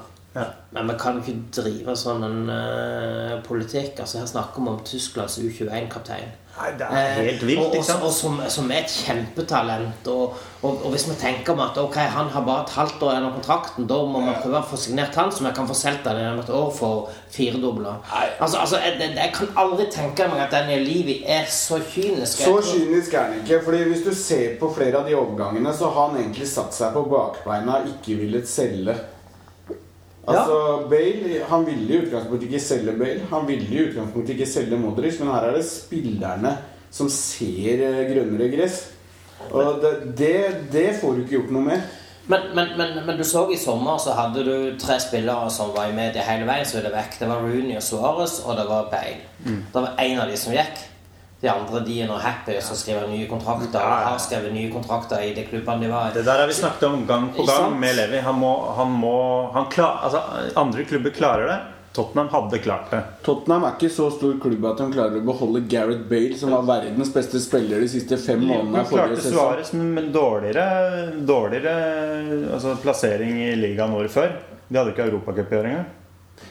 men 0.71 0.89
vi 0.89 0.95
kan 0.99 1.15
jo 1.15 1.23
ikke 1.23 1.63
drive 1.63 1.93
sånn 1.95 2.25
en 2.27 2.49
uh, 2.51 3.43
politikk. 3.47 4.01
Altså 4.03 4.19
Her 4.19 4.27
snakker 4.27 4.65
vi 4.65 4.73
om 4.73 4.81
Tysklands 4.83 5.39
U21-kaptein. 5.39 6.33
Nei, 6.55 6.69
det 6.79 6.87
er 6.87 7.17
helt 7.19 7.41
vilt, 7.43 7.59
og, 7.59 7.65
og, 7.67 7.75
ikke 7.75 7.87
sant? 7.89 8.05
og 8.07 8.13
som, 8.15 8.37
som 8.57 8.69
er 8.71 8.85
et 8.85 8.93
kjempetalent. 8.93 10.11
Og, 10.13 10.37
og, 10.63 10.85
og 10.87 10.93
hvis 10.93 11.09
vi 11.09 11.17
tenker 11.19 11.57
om 11.57 11.63
at 11.65 11.79
ok, 11.83 11.97
han 12.15 12.29
har 12.31 12.45
bare 12.47 12.63
et 12.63 12.75
halvt 12.77 13.03
år 13.03 13.11
igjen 13.11 13.27
av 13.27 13.33
kontrakten, 13.35 13.89
da 13.91 13.97
må 14.07 14.23
vi 14.23 14.35
prøve 14.39 14.61
å 14.61 14.69
få 14.71 14.79
signert 14.79 15.19
han, 15.19 15.33
så 15.35 15.43
vi 15.43 15.53
kan 15.57 15.67
få 15.67 15.75
solgt 15.79 16.07
han 16.07 16.21
gjennom 16.21 16.45
et 16.45 16.53
år 16.55 16.71
for 16.77 17.09
firedobla. 17.35 17.97
Altså, 18.39 18.61
altså, 18.63 18.79
jeg, 18.85 19.01
jeg, 19.03 19.17
jeg 19.19 19.35
kan 19.35 19.51
aldri 19.65 19.89
tenke 19.97 20.29
meg 20.31 20.45
at 20.45 20.55
Daniel 20.55 20.87
Levi 20.87 21.19
er 21.27 21.51
så 21.51 21.81
kynisk. 21.83 22.45
Så 22.47 22.55
kynisk 22.71 23.19
er 23.19 23.27
han 23.27 23.41
ikke. 23.43 23.59
fordi 23.67 23.83
Hvis 23.91 24.07
du 24.07 24.13
ser 24.15 24.55
på 24.61 24.71
flere 24.77 25.03
av 25.03 25.11
de 25.11 25.19
overgangene, 25.19 25.75
så 25.75 25.91
har 25.91 26.13
han 26.13 26.23
egentlig 26.23 26.47
satt 26.53 26.77
seg 26.77 26.95
på 26.95 27.03
bakbeina 27.11 27.81
og 27.81 27.91
ikke 27.97 28.21
villet 28.23 28.47
selge. 28.49 28.95
Altså, 30.27 30.87
Bale 30.89 31.43
han 31.49 31.67
ville 31.67 31.89
i 31.89 31.99
utgangspunktet 32.05 32.49
ikke 32.49 32.63
selge 32.65 32.95
Bale. 32.99 33.27
Han 33.31 33.49
ville 33.49 33.69
i 33.69 33.83
utgangspunktet 33.89 34.37
ikke 34.37 34.49
selge 34.49 34.79
Modric, 34.81 35.19
men 35.21 35.33
her 35.35 35.51
er 35.51 35.59
det 35.59 35.67
spillerne 35.69 36.55
som 36.95 37.11
ser 37.13 37.83
eh, 37.85 38.01
grønnere 38.09 38.49
gress. 38.55 38.81
Og 39.51 39.83
det, 39.83 39.93
det, 40.17 40.39
det 40.73 40.89
får 41.01 41.13
du 41.13 41.23
ikke 41.25 41.37
gjort 41.37 41.53
noe 41.53 41.67
med. 41.67 41.93
Men, 42.27 42.47
men, 42.57 42.71
men, 42.79 42.95
men 43.05 43.19
du 43.21 43.25
så 43.29 43.43
i 43.53 43.59
sommer 43.61 43.99
så 44.01 44.15
hadde 44.17 44.47
du 44.47 44.55
tre 44.81 44.97
spillere 45.03 45.51
som 45.53 45.75
var 45.77 45.91
i 45.91 45.97
media 45.97 46.25
hele 46.25 46.47
veien, 46.49 46.65
så 46.65 46.81
det 46.81 46.95
vekk. 46.95 47.19
Det 47.21 47.29
var 47.29 47.45
Rooney 47.45 47.77
og 47.77 47.85
Suárez, 47.85 48.39
og 48.47 48.57
det 48.57 48.65
var 48.71 48.89
Bale. 48.95 49.27
Det 49.45 49.83
var 49.85 50.01
én 50.01 50.21
av 50.23 50.31
de 50.31 50.39
som 50.41 50.55
gikk. 50.57 50.81
De 51.45 51.51
andre 51.53 51.83
de 51.85 51.99
er 52.01 52.09
nå 52.09 52.17
happy 52.17 52.55
og 52.57 52.65
så 52.65 52.77
skriver 52.81 53.11
nye 53.11 53.27
kontrakter. 53.29 53.77
Og 53.77 54.07
har 54.09 54.19
skrevet 54.23 54.55
nye 54.55 54.71
kontrakter 54.73 55.21
i 55.27 55.35
de 55.37 55.45
klubbene 55.45 55.85
de 55.85 55.93
var 55.93 56.09
i. 56.09 56.15
Det 56.17 56.25
der 56.25 56.41
har 56.41 56.49
vi 56.49 56.57
snakket 56.57 56.89
om 56.89 57.05
gang 57.07 57.29
på 57.37 57.45
gang 57.45 57.77
med 57.81 57.99
Levi. 57.99 58.23
Han 58.25 58.39
må, 58.41 58.55
han 58.79 58.97
må 59.05 59.17
han 59.53 59.69
klar, 59.73 60.01
altså, 60.09 60.23
Andre 60.57 60.87
klubber 60.89 61.13
klarer 61.13 61.51
det. 61.53 61.61
Tottenham 61.95 62.29
hadde 62.33 62.59
klart 62.59 62.89
det. 62.91 63.03
Tottenham 63.23 63.65
er 63.69 63.77
ikke 63.77 63.91
så 63.95 64.09
stor 64.11 64.33
klubb 64.43 64.65
at 64.67 64.81
de 64.81 64.87
klarer 64.97 65.21
å 65.21 65.27
beholde 65.29 65.61
Gareth 65.71 66.09
Bale, 66.11 66.35
som 66.41 66.51
var 66.51 66.65
verdens 66.67 67.13
beste 67.15 67.39
spiller 67.39 67.85
de 67.85 67.91
siste 67.93 68.19
fem 68.19 68.41
månedene 68.43 68.81
av 68.81 68.89
klarte 68.91 69.21
svaret 69.23 69.69
som 69.69 69.85
men 69.95 70.09
dårligere, 70.15 71.21
dårligere 71.29 71.75
altså 72.57 72.75
plassering 72.83 73.39
i 73.45 73.53
ligaen 73.61 73.95
året 73.95 74.11
før. 74.11 74.35
De 74.67 74.81
hadde 74.81 74.91
ikke 74.97 75.07
europacup 75.07 75.53
i 75.55 75.61
år 75.61 75.71
engang. 75.71 75.87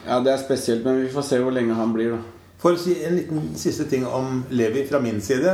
Ja, 0.06 0.20
Det 0.24 0.32
er 0.32 0.40
spesielt, 0.40 0.84
men 0.86 1.02
vi 1.02 1.12
får 1.12 1.28
se 1.28 1.42
hvor 1.44 1.52
lenge 1.52 1.76
han 1.76 1.92
blir, 1.92 2.16
da. 2.16 2.43
For 2.60 2.74
å 2.74 2.80
si 2.80 2.96
en 3.04 3.16
liten 3.18 3.48
siste 3.60 3.86
ting 3.90 4.06
om 4.06 4.42
Levi 4.54 4.84
fra 4.88 5.00
min 5.02 5.20
side, 5.24 5.52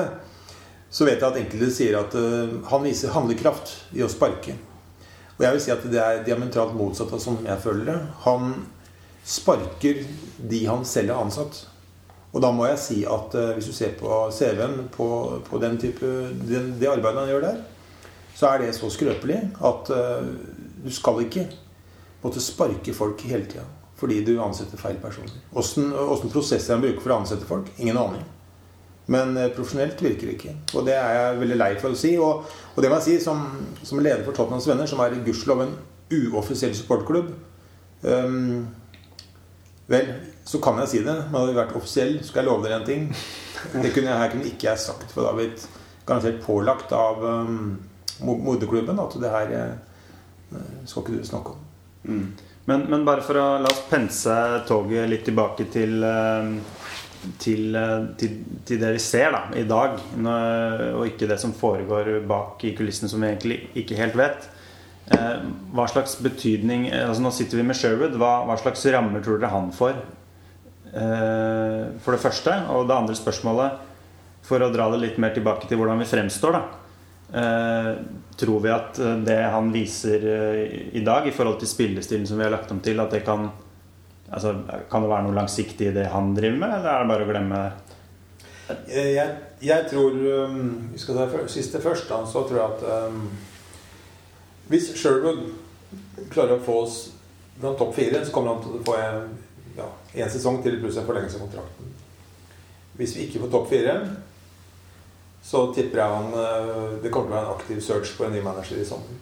så 0.91 1.07
vet 1.07 1.21
jeg 1.21 1.29
at 1.29 1.39
enkelte 1.39 1.71
sier 1.75 1.97
at 2.01 2.15
eh, 2.19 2.59
han 2.71 2.85
viser 2.85 3.15
handlekraft 3.15 3.73
i 3.97 4.03
å 4.03 4.11
sparke. 4.11 4.57
Og 5.39 5.45
jeg 5.47 5.57
vil 5.57 5.65
si 5.65 5.73
at 5.73 5.87
det 5.89 6.01
er 6.03 6.23
diametralt 6.27 6.75
motsatt 6.77 7.15
av 7.17 7.23
som 7.23 7.39
jeg 7.47 7.63
føler 7.63 7.87
det. 7.89 7.99
Han 8.27 8.55
sparker 9.25 10.03
de 10.51 10.63
han 10.67 10.85
selv 10.85 11.15
har 11.15 11.25
ansatt. 11.25 11.63
Og 12.31 12.43
da 12.45 12.51
må 12.55 12.67
jeg 12.69 12.83
si 12.83 12.99
at 13.09 13.35
eh, 13.39 13.55
hvis 13.57 13.71
du 13.71 13.75
ser 13.75 13.97
på 13.99 14.23
CV-en 14.35 14.87
på, 14.95 15.09
på 15.47 15.63
den 15.63 15.79
type, 15.83 16.07
den, 16.47 16.75
det 16.79 16.91
arbeidet 16.91 17.25
han 17.25 17.33
gjør 17.33 17.47
der, 17.49 17.61
så 18.37 18.53
er 18.53 18.63
det 18.63 18.75
så 18.77 18.91
skrøpelig 18.93 19.41
at 19.67 19.91
eh, 19.95 20.31
du 20.85 20.91
skal 20.95 21.23
ikke 21.25 21.49
måtte 22.23 22.43
sparke 22.43 22.95
folk 22.97 23.23
hele 23.27 23.49
tida 23.51 23.67
fordi 24.01 24.23
du 24.25 24.35
ansetter 24.41 24.81
feil 24.81 24.97
personer. 25.01 25.33
Åssen 25.53 26.31
prosesser 26.33 26.75
han 26.75 26.85
bruker 26.85 27.03
for 27.03 27.13
å 27.13 27.21
ansette 27.21 27.49
folk, 27.49 27.69
ingen 27.79 27.99
aning. 28.01 28.25
Men 29.11 29.37
eh, 29.37 29.51
profesjonelt 29.55 30.01
virker 30.03 30.29
det 30.29 30.37
ikke. 30.39 30.57
Og 30.79 30.87
det 30.87 30.97
er 30.97 31.17
jeg 31.17 31.39
veldig 31.43 31.59
lei 31.59 31.71
for 31.83 31.93
å 31.93 31.99
si. 31.99 32.13
Og, 32.23 32.45
og 32.75 32.83
det 32.83 32.91
må 32.91 33.01
jeg 33.01 33.07
si 33.09 33.25
som, 33.25 33.43
som 33.83 34.03
leder 34.03 34.23
for 34.27 34.37
Tottenhams 34.37 34.69
Venner, 34.71 34.89
som 34.91 35.03
er 35.03 35.19
gudskjelov 35.27 35.65
en 35.65 35.75
uoffisiell 36.11 36.75
supportklubb 36.75 37.29
um, 38.03 38.65
Vel, 39.91 40.09
så 40.47 40.61
kan 40.63 40.79
jeg 40.83 40.91
si 40.93 41.03
det. 41.03 41.17
Men 41.27 41.41
hadde 41.41 41.51
vi 41.51 41.59
vært 41.59 41.77
offisiell, 41.79 42.21
skal 42.23 42.45
jeg 42.45 42.49
love 42.49 42.63
dere 42.63 42.79
en 42.79 42.87
ting. 42.87 43.09
Det 43.75 43.91
kunne 43.91 44.15
jeg, 44.15 44.33
kunne 44.33 44.51
ikke 44.53 44.69
jeg 44.69 44.83
sagt, 44.85 45.09
for 45.11 45.25
da 45.25 45.33
hadde 45.33 45.43
blitt 45.43 45.65
garantert 46.07 46.39
pålagt 46.45 46.95
av 46.95 47.25
um, 47.27 47.73
moderklubben 48.23 49.03
at 49.03 49.17
det 49.19 49.33
her 49.35 49.57
eh, 49.57 49.75
skal 50.87 51.03
ikke 51.03 51.19
du 51.19 51.27
snakke 51.27 51.57
om. 51.57 51.67
Men, 52.71 52.85
men 52.87 53.03
bare 53.07 53.25
for 53.27 53.35
å 53.35 53.47
la 53.59 53.71
oss 53.71 53.83
pense 53.91 54.35
toget 54.69 55.09
litt 55.11 55.25
tilbake 55.27 55.67
til 55.75 56.05
eh, 56.07 56.53
til, 57.43 57.75
eh, 57.77 58.05
til, 58.21 58.37
til 58.65 58.79
det 58.81 58.93
vi 58.95 59.03
ser 59.03 59.35
da, 59.35 59.41
i 59.59 59.67
dag, 59.69 59.99
og 60.95 61.03
ikke 61.05 61.29
det 61.29 61.37
som 61.43 61.53
foregår 61.53 62.15
bak 62.29 62.63
i 62.65 62.73
kulissene, 62.79 63.11
som 63.13 63.21
vi 63.21 63.29
egentlig 63.29 63.59
ikke 63.83 63.99
helt 63.99 64.17
vet. 64.17 64.47
Eh, 65.11 65.43
hva 65.75 65.89
slags 65.91 66.15
betydning 66.23 66.87
altså 66.95 67.25
Nå 67.25 67.35
sitter 67.35 67.59
vi 67.59 67.67
med 67.67 67.77
Sherwood. 67.77 68.15
Hva, 68.21 68.33
hva 68.49 68.57
slags 68.61 68.87
rammer 68.95 69.25
tror 69.27 69.41
dere 69.41 69.53
han 69.53 69.73
får? 69.75 69.99
For 70.91 72.15
det 72.15 72.23
første. 72.23 72.55
Og 72.75 72.89
det 72.89 72.97
andre 72.97 73.15
spørsmålet, 73.19 73.83
for 74.47 74.63
å 74.63 74.71
dra 74.75 74.89
det 74.91 75.03
litt 75.03 75.21
mer 75.23 75.35
tilbake 75.35 75.69
til 75.71 75.79
hvordan 75.79 76.01
vi 76.03 76.09
fremstår, 76.11 76.57
da. 76.57 76.90
Eh, 77.35 77.95
tror 78.37 78.61
vi 78.61 78.71
at 78.71 78.99
eh, 78.99 79.17
det 79.17 79.43
han 79.53 79.73
viser 79.73 80.25
eh, 80.27 80.71
i 80.97 81.03
dag 81.05 81.29
i 81.29 81.31
forhold 81.31 81.61
til 81.61 81.69
spillestilen 81.71 82.27
som 82.27 82.41
vi 82.41 82.45
har 82.45 82.51
lagt 82.51 82.73
om 82.75 82.81
til, 82.83 82.99
at 83.01 83.13
det 83.15 83.21
kan 83.23 83.51
altså, 84.31 84.57
Kan 84.91 85.05
det 85.05 85.11
være 85.13 85.27
noe 85.29 85.37
langsiktig 85.37 85.91
i 85.91 85.95
det 85.95 86.09
han 86.11 86.33
driver 86.35 86.59
med, 86.59 86.75
eller 86.79 86.91
er 86.91 87.05
det 87.05 87.13
bare 87.13 87.27
å 87.27 87.31
glemme 87.31 87.61
det? 87.61 87.71
Jeg, 88.91 89.31
jeg 89.67 89.87
tror 89.91 90.15
um, 90.15 90.91
Vi 90.93 90.99
skal 91.03 91.17
ta 91.19 91.47
siste 91.51 91.81
først. 91.83 92.11
Da, 92.11 92.21
så 92.27 92.45
tror 92.47 92.61
jeg 92.61 92.75
at 92.75 93.09
um, 93.11 93.25
hvis 94.71 94.93
Sherwood 94.95 95.41
klarer 96.31 96.55
å 96.55 96.63
få 96.63 96.77
oss 96.85 96.99
blant 97.59 97.79
topp 97.79 97.97
fire, 97.97 98.21
så 98.23 98.35
kommer 98.35 98.55
han 98.55 98.63
til 98.63 98.77
å 98.79 98.83
få 98.87 98.95
en, 98.99 99.33
ja, 99.75 99.89
en 100.23 100.31
sesong 100.31 100.61
til 100.63 100.79
pluss 100.83 101.01
en 101.01 101.09
forlengelse 101.09 101.41
av 101.41 101.49
kontrakten. 101.49 101.91
Hvis 102.99 103.17
vi 103.17 103.27
ikke 103.27 103.43
får 103.43 103.51
topp 103.51 103.67
fire, 103.73 103.97
så 105.43 105.65
tipper 105.75 106.03
jeg 106.03 106.17
han 106.17 106.35
uh, 106.37 107.01
det 107.03 107.11
kommer 107.13 107.31
til 107.31 107.35
å 107.35 107.39
være 107.39 107.47
en 107.47 107.57
aktiv 107.57 107.83
search 107.85 108.13
på 108.19 108.27
en 108.27 108.35
ny 108.37 108.43
manager 108.45 108.81
i 108.81 108.87
sommer. 108.87 109.19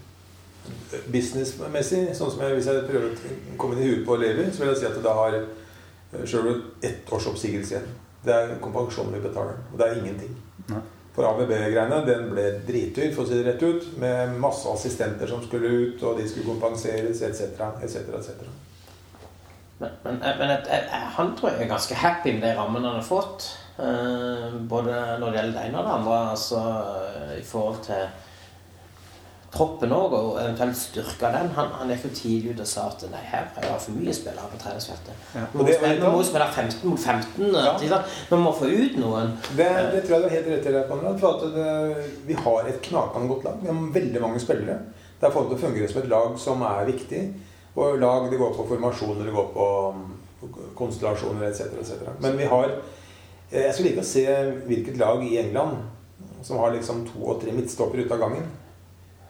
Businessmessig, 1.08 2.02
sånn 2.16 2.32
som 2.34 2.42
jeg, 2.44 2.58
hvis 2.58 2.68
jeg 2.68 2.84
prøver 2.88 3.14
å 3.14 3.56
komme 3.60 3.78
inn 3.78 3.86
i 3.86 3.88
huet 3.92 4.04
på 4.08 4.18
Levi, 4.20 4.48
så 4.52 4.64
vil 4.64 4.72
jeg 4.72 4.82
si 4.82 4.88
at 4.90 5.00
da 5.04 5.14
har 5.16 5.38
eh, 5.38 6.24
Sherwood 6.24 6.84
ett 6.84 7.08
års 7.12 7.28
oppsigelse 7.30 7.76
igjen. 7.76 7.88
Det 8.24 8.34
er 8.34 8.54
kompensasjonen 8.60 9.16
vi 9.16 9.24
betaler. 9.24 9.60
Og 9.72 9.80
det 9.80 9.86
er 9.86 10.00
ingenting. 10.02 10.34
Nei. 10.68 10.82
For 11.18 11.26
ABB-greiene 11.26 12.02
den 12.06 12.28
ble 12.30 12.44
dritdyr, 12.66 13.08
for 13.14 13.24
å 13.24 13.28
si 13.28 13.38
det 13.38 13.46
rett 13.48 13.62
ut. 13.64 13.86
Med 13.98 14.36
masse 14.38 14.70
assistenter 14.70 15.30
som 15.30 15.40
skulle 15.42 15.70
ut, 15.70 16.02
og 16.06 16.20
de 16.20 16.26
skulle 16.30 16.46
kompenseres, 16.46 17.22
etc. 17.26 17.64
etc., 17.82 18.04
etc. 18.20 18.44
Men, 19.78 19.96
men, 20.04 20.20
men 20.22 20.52
et, 20.54 20.68
et, 20.74 20.92
han 21.16 21.32
tror 21.38 21.52
jeg 21.52 21.64
er 21.64 21.72
ganske 21.72 21.98
happy 21.98 22.34
med 22.36 22.46
de 22.46 22.52
rammene 22.58 22.86
han 22.86 23.00
har 23.00 23.06
fått. 23.06 23.48
Eh, 23.78 24.56
både 24.70 24.94
når 25.20 25.28
det 25.30 25.38
gjelder 25.38 25.58
det 25.60 25.66
ene 25.68 25.78
og 25.78 25.84
det 25.86 25.98
andre. 25.98 26.16
Altså 26.32 26.62
i 27.38 27.44
forhold 27.46 27.82
til 27.86 28.08
troppen 29.48 29.92
òg, 29.96 30.12
og 30.12 30.34
eventuelt 30.42 30.76
styrke 30.76 31.30
den. 31.32 31.46
Han, 31.56 31.70
han 31.78 31.88
gikk 31.94 32.02
jo 32.04 32.10
tidlig 32.18 32.50
ut 32.52 32.60
og 32.60 32.68
sa 32.68 32.82
at 32.90 33.04
nei, 33.08 33.22
her 33.30 33.46
er 33.56 33.64
det 33.64 33.78
for 33.80 33.96
mye 33.96 34.12
spillere 34.12 34.50
på 34.52 34.58
treningsfeltet. 34.60 35.22
Ja. 35.38 35.44
Vi 35.54 35.62
må, 35.62 35.64
spille- 35.72 36.10
må 36.12 36.20
spille 36.28 36.48
15 36.52 36.90
mot 36.90 37.00
15. 37.00 37.46
Ja. 37.54 37.72
ikke? 37.80 38.00
Vi 38.28 38.40
må 38.42 38.52
få 38.58 38.68
ut 38.68 38.98
noen. 39.00 39.32
Det, 39.56 39.68
det 39.94 40.02
tror 40.04 40.18
jeg 40.18 40.20
du 40.20 40.28
har 40.28 40.34
helt 40.36 40.50
rett 40.52 40.68
i, 40.68 40.82
Konrad. 40.90 41.16
For 41.22 41.48
det, 41.54 42.04
vi 42.28 42.36
har 42.44 42.68
et 42.68 42.82
knakende 42.90 43.30
godt 43.32 43.48
lag. 43.48 43.62
Vi 43.62 43.72
har 43.72 43.80
veldig 43.96 44.24
mange 44.26 44.42
spillere. 44.44 44.78
Det 45.18 45.26
er 45.30 45.34
fått 45.34 45.48
til 45.50 45.56
å 45.56 45.62
fungere 45.64 45.88
som 45.90 46.02
et 46.04 46.12
lag 46.12 46.36
som 46.44 46.66
er 46.68 46.84
viktig. 46.92 47.24
Og 47.78 47.98
lag 48.02 48.28
det 48.30 48.38
går 48.42 48.52
på 48.58 48.68
formasjoner, 48.68 49.24
det 49.30 49.34
går 49.38 49.48
på 49.56 49.66
um, 49.94 50.04
konstellasjoner 50.76 51.48
etc. 51.48 51.72
etc. 51.80 52.04
Men 52.20 52.36
vi 52.38 52.46
har 52.52 52.68
eh, 52.74 52.96
Jeg 53.52 53.74
skulle 53.74 53.92
like 53.92 54.04
å 54.04 54.08
se 54.08 54.24
hvilket 54.68 54.98
lag 55.00 55.22
i 55.24 55.38
England 55.40 55.78
som 56.44 56.60
har 56.60 56.74
liksom 56.74 57.06
to 57.08 57.22
og 57.24 57.40
tre 57.42 57.52
midtstoppere 57.56 58.04
ute 58.04 58.14
av 58.14 58.20
gangen. 58.20 58.48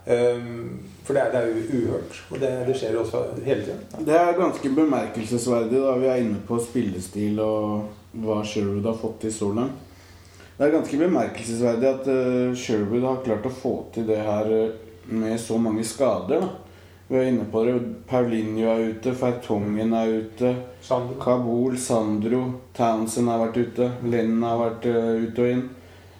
Um, 0.09 0.79
for 1.05 1.17
det 1.17 1.23
er, 1.23 1.33
det 1.33 1.41
er 1.41 1.49
jo 1.49 1.79
uhørt. 1.79 2.19
Og 2.33 2.41
det, 2.43 2.51
det 2.69 2.77
skjer 2.77 2.97
også 3.01 3.23
hele 3.45 3.65
tida. 3.65 4.03
Det 4.05 4.17
er 4.17 4.39
ganske 4.39 4.73
bemerkelsesverdig 4.77 5.83
da 5.85 5.95
vi 6.01 6.09
er 6.11 6.23
inne 6.25 6.41
på 6.49 6.59
spillestil 6.65 7.41
og 7.45 8.19
hva 8.25 8.41
Sherwood 8.45 8.89
har 8.89 8.99
fått 8.99 9.23
til 9.25 9.33
så. 9.33 9.51
Det 9.55 10.67
er 10.67 10.75
ganske 10.75 11.01
bemerkelsesverdig 11.01 11.91
at 11.91 12.09
eh, 12.13 12.57
Sherwood 12.59 13.07
har 13.07 13.25
klart 13.25 13.47
å 13.49 13.53
få 13.55 13.75
til 13.95 14.09
det 14.09 14.19
her 14.25 14.49
eh, 14.53 14.79
med 15.09 15.39
så 15.41 15.57
mange 15.61 15.85
skader. 15.87 16.43
da. 16.43 16.68
Vi 17.09 17.17
er 17.17 17.31
inne 17.31 17.47
på 17.49 17.63
det. 17.65 17.75
Paulinho 18.09 18.67
er 18.69 18.91
ute, 18.91 19.15
Fertongen 19.17 19.95
er 19.97 20.11
ute. 20.21 20.51
Sandro. 20.85 21.17
Kabul, 21.23 21.79
Sandro, 21.81 22.43
Townsend 22.77 23.31
har 23.33 23.41
vært 23.47 23.57
ute. 23.63 23.87
Lennon 24.05 24.45
har 24.45 24.61
vært 24.61 24.89
uh, 24.93 25.15
ute 25.25 25.47
og 25.47 25.55
inn. 25.55 25.63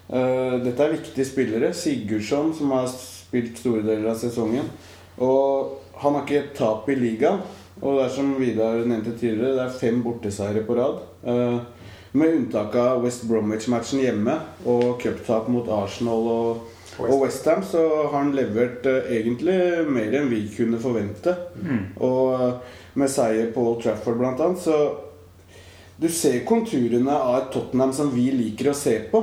Uh, 0.09 0.55
dette 0.63 0.81
er 0.81 0.95
viktige 0.95 1.27
spillere. 1.29 1.69
Sigurdsson, 1.77 2.49
som 2.57 2.73
har 2.73 2.89
spilt 2.89 3.61
store 3.61 3.83
deler 3.85 4.09
av 4.09 4.17
sesongen. 4.17 4.65
Og 5.21 5.77
han 6.01 6.17
har 6.17 6.25
ikke 6.25 6.39
et 6.41 6.55
tap 6.57 6.89
i 6.89 6.97
ligaen. 6.97 7.45
Og 7.83 7.99
det 7.99 8.07
er 8.07 8.15
som 8.15 8.33
Vidar 8.41 8.81
nevnte 8.81 9.13
tidligere, 9.13 9.53
det 9.55 9.67
er 9.67 9.77
fem 9.77 10.01
borteseiere 10.03 10.65
på 10.65 10.75
rad. 10.79 11.05
Uh, 11.21 11.61
med 12.17 12.33
unntak 12.33 12.73
av 12.81 13.05
West 13.05 13.27
Bromwich-matchen 13.29 14.01
hjemme 14.01 14.39
og 14.65 14.97
cuptap 15.03 15.45
mot 15.53 15.69
Arsenal 15.69 16.25
og, 16.33 16.65
og 17.07 17.21
Westham, 17.23 17.63
så 17.63 17.81
har 18.09 18.17
han 18.17 18.31
levert 18.35 18.85
eh, 18.85 19.07
egentlig 19.19 19.55
mer 19.87 20.13
enn 20.19 20.29
vi 20.31 20.41
kunne 20.55 20.79
forvente. 20.81 21.35
Og 22.03 22.33
eh, 22.41 22.53
med 22.99 23.09
seier 23.09 23.51
på 23.55 23.61
Old 23.71 23.81
Trafford 23.83 24.17
blant 24.19 24.39
annet, 24.41 24.59
så 24.59 24.79
Du 25.99 26.07
ser 26.07 26.45
konturene 26.47 27.11
av 27.11 27.35
et 27.41 27.49
Tottenham 27.51 27.91
som 27.93 28.09
vi 28.13 28.29
liker 28.31 28.69
å 28.71 28.73
se 28.73 28.93
på. 29.11 29.19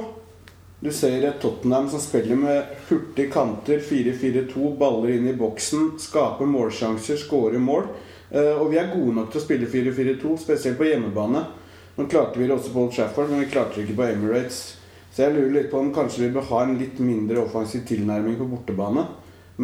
Du 0.80 0.90
ser 0.92 1.24
et 1.24 1.38
Tottenham 1.40 1.86
som 1.88 1.98
spiller 2.00 2.36
med 2.36 2.66
hurtige 2.90 3.30
kanter, 3.32 3.80
4-4-2, 3.80 4.76
baller 4.76 5.14
inn 5.14 5.28
i 5.30 5.32
boksen, 5.32 5.94
skaper 5.98 6.44
målsjanser, 6.46 7.16
skårer 7.16 7.58
mål. 7.58 7.88
Eh, 8.30 8.52
Og 8.60 8.70
vi 8.70 8.76
er 8.76 8.92
gode 8.92 9.14
nok 9.16 9.30
til 9.32 9.40
å 9.40 9.44
spille 9.46 9.66
4-4-2, 9.72 10.36
spesielt 10.44 10.76
på 10.76 10.84
hjemmebane. 10.90 11.46
Nå 11.96 12.04
klarte 12.12 12.36
vi 12.38 12.44
det 12.46 12.52
også 12.58 12.72
på 12.74 12.82
Old 12.84 12.92
Trafford, 12.92 13.30
men 13.30 13.40
vi 13.40 13.48
klarte 13.54 13.76
det 13.80 13.86
ikke 13.86 13.96
på 13.96 14.10
Emirates. 14.12 14.75
Så 15.16 15.22
jeg 15.24 15.32
lurer 15.32 15.54
litt 15.54 15.70
på 15.72 15.80
om 15.80 15.94
kanskje 15.96 16.26
vi 16.26 16.34
bør 16.34 16.44
ha 16.50 16.58
en 16.66 16.74
litt 16.76 16.98
mindre 17.00 17.40
offensiv 17.40 17.86
tilnærming 17.88 18.34
på 18.36 18.50
bortebane. 18.50 19.06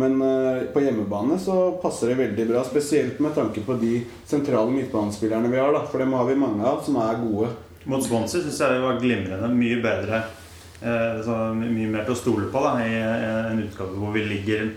Men 0.01 0.15
eh, 0.25 0.63
på 0.73 0.81
hjemmebane 0.81 1.37
så 1.37 1.75
passer 1.83 2.09
det 2.09 2.21
veldig 2.23 2.47
bra, 2.49 2.63
spesielt 2.65 3.19
med 3.21 3.35
tanke 3.37 3.61
på 3.67 3.77
de 3.77 3.99
sentrale 4.25 4.73
midtbanespillerne 4.73 5.51
vi 5.53 5.61
har. 5.61 5.75
da, 5.77 5.83
For 5.91 6.01
dem 6.01 6.17
har 6.17 6.25
vi 6.31 6.39
mange 6.41 6.65
av 6.65 6.81
som 6.87 6.97
er 7.05 7.21
gode. 7.21 7.51
Mot 7.85 8.01
Swansea 8.01 8.41
syns 8.41 8.63
jeg 8.63 8.79
det 8.79 8.87
var 8.87 9.03
glimrende. 9.03 9.51
Mye 9.53 9.83
bedre. 9.85 10.23
Eh, 10.81 11.29
mye 11.61 11.91
mer 11.99 12.09
til 12.09 12.17
å 12.17 12.23
stole 12.23 12.49
på 12.49 12.65
da, 12.65 12.73
i 12.81 12.97
eh, 12.97 13.51
en 13.53 13.61
utgave 13.67 14.01
hvor 14.01 14.17
vi 14.17 14.25
ligger 14.33 14.71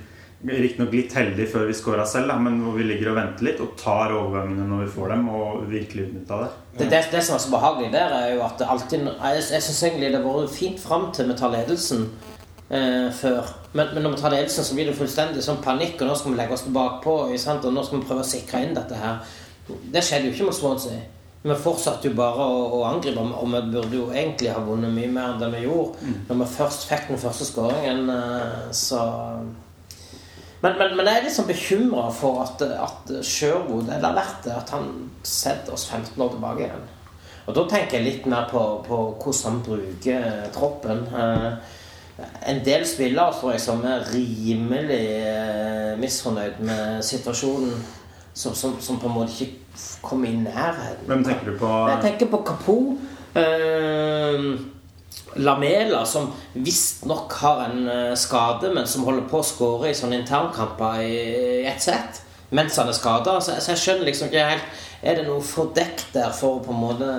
Riktignok 0.45 0.91
litt 0.93 1.13
heldig 1.15 1.47
før 1.49 1.69
vi 1.69 1.73
scora 1.73 2.03
selv, 2.05 2.29
da, 2.29 2.35
men 2.41 2.59
hvor 2.61 2.75
vi 2.77 2.85
ligger 2.85 3.13
og 3.13 3.17
venter 3.17 3.47
litt 3.47 3.61
og 3.63 3.73
tar 3.79 4.13
overgangene 4.13 4.67
når 4.69 4.83
vi 4.83 4.91
får 4.93 5.13
dem, 5.13 5.23
og 5.31 5.63
virkelig 5.71 6.09
utnytta 6.09 6.39
det. 6.43 6.49
Det, 6.75 6.89
det, 6.91 7.01
det 7.13 7.23
som 7.23 7.37
er 7.37 7.41
så 7.45 7.53
behagelig 7.53 7.89
der, 7.95 8.13
er 8.13 8.33
jo 8.35 8.43
at 8.45 8.59
det 8.59 8.67
alltid 8.69 9.07
Jeg, 9.07 9.45
jeg 9.55 9.63
syns 9.63 9.83
egentlig 9.87 10.11
det 10.11 10.19
har 10.19 10.27
vært 10.27 10.53
fint 10.57 10.83
fram 10.83 11.07
til 11.15 11.31
vi 11.31 11.37
tar 11.39 11.55
ledelsen 11.55 12.05
eh, 12.69 13.09
før. 13.15 13.49
Men, 13.73 13.89
men 13.95 14.05
når 14.05 14.15
vi 14.15 14.21
tar 14.21 14.35
ledelsen, 14.35 14.67
så 14.67 14.77
blir 14.77 14.91
det 14.91 14.99
fullstendig 14.99 15.43
sånn 15.45 15.63
panikk, 15.65 15.97
og 16.01 16.11
nå 16.11 16.19
skal 16.19 16.35
vi 16.35 16.39
legge 16.43 16.57
oss 16.59 16.67
tilbake 16.67 17.01
på, 17.07 17.17
sant? 17.41 17.65
og 17.65 17.73
nå 17.73 17.87
skal 17.87 18.01
vi 18.01 18.07
prøve 18.11 18.27
å 18.27 18.31
sikre 18.35 18.63
inn 18.65 18.77
dette 18.77 19.01
her. 19.01 19.35
Det 19.65 20.03
skjedde 20.05 20.29
jo 20.29 20.35
ikke 20.35 20.49
mot 20.51 20.59
Swansea. 20.59 21.03
Vi 21.45 21.55
fortsatte 21.61 22.09
jo 22.09 22.17
bare 22.17 22.41
å, 22.41 22.61
å 22.73 22.85
angripe, 22.87 23.21
og 23.21 23.51
vi 23.51 23.59
burde 23.69 23.97
jo 23.99 24.07
egentlig 24.09 24.49
ha 24.53 24.61
vunnet 24.65 24.93
mye 24.93 25.11
mer 25.13 25.33
enn 25.33 25.43
det 25.43 25.51
vi 25.53 25.67
gjorde. 25.67 26.13
Når 26.29 26.39
vi 26.39 26.47
først 26.55 26.87
fikk 26.89 27.11
den 27.11 27.21
første 27.21 27.45
skåringen, 27.45 28.09
eh, 28.09 28.63
så 28.73 29.03
men, 30.65 30.77
men, 30.79 30.95
men 30.97 31.07
jeg 31.11 31.21
er 31.21 31.33
sånn 31.33 31.49
bekymra 31.49 32.07
for 32.13 32.41
at, 32.41 32.61
at 32.65 33.11
Sherwood 33.21 33.91
Eller 33.93 34.17
vært 34.17 34.47
det 34.47 34.53
at 34.55 34.71
han 34.73 34.91
setter 35.21 35.75
oss 35.75 35.85
15 35.91 36.17
år 36.17 36.31
tilbake 36.33 36.65
igjen. 36.65 36.85
Og 37.45 37.53
da 37.53 37.65
tenker 37.69 37.99
jeg 37.99 38.05
litt 38.07 38.29
mer 38.29 38.47
på, 38.49 38.61
på 38.87 39.01
hvordan 39.21 39.43
han 39.45 39.59
bruker 39.65 40.47
troppen. 40.55 41.03
Eh, 41.13 41.75
en 42.49 42.61
del 42.65 42.85
spillere 42.89 43.35
tror 43.37 43.53
jeg 43.53 43.61
som 43.61 43.83
er 43.85 44.07
rimelig 44.09 45.03
eh, 45.19 45.91
misfornøyd 46.01 46.63
med 46.65 47.03
situasjonen. 47.05 47.75
Som, 48.35 48.55
som, 48.57 48.73
som 48.83 48.97
på 48.99 49.07
en 49.07 49.13
måte 49.15 49.31
ikke 49.31 50.01
kommer 50.03 50.27
i 50.27 50.35
nærheten. 50.35 51.05
Hvem 51.07 51.21
tenker 51.23 51.53
du 51.53 51.59
på? 51.61 51.69
Jeg 51.87 52.01
tenker 52.03 52.31
på 52.33 52.41
Kapo. 52.49 52.79
Eh, 53.37 54.49
Lamela, 55.35 56.05
som 56.05 56.29
visstnok 56.53 57.33
har 57.41 57.65
en 57.65 57.87
eh, 57.89 58.13
skade, 58.15 58.71
men 58.73 58.87
som 58.87 59.03
holder 59.07 59.27
på 59.31 59.41
å 59.41 59.47
skåre 59.47 59.91
i 59.91 59.97
sånne 59.97 60.21
internkamper 60.21 61.01
i, 61.03 61.17
i 61.63 61.65
ett 61.67 61.83
sett 61.83 62.21
mens 62.55 62.77
han 62.77 62.89
er 62.89 62.95
skada. 62.95 63.39
Så, 63.41 63.57
så 63.59 63.73
jeg 63.73 63.81
skjønner 63.81 64.09
liksom 64.09 64.29
ikke 64.29 64.47
helt 64.47 64.81
Er 65.05 65.19
det 65.19 65.27
noe 65.27 65.43
fordekt 65.43 66.07
der 66.15 66.31
for 66.33 66.61
på 66.65 66.73
en 66.73 66.81
måte 66.81 67.11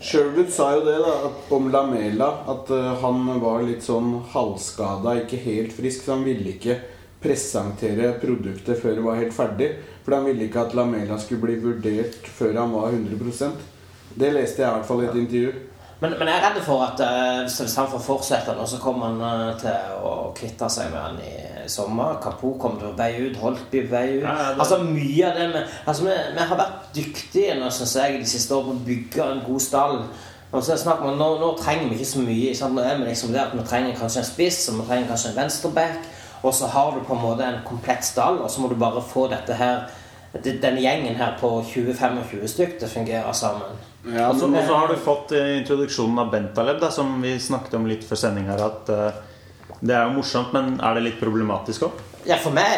Sherwood 0.00 0.48
sa 0.48 0.70
jo 0.78 0.84
det 0.86 0.94
da, 1.02 1.14
om 1.52 1.66
Lamela, 1.68 2.30
at 2.48 2.70
eh, 2.72 2.92
han 3.02 3.26
var 3.42 3.66
litt 3.66 3.84
sånn 3.84 4.14
halvskada, 4.32 5.18
ikke 5.20 5.42
helt 5.44 5.74
frisk. 5.76 6.06
Så 6.06 6.14
han 6.14 6.24
ville 6.24 6.54
ikke 6.54 6.78
presentere 7.20 8.14
produktet 8.22 8.80
før 8.80 8.96
det 8.96 9.04
var 9.04 9.18
helt 9.20 9.36
ferdig. 9.36 9.68
For 10.06 10.16
han 10.16 10.24
ville 10.24 10.46
ikke 10.46 10.62
at 10.62 10.76
Lamela 10.78 11.18
skulle 11.20 11.44
bli 11.44 11.58
vurdert 11.60 12.30
før 12.32 12.62
han 12.62 12.72
var 12.72 12.94
100% 12.94 13.60
Det 14.16 14.30
leste 14.32 14.64
jeg 14.64 14.70
i 14.70 14.78
hvert 14.78 14.88
fall 14.88 15.04
i 15.04 15.10
et 15.10 15.20
intervju. 15.20 15.52
Men, 16.00 16.14
men 16.18 16.28
jeg 16.30 16.36
er 16.38 16.44
redd 16.46 16.62
for 16.64 16.80
at 16.86 17.00
eh, 17.04 17.42
hvis 17.44 17.74
han 17.76 17.88
får 17.92 18.00
fortsette 18.00 18.54
nå, 18.56 18.64
så 18.66 18.78
kommer 18.80 19.10
han 19.10 19.18
uh, 19.20 19.50
til 19.60 19.98
å 20.00 20.12
kvitte 20.36 20.68
seg 20.72 20.88
med 20.94 21.00
han 21.00 21.18
i 21.20 21.68
sommer. 21.68 22.16
Kapo 22.24 22.54
kommer 22.60 22.80
til 22.80 22.88
å 22.88 22.96
veie 22.96 23.26
ut, 23.26 23.36
Holtby 23.36 23.82
veier 23.90 24.22
ut. 24.22 24.24
Ja, 24.24 24.32
ja, 24.38 24.46
det- 24.54 24.64
Altså 24.64 24.78
mye 24.86 25.28
av 25.28 25.36
det 25.36 25.48
med, 25.52 25.74
altså, 25.84 26.06
vi, 26.08 26.16
vi 26.38 26.46
har 26.52 26.60
vært 26.62 26.88
dyktige 26.96 27.58
nå, 27.60 27.68
synes 27.76 27.94
jeg, 28.00 28.20
de 28.22 28.30
siste 28.32 28.56
årene 28.56 28.78
på 28.78 28.80
å 28.80 28.88
bygge 28.88 29.26
en 29.26 29.44
god 29.46 29.60
stall. 29.66 30.00
Og 30.50 30.64
så 30.64 30.76
snakker 30.80 31.12
at 31.12 31.20
nå, 31.20 31.28
nå 31.38 31.52
trenger 31.60 31.92
vi 31.92 32.00
ikke 32.00 32.12
så 32.14 32.24
mye. 32.24 32.54
Sant? 32.58 32.74
Nå 32.74 32.82
er 32.82 32.96
vi 32.98 33.10
liksom 33.10 33.36
der 33.36 33.44
at 33.44 33.54
Vi 33.54 33.66
trenger 33.68 34.00
kanskje 34.00 34.24
en 34.24 34.30
spiss, 34.32 34.64
og 34.70 34.80
vi 34.80 34.88
trenger 34.88 35.12
kanskje 35.12 35.34
en 35.34 35.36
venstreback. 35.42 36.08
Og 36.42 36.54
så 36.56 36.66
har 36.72 36.96
du 36.96 37.04
på 37.04 37.14
en 37.14 37.22
måte 37.22 37.44
en 37.44 37.60
komplett 37.68 38.04
stall, 38.04 38.40
og 38.40 38.50
så 38.50 38.60
må 38.64 38.72
du 38.72 38.74
bare 38.80 39.02
få 39.04 39.28
dette 39.28 39.54
her 39.54 39.84
denne 40.32 40.80
gjengen 40.80 41.16
her 41.18 41.34
på 41.40 41.48
20-25 41.72 42.44
stykk 42.52 42.76
til 42.78 42.86
å 42.86 42.92
fungere 42.92 43.32
sammen. 43.34 43.80
Ja, 44.06 44.30
Og 44.30 44.38
så 44.38 44.46
og 44.46 44.62
så 44.64 44.76
har 44.76 44.88
du 44.88 44.96
fått 44.96 45.32
eh, 45.36 45.58
introduksjonen 45.58 46.22
av 46.22 46.30
Bentaleb, 46.32 46.78
da, 46.80 46.90
som 46.94 47.18
vi 47.20 47.34
snakket 47.38 47.74
om 47.76 47.88
litt 47.90 48.06
før 48.06 48.20
sending 48.22 48.46
her. 48.48 48.62
At 48.64 48.88
uh, 48.88 49.10
det 49.80 49.96
er 49.96 50.06
jo 50.06 50.14
morsomt, 50.20 50.54
men 50.56 50.78
er 50.80 50.96
det 50.96 51.04
litt 51.04 51.20
problematisk 51.20 51.88
òg? 51.88 51.98
Ja, 52.28 52.36
for 52.40 52.52
meg, 52.52 52.68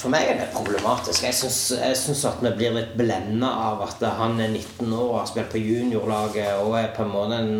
for 0.00 0.12
meg 0.12 0.28
er 0.30 0.38
det 0.40 0.50
problematisk. 0.54 1.24
Jeg 1.24 1.36
syns, 1.36 2.24
at 2.24 2.40
vi 2.40 2.52
blir 2.56 2.76
litt 2.76 2.94
blenda 2.96 3.50
av 3.70 3.82
at 3.84 4.04
han 4.18 4.40
er 4.40 4.54
19 4.54 4.88
år 4.88 5.10
og 5.10 5.18
har 5.20 5.28
spilt 5.28 5.52
på 5.52 5.60
juniorlaget 5.60 6.62
og 6.62 6.78
er 6.80 6.94
på 6.96 7.04
en 7.04 7.12
måte 7.12 7.40
en, 7.42 7.52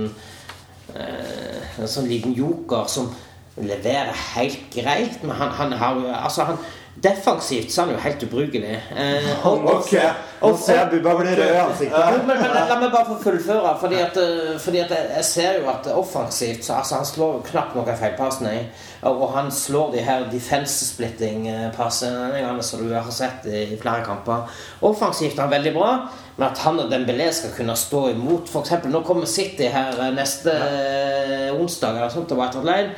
eh, 0.97 1.77
en 1.77 1.93
sånn 1.93 2.09
liten 2.09 2.33
joker 2.37 2.89
som 2.89 3.13
leverer 3.61 4.17
helt 4.35 4.65
greit. 4.73 5.21
Men 5.23 5.37
han, 5.37 5.53
han 5.61 5.77
har 5.77 6.01
Altså, 6.23 6.49
han 6.49 6.59
Defensivt 7.03 7.73
så 7.73 7.83
er 7.83 7.87
han 7.87 7.95
jo 7.95 8.01
helt 8.01 8.23
ubrukelig. 8.25 8.83
Eh, 8.97 9.23
og- 9.47 9.65
Ok, 9.77 9.93
nå 10.41 10.57
ser 10.57 10.75
jeg 10.79 10.89
Bubba 10.91 11.15
blir 11.19 11.37
rød 11.37 11.55
i 11.55 11.57
ansiktet. 11.61 12.05
men, 12.11 12.27
men, 12.27 12.37
men 12.41 12.51
la 12.57 12.79
meg 12.81 12.91
bare 12.93 13.07
få 13.11 13.17
fullføre. 13.23 13.77
Fordi 13.81 13.95
at, 14.01 14.17
eh, 14.17 14.61
fordi 14.61 14.79
at 14.79 14.91
jeg, 14.91 15.11
jeg 15.17 15.25
ser 15.25 15.53
jo 15.61 15.69
at 15.71 15.87
offensivt 15.93 16.65
så 16.65 16.73
altså, 16.81 16.95
Han 16.95 17.05
slår 17.05 17.33
jo 17.35 17.41
knapt 17.51 17.75
noen 17.77 17.97
feilpasning. 18.01 18.67
Og, 19.03 19.23
og 19.23 19.29
han 19.37 19.51
slår 19.53 19.93
de 19.93 19.99
her 20.09 20.21
defense-splitting-passene 20.33 22.63
som 22.63 22.89
du 22.89 22.95
har 22.95 23.11
sett 23.13 23.47
i, 23.47 23.63
i 23.75 23.79
flere 23.81 24.05
kamper. 24.05 24.37
Offensivt 24.81 25.37
er 25.37 25.43
han 25.43 25.51
veldig 25.53 25.75
bra. 25.77 26.09
Men 26.37 26.51
at 26.51 26.59
han 26.65 26.81
og 26.81 26.91
Dembélé 26.93 27.31
skal 27.33 27.51
kunne 27.57 27.77
stå 27.77 28.09
imot 28.13 28.51
eksempel, 28.61 28.91
Nå 28.93 29.01
kommer 29.05 29.27
City 29.29 29.65
her 29.73 29.97
eh, 30.01 30.13
neste 30.17 30.53
ja. 30.53 31.53
onsdag 31.57 31.97
eller 31.97 32.09
sånt 32.13 32.29
til 32.29 32.37
White 32.41 32.57
Hart 32.61 32.67
Lane. 32.67 32.91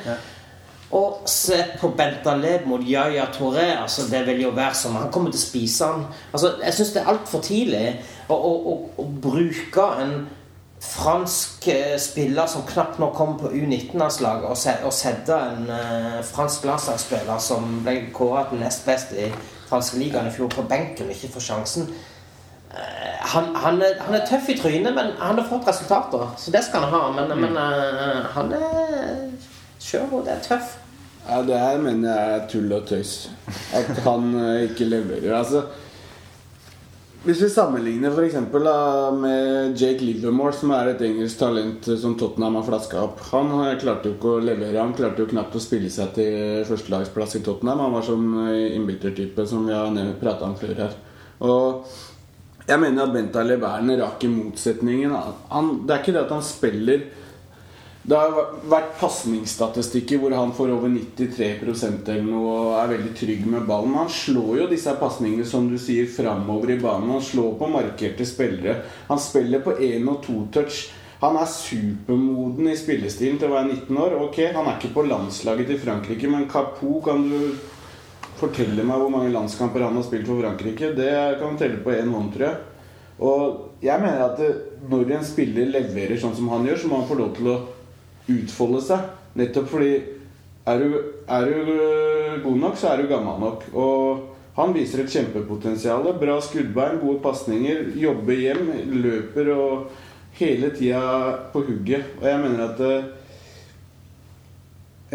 Og 0.91 1.21
se 1.29 1.59
på 1.81 1.91
Bentaleb 1.93 2.65
mot 2.67 2.81
Yaya 2.81 3.27
Touré. 3.33 3.67
Altså, 3.83 4.07
det 4.11 4.27
vil 4.27 4.43
jo 4.43 4.51
være 4.57 4.75
som 4.75 4.97
Han 4.97 5.13
kommer 5.13 5.31
til 5.31 5.41
å 5.41 5.45
spise 5.45 5.85
han. 5.85 6.07
Altså, 6.33 6.55
jeg 6.65 6.75
syns 6.75 6.93
det 6.95 7.03
er 7.03 7.11
altfor 7.13 7.45
tidlig 7.45 7.85
å, 8.29 8.35
å, 8.37 8.53
å, 8.73 8.77
å 8.97 9.09
bruke 9.23 9.85
en 10.01 10.15
fransk 10.81 11.69
eh, 11.69 11.97
spiller 12.01 12.47
som 12.47 12.63
knapt 12.67 13.01
nok 13.03 13.17
kommer 13.19 13.39
på 13.39 13.51
U19-landslaget, 13.51 14.47
og, 14.47 14.57
se, 14.57 14.77
og 14.87 14.95
sette 14.95 15.35
en 15.35 15.67
uh, 15.67 16.21
fransk 16.25 16.69
landslagsspiller 16.69 17.41
som 17.43 17.81
ble 17.83 17.97
kåret 18.15 18.53
til 18.53 18.63
nest 18.63 18.87
best 18.87 19.11
i 19.19 19.27
franske 19.69 19.99
ligaen 19.99 20.31
i 20.31 20.33
fjor, 20.33 20.49
på 20.55 20.65
benken 20.71 21.11
og 21.11 21.17
ikke 21.17 21.33
får 21.35 21.47
sjansen. 21.51 21.91
Eh, 22.71 23.15
Han, 23.29 23.51
han, 23.57 23.83
er, 23.83 23.99
han 24.01 24.15
er 24.15 24.25
tøff 24.25 24.49
i 24.49 24.57
trynet, 24.57 24.95
men 24.95 25.11
han 25.19 25.37
har 25.37 25.49
fått 25.51 25.67
resultater. 25.69 26.31
Så 26.39 26.55
det 26.55 26.63
skal 26.65 26.87
han 26.87 26.95
ha. 26.95 27.11
Men, 27.13 27.35
men 27.43 27.59
uh, 27.59 28.31
han 28.33 28.55
er 28.57 29.27
Sure, 29.89 30.23
det 30.25 30.35
er 30.35 30.41
tøff. 30.45 30.75
Ja, 31.25 31.43
det 31.45 31.59
her 31.61 31.79
mener 31.81 32.09
jeg 32.09 32.33
er 32.35 32.49
tull 32.49 32.73
og 32.77 32.89
tøys. 32.89 33.13
At 33.77 33.89
han 34.05 34.33
eh, 34.37 34.65
ikke 34.67 34.89
leverer. 34.89 35.31
Altså 35.39 35.63
Hvis 37.25 37.41
vi 37.43 37.49
sammenligner 37.53 38.13
for 38.13 38.25
eksempel, 38.25 38.69
med 39.21 39.81
Jake 39.81 40.05
Livermore, 40.05 40.53
som 40.53 40.73
er 40.77 40.93
et 40.93 41.05
engelsk 41.05 41.41
talent 41.41 41.89
eh, 41.89 41.97
som 42.01 42.17
Tottenham 42.21 42.59
har 42.61 42.67
flaska 42.67 43.01
opp. 43.01 43.23
Han 43.33 43.53
eh, 43.63 43.79
klarte 43.81 44.11
jo 44.11 44.17
ikke 44.19 44.35
å 44.35 44.43
levere. 44.45 44.77
Han 44.81 44.93
klarte 44.97 45.25
jo 45.25 45.31
knapt 45.33 45.57
å 45.57 45.63
spille 45.63 45.93
seg 45.93 46.13
til 46.17 46.67
førstelagsplass 46.69 47.39
i 47.41 47.43
Tottenham. 47.49 47.87
Han 47.87 47.97
var 47.97 48.13
eh, 48.53 48.77
innbyttertype 48.77 49.49
som 49.49 49.65
vi 49.69 49.77
har 49.77 50.13
prata 50.21 50.49
om 50.49 50.57
før 50.61 50.85
her. 50.85 50.99
Og 51.49 51.89
jeg 52.69 52.81
mener 52.85 53.07
at 53.07 53.15
Benta 53.15 53.41
er 53.41 54.01
rak 54.03 54.25
i 54.25 54.33
motsetningen. 54.33 55.17
Han, 55.49 55.73
det 55.89 55.95
er 55.95 56.05
ikke 56.05 56.17
det 56.19 56.27
at 56.27 56.37
han 56.37 56.45
spiller 56.45 57.09
det 58.09 58.17
har 58.17 58.55
vært 58.71 58.95
pasningsstatistikker 58.97 60.21
hvor 60.23 60.33
han 60.33 60.53
får 60.57 60.71
over 60.73 60.89
93 60.89 61.49
eller 62.09 62.23
noe 62.25 62.55
og 62.55 62.77
er 62.81 62.93
veldig 62.95 63.11
trygg 63.19 63.43
med 63.53 63.67
ballen. 63.69 63.99
Han 64.01 64.09
slår 64.09 64.63
jo 64.63 64.69
disse 64.71 64.95
pasningene 64.97 65.45
som 65.45 65.67
du 65.69 65.77
sier 65.77 66.09
framover 66.09 66.73
i 66.73 66.79
banen. 66.81 67.11
Han 67.19 67.25
slår 67.25 67.59
på 67.61 67.69
markerte 67.69 68.25
spillere. 68.25 68.79
Han 69.11 69.21
spiller 69.21 69.61
på 69.61 69.77
én 69.77 70.09
og 70.09 70.23
to 70.25 70.47
touch. 70.55 70.87
Han 71.21 71.37
er 71.37 71.53
supermoden 71.53 72.71
i 72.73 72.79
spillestilen 72.81 73.37
til 73.43 73.51
å 73.51 73.59
være 73.59 73.75
19 73.75 74.01
år. 74.01 74.17
Ok, 74.25 74.41
Han 74.57 74.65
er 74.65 74.79
ikke 74.79 74.95
på 74.95 75.05
landslaget 75.05 75.69
til 75.69 75.83
Frankrike, 75.85 76.33
men 76.33 76.49
Capo 76.49 77.03
kan 77.05 77.29
du 77.29 77.59
fortelle 78.39 78.87
meg 78.89 79.03
hvor 79.03 79.13
mange 79.13 79.35
landskamper 79.35 79.85
han 79.85 79.99
har 79.99 80.07
spilt 80.07 80.31
for 80.31 80.41
Frankrike? 80.41 80.95
Det 80.97 81.13
kan 81.43 81.53
du 81.53 81.61
telle 81.61 81.83
på 81.85 81.93
én 81.93 82.09
hånd, 82.15 82.33
tror 82.33 82.49
jeg. 82.49 82.57
Og 83.19 83.83
jeg 83.85 84.01
mener 84.01 84.31
at 84.31 84.41
når 84.89 85.19
en 85.19 85.27
spiller 85.27 85.75
leverer 85.75 86.17
sånn 86.23 86.39
som 86.39 86.49
han 86.55 86.65
gjør, 86.65 86.79
så 86.79 86.89
må 86.89 87.03
han 87.03 87.11
få 87.11 87.19
lov 87.19 87.35
til 87.37 87.51
å 87.51 87.59
utfolde 88.33 88.83
seg. 88.85 89.11
Nettopp 89.39 89.71
fordi 89.73 89.93
er 90.69 90.83
du, 90.83 90.97
er 91.29 91.47
du 91.49 91.71
øh, 91.73 92.43
god 92.45 92.59
nok, 92.65 92.77
så 92.77 92.93
er 92.93 93.03
du 93.03 93.09
gammel 93.11 93.41
nok. 93.41 93.65
Og 93.75 94.59
han 94.59 94.75
viser 94.75 95.05
et 95.05 95.13
kjempepotensial. 95.13 96.11
Bra 96.21 96.41
skuddbein, 96.43 96.99
gode 97.03 97.23
pasninger, 97.25 97.93
jobber 97.97 98.43
hjem, 98.43 98.67
løper 99.05 99.53
og 99.55 99.87
hele 100.39 100.73
tida 100.75 101.01
på 101.53 101.63
hugget. 101.67 102.19
Og 102.21 102.27
jeg 102.29 102.43
mener 102.43 102.65
at 102.67 102.83
eh, 102.85 103.07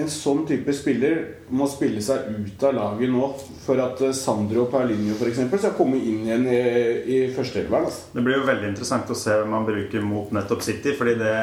en 0.02 0.10
sånn 0.10 0.42
type 0.50 0.74
spiller 0.74 1.20
må 1.54 1.68
spille 1.70 2.02
seg 2.02 2.32
ut 2.34 2.64
av 2.66 2.74
laget 2.74 3.12
nå 3.14 3.28
for 3.62 3.78
at 3.84 4.00
Sandro 4.18 4.64
og 4.66 4.72
Paulinho 4.74 5.14
eksempel, 5.28 5.62
skal 5.62 5.76
komme 5.78 6.00
inn 6.00 6.24
igjen 6.26 6.48
i, 6.50 6.64
i 7.04 7.20
førsteelveren. 7.36 7.92
Altså. 7.92 8.10
Det 8.16 8.24
blir 8.26 8.40
jo 8.40 8.48
veldig 8.48 8.72
interessant 8.72 9.12
å 9.14 9.18
se 9.18 9.38
hvem 9.38 9.54
man 9.54 9.68
bruker 9.70 10.02
mot 10.08 10.34
nettopp 10.34 10.66
City, 10.66 10.96
fordi 10.98 11.20
det 11.22 11.36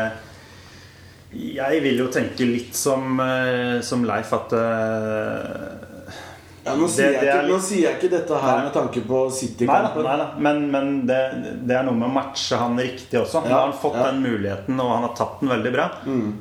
Jeg 1.31 1.81
vil 1.85 2.01
jo 2.03 2.09
tenke 2.11 2.43
litt 2.49 2.75
som, 2.75 3.21
eh, 3.23 3.79
som 3.87 4.03
Leif 4.09 4.33
at 4.35 4.53
eh, 4.59 6.17
Ja, 6.65 6.75
nå, 6.77 6.89
sier 6.91 7.15
det 7.15 7.21
er 7.23 7.45
ikke, 7.45 7.49
nå 7.53 7.59
sier 7.65 7.85
jeg 7.87 7.99
ikke 8.01 8.11
dette 8.17 8.41
her 8.43 8.57
Nei. 8.59 8.65
med 8.67 8.75
tanke 8.75 9.01
på 9.07 9.21
City-kampen. 9.33 10.03
nei 10.05 10.17
da. 10.21 10.27
Men, 10.43 10.59
men 10.75 10.91
det, 11.09 11.21
det 11.67 11.77
er 11.79 11.87
noe 11.87 11.97
med 11.97 12.09
å 12.11 12.13
matche 12.19 12.59
han 12.61 12.75
riktig 12.79 13.21
også. 13.23 13.45
Nå 13.45 13.49
Ja, 13.53 13.61
har 13.63 13.71
han 13.71 13.79
fått 13.81 13.97
ja. 13.97 14.09
den 14.11 14.21
muligheten, 14.27 14.81
og 14.83 14.91
han 14.93 15.07
har 15.07 15.15
tatt 15.17 15.39
den 15.41 15.53
veldig 15.55 15.73
bra. 15.77 15.87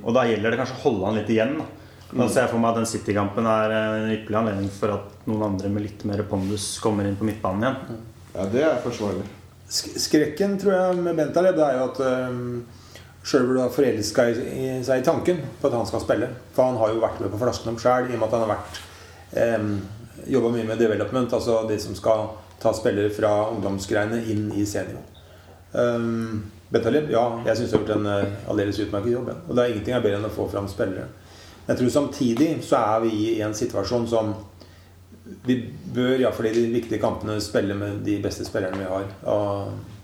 Og 0.04 0.17
da 0.17 0.25
gjelder 0.28 0.52
det 0.56 0.60
kanskje 0.63 0.75
å 0.80 0.84
holde 0.88 1.06
han 1.08 1.19
litt 1.21 1.32
igjen. 1.38 1.56
Da, 1.62 1.69
da 2.19 2.28
ser 2.28 2.47
jeg 2.47 2.52
for 2.52 2.60
meg 2.65 2.71
at 2.73 2.82
den 2.82 2.89
City-kampen 2.89 3.47
er 3.54 3.75
en 3.78 4.12
ypperlig 4.17 4.39
anledning 4.41 4.69
for 4.75 4.95
at 4.97 5.15
noen 5.30 5.45
andre 5.52 5.69
med 5.71 5.86
litt 5.86 6.04
mer 6.10 6.25
pondus 6.28 6.67
kommer 6.84 7.06
inn 7.08 7.15
på 7.19 7.30
midtbanen 7.30 7.63
igjen. 7.69 8.04
Ja, 8.36 8.49
det 8.58 8.65
er 8.73 8.82
forsvarlig. 8.84 9.23
Skrekken 9.69 10.58
tror 10.60 10.73
jeg 10.75 11.02
med 11.06 11.15
Bentaleb 11.21 11.56
det 11.62 11.65
er 11.69 11.78
jo 11.80 11.88
at 11.93 11.99
um, 13.30 13.39
Sherwood 13.39 13.62
har 13.62 13.70
forelska 13.70 14.28
seg 14.84 15.02
i 15.02 15.06
tanken 15.06 15.42
på 15.62 15.68
at 15.68 15.78
han 15.78 15.88
skal 15.88 16.04
spille. 16.04 16.30
For 16.56 16.65
han 16.65 16.78
har 16.82 16.94
jo 16.94 17.02
vært 17.04 17.22
med 17.22 17.32
på 17.32 17.42
flasken 17.42 17.74
om 17.74 17.80
sjæl, 17.80 18.10
i 18.10 18.18
og 18.18 18.20
med 18.20 18.28
at 18.28 18.36
han 18.38 18.46
har 18.46 18.54
vært 18.56 18.80
eh, 19.38 19.65
jobba 20.34 20.54
mye 20.56 20.68
med 20.68 20.82
development. 20.82 21.34
Altså 21.34 21.62
de 21.70 21.80
som 21.80 21.96
skal 21.98 22.30
ta 22.60 22.74
spillere 22.76 23.13
fra 23.13 23.50
ungdomsgreiene 23.54 24.24
inn 24.32 24.50
i 24.58 24.65
senior. 24.68 25.06
Um, 25.72 26.52
Bentaleb, 26.70 27.10
ja, 27.10 27.24
jeg 27.46 27.58
syns 27.58 27.72
har 27.74 27.82
gjort 27.82 27.96
en 27.96 28.08
uh, 28.10 28.50
aldeles 28.52 28.80
utmerket 28.84 29.13
jobb. 29.13 29.32
Og 29.48 29.56
det 29.56 29.63
er 29.63 29.74
ingenting 29.74 29.96
er 29.98 30.04
bedre 30.04 30.20
enn 30.20 30.30
å 30.30 30.34
få 30.34 30.50
fram 30.52 30.68
spillere. 30.70 31.08
Men 31.65 31.76
Jeg 31.76 31.82
tror 31.82 31.94
samtidig 31.94 32.50
så 32.65 32.82
er 32.82 33.06
vi 33.06 33.13
i 33.36 33.42
en 33.46 33.56
situasjon 33.58 34.08
som 34.10 34.34
vi 35.46 35.60
bør 35.94 36.18
iallfall 36.18 36.50
i 36.50 36.56
de 36.56 36.68
viktige 36.74 37.02
kampene 37.02 37.38
spille 37.42 37.76
med 37.78 38.02
de 38.06 38.18
beste 38.22 38.46
spillerne 38.46 38.82
vi 38.82 38.89
har. 38.89 39.08
Og 39.30 39.99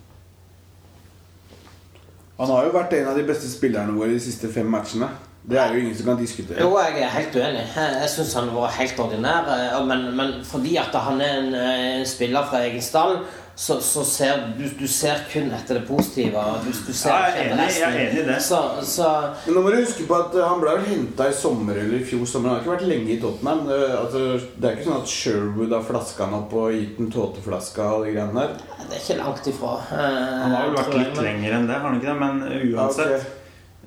Han 2.39 2.49
har 2.51 2.65
jo 2.67 2.73
vært 2.75 2.93
en 2.97 3.07
av 3.07 3.15
de 3.17 3.23
beste 3.27 3.47
spillerne 3.47 3.93
våre 3.95 4.11
de 4.11 4.19
siste 4.19 4.49
fem 4.51 4.67
matchene. 4.67 5.07
Det 5.45 5.59
er 5.61 5.75
jo 5.75 5.79
ingen 5.83 5.93
som 5.95 6.07
kan 6.09 6.17
diskutere. 6.17 6.57
Jo, 6.59 6.71
jeg 6.81 7.03
er 7.05 7.11
helt 7.13 7.35
uenig. 7.37 7.63
Jeg, 7.75 8.09
syns 8.09 8.33
han 8.33 8.47
var 8.55 8.71
helt 8.79 8.99
ordinær. 8.99 9.45
eh, 9.53 9.85
Men, 9.85 10.07
men 10.17 10.33
fordi 10.43 10.75
at 10.81 10.95
han 10.97 11.21
er 11.21 11.35
en, 11.39 11.53
en 11.55 12.05
spiller 12.09 12.47
fra 12.49 12.63
egen 12.65 12.81
stall, 12.81 13.19
så, 13.55 13.77
så 13.81 14.01
ser 14.03 14.41
du, 14.57 14.65
du 14.79 14.87
ser 14.91 15.21
kun 15.31 15.45
etter 15.55 15.77
det 15.79 15.85
positive. 15.87 16.41
Du, 16.65 16.71
du 16.73 16.91
ser 16.93 17.09
Ja, 17.09 17.29
jeg 17.31 17.45
er 17.45 17.51
enig, 17.53 17.67
jeg 17.71 17.87
er 17.87 17.99
enig 18.09 18.19
i 18.19 18.25
det. 18.27 18.39
Så, 18.43 18.57
så 18.83 19.11
Men 19.45 19.55
nå 19.55 19.61
må 19.63 19.71
du 19.71 19.77
huske 19.79 20.03
på 20.09 20.17
at 20.17 20.35
eh, 20.35 20.43
han 20.43 20.59
ble 20.59 20.73
vel 20.75 20.89
henta 20.89 21.29
i 21.31 21.35
sommer 21.39 21.79
eller 21.79 22.01
i 22.01 22.07
fjor 22.09 22.25
sommer. 22.27 22.49
Han 22.51 22.57
har 22.57 22.65
ikke 22.65 22.73
vært 22.73 22.89
lenge 22.89 23.13
i 23.13 23.19
Tottenham. 23.21 23.61
Altså, 23.71 24.23
det 24.59 24.67
er 24.67 24.75
ikke 24.75 24.89
sånn 24.89 24.99
at 25.05 25.13
Sherwood 25.13 25.75
har 25.77 25.85
flaska 25.87 26.27
han 26.27 26.35
opp 26.41 26.57
og 26.59 26.75
gitt 26.75 26.99
en 26.99 27.07
tåteflaske 27.15 27.87
og 27.95 28.03
de 28.03 28.11
greiene 28.17 28.35
der. 28.41 28.57
det 28.89 28.97
er 28.99 29.05
ikke 29.05 29.17
langt 29.21 29.47
ifra. 29.53 29.71
Eh, 30.01 30.35
Han 30.41 30.57
har 30.57 30.67
vel 30.67 30.75
vært 30.81 30.99
litt 30.99 31.15
men- 31.15 31.29
lenger 31.29 31.55
enn 31.61 31.69
det, 31.71 31.79
har 31.79 31.87
han 31.87 32.01
ikke 32.01 32.11
det? 32.11 32.17
Men 32.25 32.43
uansett 32.75 33.15
Ja, 33.15 33.21
okay. 33.21 33.31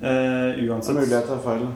uh, 0.00 0.08
er 0.08 0.56
mulig 0.56 0.70
Uansett, 0.70 1.12
jeg 1.12 1.28
tar 1.28 1.44
feil. 1.44 1.68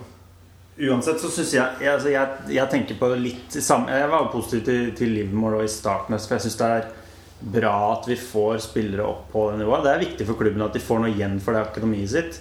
uansett 0.89 1.21
så 1.21 1.29
syns 1.37 1.53
jeg, 1.59 1.69
jeg, 1.85 1.93
altså 1.93 2.09
jeg 2.09 2.57
Jeg 2.57 2.71
tenker 2.73 2.97
på 2.99 3.13
litt 3.21 3.53
samme 3.61 3.93
Jeg 3.93 4.09
var 4.09 4.31
positiv 4.33 4.65
til, 4.65 4.93
til 4.97 5.13
Livermore 5.19 5.61
og 5.61 5.65
i 5.65 5.69
starten, 5.69 6.17
for 6.19 6.39
jeg 6.39 6.47
syns 6.49 6.57
det 6.65 6.73
er 6.79 6.91
bra 7.43 7.75
at 7.97 8.07
vi 8.09 8.17
får 8.17 8.61
spillere 8.69 9.07
opp 9.07 9.27
på 9.33 9.49
det 9.51 9.63
nivået. 9.63 9.85
Det 9.87 9.93
er 9.93 10.05
viktig 10.05 10.27
for 10.29 10.39
klubben 10.39 10.63
at 10.65 10.77
de 10.77 10.83
får 10.83 11.03
noe 11.03 11.11
igjen 11.13 11.41
for 11.43 11.57
det 11.57 11.65
akademiet 11.65 12.13
sitt, 12.13 12.39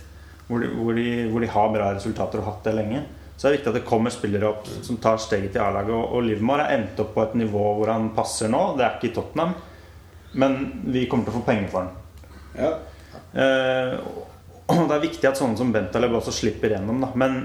hvor 0.47 0.61
de, 0.61 0.69
hvor 0.75 0.97
de, 0.97 1.07
hvor 1.31 1.43
de 1.43 1.49
har 1.55 1.73
bra 1.73 1.89
resultater 1.95 2.39
og 2.39 2.45
har 2.45 2.55
hatt 2.55 2.69
det 2.69 2.77
lenge. 2.77 3.01
Så 3.41 3.47
det 3.47 3.49
er 3.49 3.55
viktig 3.57 3.71
at 3.71 3.77
det 3.79 3.87
kommer 3.89 4.13
spillere 4.13 4.49
opp 4.51 4.67
som 4.69 4.99
tar 5.01 5.17
steget 5.17 5.55
til 5.55 5.63
A-laget. 5.65 5.95
Og, 5.97 6.11
og 6.13 6.25
Livermore 6.27 6.67
har 6.67 6.75
endt 6.75 6.99
opp 7.01 7.15
på 7.15 7.23
et 7.23 7.39
nivå 7.41 7.63
hvor 7.79 7.89
han 7.89 8.11
passer 8.13 8.51
nå. 8.53 8.59
Det 8.77 8.85
er 8.85 8.99
ikke 8.99 9.09
i 9.09 9.15
Tottenham, 9.15 9.55
men 10.37 10.59
vi 10.93 11.07
kommer 11.09 11.25
til 11.25 11.33
å 11.33 11.39
få 11.39 11.47
penger 11.47 11.71
for 11.71 11.87
han. 11.87 11.95
Ja. 12.59 12.69
Eh, 13.41 13.95
og 14.71 14.85
det 14.85 14.93
er 14.93 15.03
viktig 15.07 15.29
at 15.31 15.41
sånne 15.41 15.57
som 15.57 15.73
Bentaleb 15.73 16.13
også 16.19 16.35
slipper 16.35 16.75
gjennom. 16.75 17.01
Da. 17.01 17.09
Men 17.17 17.39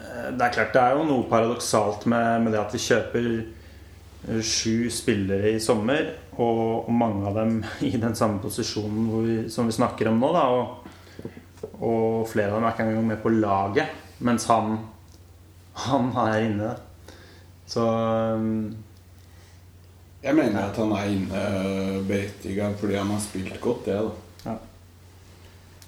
eh, 0.00 0.30
det 0.32 0.46
er 0.46 0.56
klart 0.56 0.72
det 0.78 0.86
er 0.86 0.96
jo 0.96 1.04
noe 1.10 1.28
paradoksalt 1.28 2.08
med, 2.08 2.46
med 2.46 2.56
det 2.56 2.62
at 2.62 2.78
vi 2.78 2.82
kjøper 2.86 3.28
eh, 3.36 4.40
sju 4.40 4.88
spillere 4.94 5.52
i 5.58 5.60
sommer, 5.60 6.14
og, 6.38 6.90
mange 6.94 7.26
av 7.28 7.38
dem 7.38 7.56
i 7.86 7.94
den 7.98 8.14
samme 8.18 8.40
posisjonen 8.42 9.08
vi, 9.24 9.38
som 9.50 9.66
vi 9.68 9.76
snakker 9.76 10.10
om 10.10 10.20
nå. 10.22 10.32
Da, 10.34 10.44
og, 10.54 11.70
og 11.82 12.28
flere 12.30 12.52
av 12.52 12.58
dem 12.58 12.68
er 12.68 12.76
ikke 12.76 12.86
engang 12.86 13.08
med 13.10 13.22
på 13.22 13.32
laget, 13.34 13.96
mens 14.24 14.46
han, 14.50 14.76
han 15.88 16.12
er 16.26 16.46
inne. 16.46 16.74
Så 17.68 17.84
um, 17.84 18.76
Jeg 20.22 20.34
mener 20.34 20.62
at 20.62 20.78
han 20.80 20.94
er 20.96 21.10
inne 21.12 21.42
uh, 21.42 21.98
berettiga 22.08 22.70
fordi 22.78 22.96
han 22.96 23.12
har 23.12 23.20
spilt 23.22 23.60
godt, 23.60 23.90
det, 23.90 23.98
da. 24.46 24.54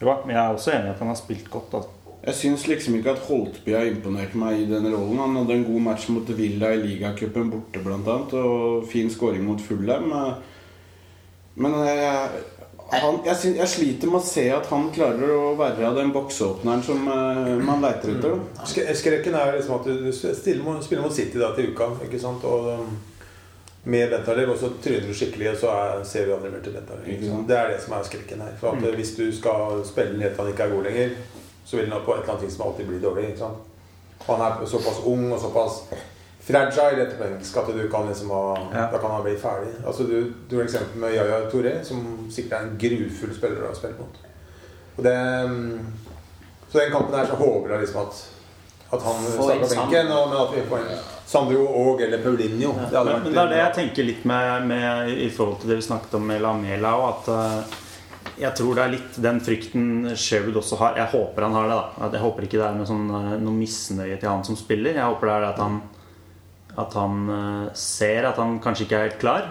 ja, 0.02 0.18
men 0.26 0.34
jeg 0.34 0.42
er 0.42 0.58
også 0.58 0.74
enig 0.74 0.90
i 0.90 0.94
at 0.94 1.00
han 1.02 1.12
har 1.12 1.18
spilt 1.18 1.48
godt. 1.50 1.78
Altså. 1.78 1.96
Jeg 2.20 2.36
syns 2.36 2.66
liksom 2.68 2.98
ikke 2.98 3.14
at 3.14 3.22
Holtby 3.24 3.72
har 3.72 3.88
imponert 3.88 4.34
meg 4.36 4.60
i 4.60 4.68
den 4.68 4.90
rollen. 4.92 5.20
Han 5.22 5.38
hadde 5.40 5.56
en 5.56 5.68
god 5.70 5.84
match 5.86 6.10
mot 6.12 6.32
Villa 6.36 6.74
i 6.76 6.82
ligacupen 6.82 7.48
borte, 7.52 7.80
blant 7.80 8.08
annet, 8.12 8.34
og 8.36 8.84
fin 8.90 9.08
scoring 9.12 9.46
mot 9.46 9.60
Fulham. 9.64 10.12
Men 11.60 11.76
jeg, 11.86 12.42
han, 12.92 13.20
jeg, 13.24 13.36
synes, 13.36 13.56
jeg 13.56 13.68
sliter 13.68 14.10
med 14.10 14.20
å 14.20 14.26
se 14.26 14.44
at 14.52 14.68
han 14.68 14.90
klarer 14.94 15.32
å 15.32 15.54
være 15.58 15.94
den 15.96 16.12
boksåpneren 16.14 16.84
som 16.84 17.08
eh, 17.08 17.52
man 17.64 17.84
leiter 17.84 18.16
etter. 18.16 18.36
Skrekken 18.98 19.36
er 19.38 19.54
liksom 19.56 19.78
at 19.78 19.88
du 19.88 20.10
stiller 20.12 20.64
mot, 20.66 20.84
spiller 20.84 21.06
mot 21.06 21.14
City 21.14 21.40
da 21.40 21.54
til 21.56 21.72
uka. 21.72 21.88
ikke 22.04 22.20
sant? 22.20 22.44
Og 22.44 22.68
um, 22.80 22.94
med 23.84 24.10
Bentaler, 24.12 24.50
og 24.52 24.58
så 24.60 24.68
tryner 24.82 25.06
du 25.08 25.16
skikkelig, 25.16 25.54
og 25.54 25.60
så 25.62 25.72
er, 25.72 26.02
ser 26.04 26.28
vi 26.28 26.34
andre 26.36 26.50
mer 26.52 26.64
til 26.64 26.76
sant? 26.76 27.46
Det 27.48 27.56
er 27.56 27.70
det 27.72 27.78
som 27.84 27.94
er 27.96 28.08
skrekken 28.10 28.42
her. 28.44 28.56
For 28.60 28.76
at 28.76 28.84
eh, 28.84 28.96
Hvis 28.98 29.14
du 29.16 29.28
skal 29.32 29.84
spille 29.88 30.20
helt 30.20 30.34
til 30.34 30.44
han 30.44 30.52
ikke 30.52 30.66
er 30.66 30.74
god 30.74 30.90
lenger, 30.90 31.14
så 31.64 31.76
vil 31.76 31.90
han 31.92 32.02
på 32.04 32.14
et 32.14 32.22
eller 32.22 32.32
annet 32.34 32.44
tidspunkt 32.46 32.70
alltid 32.72 32.86
bli 32.88 32.98
dårlig. 33.02 33.24
ikke 33.28 33.38
sant? 33.38 33.58
Han 34.26 34.40
er 34.40 34.66
såpass 34.66 35.00
ung 35.06 35.32
og 35.32 35.40
såpass 35.40 35.82
fragile 36.40 37.04
etter 37.04 37.24
engelsk 37.26 37.56
at 37.56 37.66
du 37.76 37.82
kan 37.92 38.08
liksom 38.08 38.30
ha, 38.30 38.42
Ja. 38.72 38.86
da 38.92 38.98
kan 38.98 39.10
han 39.10 39.22
bli 39.22 39.36
ferdig. 39.38 39.72
Altså 39.86 40.02
Du, 40.08 40.32
du 40.50 40.56
har 40.56 40.64
eksempel 40.64 41.00
med 41.00 41.14
Yaya 41.14 41.50
Toré, 41.50 41.84
som 41.84 42.26
sikkert 42.30 42.52
er 42.52 42.66
en 42.66 42.78
grufull 42.78 43.34
spiller 43.36 43.70
å 43.70 43.74
spille 43.76 43.94
mot. 43.98 44.20
Og 44.98 45.04
det, 45.04 45.16
um, 45.44 45.86
så 46.68 46.78
den 46.78 46.92
kampen 46.92 47.14
her 47.18 47.26
så 47.26 47.36
håper 47.40 47.70
jeg 47.70 47.80
liksom 47.86 48.00
at 48.06 48.26
at 48.92 49.02
han 49.06 49.20
starter 49.22 49.60
på 49.62 49.68
benken, 49.70 50.08
og, 50.10 50.28
men 50.28 50.38
at 50.40 50.54
vi 50.56 50.62
får 50.68 50.78
en 50.78 51.02
Sandro 51.30 51.66
og 51.66 52.00
eller 52.02 52.18
Paulinho. 52.24 52.72
Det 52.90 52.96
hadde 52.98 53.04
Men, 53.04 53.12
vært 53.14 53.24
men 53.24 53.32
det 53.36 53.42
er 53.42 53.50
det 53.52 53.58
jeg 53.60 53.74
tenker 53.74 54.02
litt 54.08 54.24
med, 54.26 54.64
med 54.66 55.10
i 55.14 55.28
forhold 55.30 55.60
til 55.60 55.70
det 55.70 55.76
vi 55.78 55.84
snakket 55.86 56.14
om 56.18 56.24
med 56.26 56.40
Lamela 56.42 56.96
og 56.98 57.04
at 57.12 57.28
eh, 57.30 57.76
jeg 58.40 58.56
tror 58.56 58.76
det 58.76 58.82
er 58.84 58.92
litt 58.94 59.16
den 59.20 59.38
frykten 59.44 59.86
Sherwood 60.16 60.60
også 60.62 60.78
har. 60.80 60.98
Jeg 61.00 61.12
håper 61.12 61.44
han 61.44 61.56
har 61.58 61.68
det. 61.68 61.78
da 62.00 62.10
Jeg 62.16 62.24
håper 62.24 62.46
ikke 62.46 62.60
det 62.60 62.66
er 62.66 62.76
noe, 62.78 62.88
sånn, 62.88 63.08
eh, 63.12 63.32
noe 63.42 63.56
misnøye 63.56 64.16
til 64.16 64.30
han 64.30 64.44
som 64.46 64.56
spiller. 64.56 64.96
Jeg 64.96 65.04
håper 65.06 65.28
det 65.28 65.34
er 65.34 65.48
at 65.50 65.58
han, 65.60 65.80
at 66.80 66.94
han 66.96 67.32
eh, 67.36 67.66
ser 67.76 68.28
at 68.30 68.40
han 68.40 68.56
kanskje 68.64 68.86
ikke 68.86 69.00
er 69.00 69.08
helt 69.08 69.20
klar. 69.20 69.50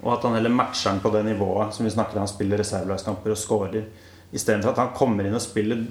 Og 0.00 0.14
at 0.14 0.24
han 0.24 0.38
heller 0.38 0.54
matcher 0.54 0.94
han 0.94 1.02
på 1.04 1.12
det 1.12 1.26
nivået 1.26 1.76
som 1.76 1.84
vi 1.84 1.92
snakker 1.92 2.16
om. 2.16 2.24
Han 2.24 2.32
spiller 2.32 2.62
reservelagskamper 2.62 3.34
og 3.34 3.40
scorer. 3.40 3.90
Istedenfor 4.30 4.72
at 4.72 4.80
han 4.80 4.94
kommer 4.96 5.26
inn 5.26 5.36
og 5.36 5.44
spiller 5.44 5.82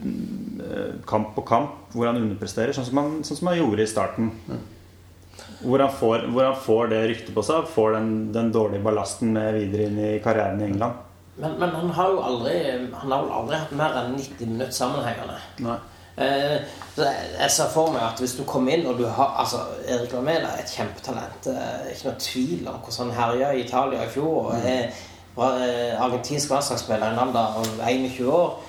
eh, 0.65 0.95
kamp 1.09 1.35
på 1.35 1.45
kamp 1.45 1.93
hvor 1.93 2.09
han 2.09 2.17
underpresterer, 2.23 2.73
sånn 2.73 2.87
som 2.87 3.03
han, 3.03 3.19
sånn 3.27 3.41
som 3.43 3.51
han 3.51 3.59
gjorde 3.59 3.85
i 3.85 3.91
starten. 3.91 4.31
Hvor 5.59 5.83
han, 5.83 5.93
får, 5.93 6.25
hvor 6.31 6.47
han 6.47 6.57
får 6.57 6.89
det 6.89 7.03
ryktet 7.11 7.35
på 7.35 7.43
seg, 7.45 7.69
får 7.69 7.93
den, 7.99 8.09
den 8.33 8.49
dårlige 8.55 8.81
ballasten 8.83 9.35
med 9.35 9.59
videre 9.59 9.91
inn 9.91 10.01
i 10.07 10.11
karrieren 10.23 10.63
i 10.63 10.67
England. 10.71 11.05
Men, 11.39 11.55
men 11.59 11.71
han 11.71 11.89
har 11.95 12.09
jo 12.11 12.19
aldri 12.19 12.55
Han 12.93 13.11
har 13.11 13.21
vel 13.23 13.31
aldri 13.31 13.59
hatt 13.61 13.71
mer 13.79 13.95
enn 14.01 14.17
90 14.17 14.49
minutter 14.51 14.75
sammenhengende. 14.75 15.37
Nei. 15.63 15.77
Eh, 16.19 16.55
jeg, 16.99 17.51
ser 17.53 17.69
for 17.71 17.93
meg 17.93 18.01
at 18.03 18.19
hvis 18.19 18.33
du 18.35 18.41
kommer 18.43 18.75
inn 18.75 18.87
og 18.91 18.97
du 18.99 19.05
har 19.07 19.37
Altså, 19.39 19.61
Erik 19.87 20.11
Lamela 20.11 20.51
er 20.51 20.65
et 20.65 20.73
kjempetalent. 20.73 21.47
Eh, 21.47 21.93
ikke 21.93 22.09
noe 22.09 22.25
tvil 22.25 22.67
om 22.67 22.81
hvordan 22.83 23.13
han 23.13 23.19
herja 23.21 23.53
i 23.53 23.63
Italia 23.63 24.03
i 24.03 24.11
fjor. 24.11 24.49
Og 24.49 24.67
er 24.67 24.89
var, 25.35 25.61
eh, 25.63 26.01
argentinsk 26.01 26.49
landslagsspiller 26.49 27.07
i 27.07 27.13
en 27.13 27.19
alder 27.19 27.39
av 27.39 27.65
21 27.87 28.27
år. 28.27 28.59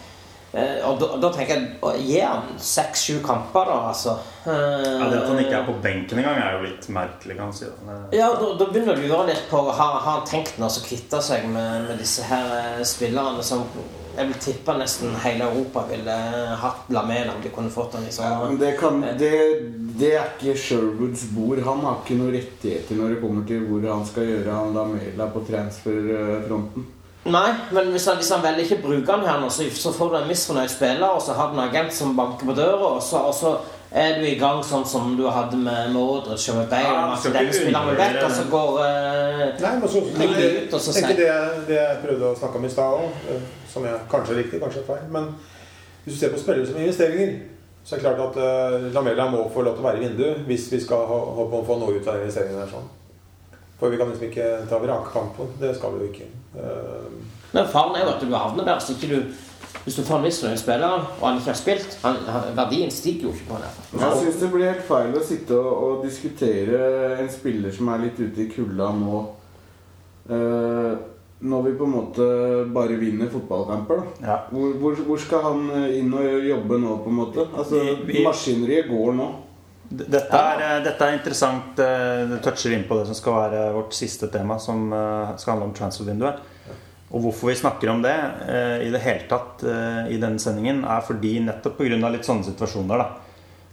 Eh, 0.53 0.79
og 0.87 1.01
da, 1.01 1.07
da 1.23 1.33
tenker 1.35 1.57
jeg 1.57 2.05
Gi 2.07 2.21
han 2.21 2.55
seks-sju 2.59 3.21
kamper, 3.27 3.67
da, 3.67 3.81
altså. 3.91 4.17
Eh, 4.47 4.53
Ja, 5.01 5.09
det 5.11 5.19
at 5.21 5.29
han 5.29 5.39
ikke 5.43 5.57
er 5.59 5.67
på 5.67 5.75
benken 5.83 6.19
engang, 6.19 6.39
er 6.41 6.55
jo 6.57 6.63
litt 6.65 6.87
merkelig, 6.89 7.37
kan 7.37 7.53
si. 7.53 7.65
Det- 7.67 8.19
ja, 8.19 8.29
da, 8.33 8.55
da 8.57 8.67
begynner 8.73 8.97
du 8.97 9.03
å 9.03 9.09
lure 9.09 9.27
litt 9.27 9.43
på 9.51 9.59
Har, 9.71 9.99
har 10.01 10.21
han 10.21 10.27
tenkt 10.27 10.59
å 10.59 10.69
kvitte 10.87 11.21
seg 11.23 11.45
med, 11.49 11.89
med 11.89 11.99
disse 11.99 12.23
her 12.23 12.79
eh, 12.79 12.85
spillerne 12.85 13.43
som 13.45 13.67
jeg 14.17 14.27
vil 14.27 14.41
tippe 14.43 14.75
nesten 14.77 15.13
hele 15.23 15.45
Europa 15.47 15.85
ville 15.89 16.15
hatt 16.59 16.89
Lamela 16.91 17.33
om 17.33 17.41
de 17.43 17.49
kunne 17.49 17.71
fått 17.71 17.95
han 17.95 18.03
i 18.05 18.11
Ja, 18.11 18.41
men 18.45 18.59
det, 18.59 18.73
kan, 18.79 19.01
det, 19.01 19.31
det 20.01 20.11
er 20.19 20.27
ikke 20.35 20.57
Sherwoods 20.59 21.23
bord. 21.31 21.61
Han 21.65 21.85
har 21.87 22.01
ikke 22.03 22.17
noen 22.19 22.35
rettigheter 22.35 22.97
når 22.99 23.15
det 23.15 23.21
kommer 23.23 23.47
til 23.47 23.63
hvor 23.69 23.87
han 23.95 24.05
skal 24.09 24.27
gjøre 24.27 24.57
han 24.57 24.75
Lamela 24.75 25.29
på 25.31 25.45
transferfronten. 25.47 26.87
Nei, 27.31 27.51
men 27.77 27.91
hvis 27.93 28.07
han, 28.09 28.17
hvis 28.17 28.31
han 28.33 28.43
velger 28.43 28.65
ikke 28.65 28.79
å 28.81 28.87
bruke 28.89 29.13
han 29.13 29.27
her 29.29 29.41
nå, 29.43 29.51
så, 29.53 29.67
så 29.77 29.93
får 29.93 30.11
du 30.11 30.17
en 30.23 30.29
misfornøyd 30.31 30.73
spiller, 30.73 31.11
og 31.13 31.21
så 31.23 31.35
har 31.37 31.51
du 31.53 31.59
en 31.59 31.67
agent 31.69 31.93
som 31.93 32.15
banker 32.17 32.49
på 32.49 32.55
døra, 32.57 32.95
og 32.97 33.03
så, 33.05 33.21
og 33.29 33.35
så 33.37 33.55
er 33.91 34.19
du 34.21 34.27
i 34.27 34.37
gang 34.39 34.61
sånn 34.63 34.85
som 34.87 35.15
du 35.19 35.25
hadde 35.27 35.59
med 35.59 35.91
Modric 35.95 36.45
og 36.53 36.61
med 36.61 36.69
Bale. 36.71 36.91
Ja, 36.95 37.17
ikke 37.19 37.95
vekk, 37.99 38.19
og 38.23 38.35
så 38.37 38.45
går 38.51 38.77
uh, 38.79 39.41
Nei, 39.61 39.73
men 39.81 39.89
så, 39.91 40.03
det, 40.15 40.29
ut, 40.31 40.77
og 40.77 40.85
så 40.85 40.95
tenker 40.95 41.19
det, 41.19 41.31
det 41.67 41.79
jeg 41.81 42.03
prøvde 42.05 42.29
å 42.29 42.37
snakke 42.39 42.61
om 42.61 42.69
i 42.69 42.71
stad 42.71 43.01
òg, 43.01 43.49
som 43.73 43.89
jeg, 43.89 44.05
kanskje 44.13 44.37
er 44.37 44.41
riktig, 44.45 44.61
kanskje 44.63 44.85
er 44.85 44.89
feil. 44.93 45.09
Men 45.17 45.33
hvis 46.05 46.15
du 46.15 46.21
ser 46.21 46.31
på 46.35 46.43
spillere 46.43 46.71
som 46.71 46.79
investeringer, 46.79 47.35
så 47.83 47.97
er 47.97 48.01
det 48.01 48.07
klart 48.07 48.25
at 48.29 48.39
uh, 48.39 48.89
Lamela 48.95 49.27
må 49.33 49.43
få 49.51 49.67
lov 49.67 49.77
til 49.77 49.83
å 49.83 49.89
være 49.89 50.01
i 50.01 50.07
vinduet 50.07 50.47
hvis 50.47 50.71
vi 50.71 50.83
skal 50.85 51.07
håpe 51.11 51.51
om 51.51 51.61
å 51.63 51.67
få 51.67 51.81
noe 51.81 51.99
ut 51.99 52.07
av 52.07 52.23
investeringene. 52.23 52.63
Der, 52.63 52.71
sånn. 52.71 52.89
For 53.81 53.91
vi 53.91 53.99
kan 53.99 54.11
liksom 54.13 54.29
ikke 54.29 54.49
ta 54.71 54.79
vrakkamp 54.79 55.35
på 55.39 55.51
det. 55.59 55.75
skal 55.75 55.97
vi 55.97 56.05
jo 56.05 56.11
ikke. 56.13 56.31
Uh, 56.55 57.39
Men 57.57 57.71
faren 57.73 57.97
er 57.97 58.05
jo 58.05 58.15
at 58.15 58.23
du 58.23 58.35
havner 58.37 58.69
der 58.69 58.83
så 58.85 58.95
ikke 58.95 59.17
du 59.17 59.49
hvis 59.85 59.97
du 59.97 60.03
får 60.05 60.17
en 60.19 60.23
misfornøyd 60.27 60.59
spiller, 60.61 61.05
og 61.21 61.27
han 61.27 61.39
ikke 61.41 61.51
har 61.53 61.59
spilt 61.61 61.99
han, 62.03 62.17
han, 62.29 62.49
Verdien 62.57 62.91
stiger 62.93 63.29
jo 63.29 63.35
ikke 63.35 63.47
på 63.49 63.55
han. 63.59 63.63
Jeg 64.01 64.19
syns 64.23 64.41
det 64.43 64.51
blir 64.53 64.67
helt 64.73 64.85
feil 64.89 65.15
å 65.17 65.23
sitte 65.25 65.57
og, 65.57 65.71
og 65.87 66.05
diskutere 66.05 66.81
en 67.21 67.31
spiller 67.33 67.73
som 67.73 67.89
er 67.95 68.03
litt 68.05 68.19
ute 68.21 68.45
i 68.45 68.49
kulda 68.53 68.91
nå. 68.99 69.23
Uh, 70.31 70.97
når 71.41 71.63
vi 71.65 71.71
på 71.79 71.87
en 71.89 71.95
måte 71.95 72.25
bare 72.75 72.97
vinner 73.01 73.31
fotballkamper. 73.33 74.03
da 74.21 74.27
Ja. 74.27 74.35
hvor, 74.51 74.75
hvor, 74.77 74.99
hvor 75.07 75.17
skal 75.23 75.41
han 75.47 75.63
eh, 75.71 75.95
inn 75.99 76.13
og 76.13 76.27
jobbe 76.45 76.77
nå, 76.83 76.99
på 77.01 77.09
en 77.09 77.17
måte? 77.17 77.47
Altså, 77.57 77.81
Vi- 77.81 78.19
vi- 78.19 78.25
Maskineriet 78.27 78.91
går 78.91 79.15
nå. 79.17 79.29
Dette 79.91 80.37
er, 80.37 80.61
eh, 80.67 80.85
dette 80.85 81.01
er 81.09 81.17
interessant. 81.17 81.73
Det 81.77 82.43
toucher 82.45 82.77
inn 82.77 82.85
på 82.85 82.99
det 82.99 83.07
som 83.07 83.15
skal 83.15 83.33
være 83.33 83.73
vårt 83.73 83.95
siste 83.97 84.29
tema, 84.31 84.59
som 84.61 84.91
skal 85.39 85.55
handle 85.55 85.71
om 85.71 85.75
transfervinduet. 85.75 86.37
Og 87.11 87.25
hvorfor 87.25 87.51
vi 87.51 87.59
snakker 87.59 87.91
om 87.91 88.05
det 88.05 88.15
eh, 88.15 88.87
i 88.87 88.91
det 88.93 89.03
hele 89.03 89.27
tatt 89.31 89.65
eh, 89.67 90.13
i 90.15 90.19
denne 90.23 90.39
sendingen, 90.43 90.85
er 90.87 91.03
fordi 91.03 91.41
nettopp 91.43 91.81
pga. 91.81 91.99
litt 92.11 92.29
sånne 92.29 92.47
situasjoner. 92.53 93.03
da. 93.03 93.09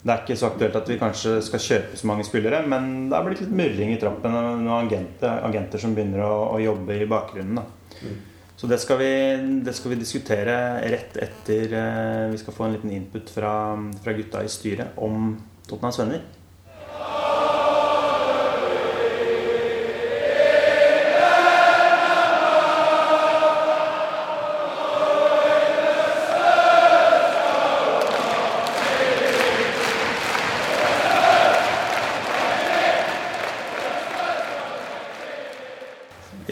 Det 0.02 0.14
er 0.14 0.24
ikke 0.24 0.38
så 0.40 0.48
aktuelt 0.50 0.78
at 0.80 0.90
vi 0.90 0.98
kanskje 1.02 1.36
skal 1.46 1.62
kjøpe 1.62 2.00
så 2.00 2.08
mange 2.10 2.26
spillere, 2.26 2.64
men 2.66 3.10
det 3.10 3.18
har 3.18 3.28
blitt 3.28 3.44
litt 3.44 3.54
murring 3.54 3.94
i 3.94 4.00
trappen 4.02 4.34
av 4.34 4.48
noen 4.56 4.72
agenter, 4.88 5.42
agenter 5.46 5.82
som 5.84 5.94
begynner 5.98 6.24
å, 6.26 6.34
å 6.56 6.64
jobbe 6.64 6.98
i 6.98 7.10
bakgrunnen. 7.10 7.62
da. 7.62 7.68
Så 8.58 8.66
det 8.66 8.80
skal, 8.82 8.98
vi, 8.98 9.12
det 9.62 9.74
skal 9.78 9.94
vi 9.94 10.00
diskutere 10.00 10.54
rett 10.90 11.18
etter 11.22 11.76
eh, 11.78 12.24
Vi 12.32 12.40
skal 12.42 12.56
få 12.56 12.66
en 12.66 12.74
liten 12.74 12.94
input 12.96 13.30
fra, 13.30 13.52
fra 14.02 14.16
gutta 14.18 14.42
i 14.42 14.50
styret 14.50 14.98
om 14.98 15.36
Tottenhams 15.68 16.00
venner. 16.02 16.24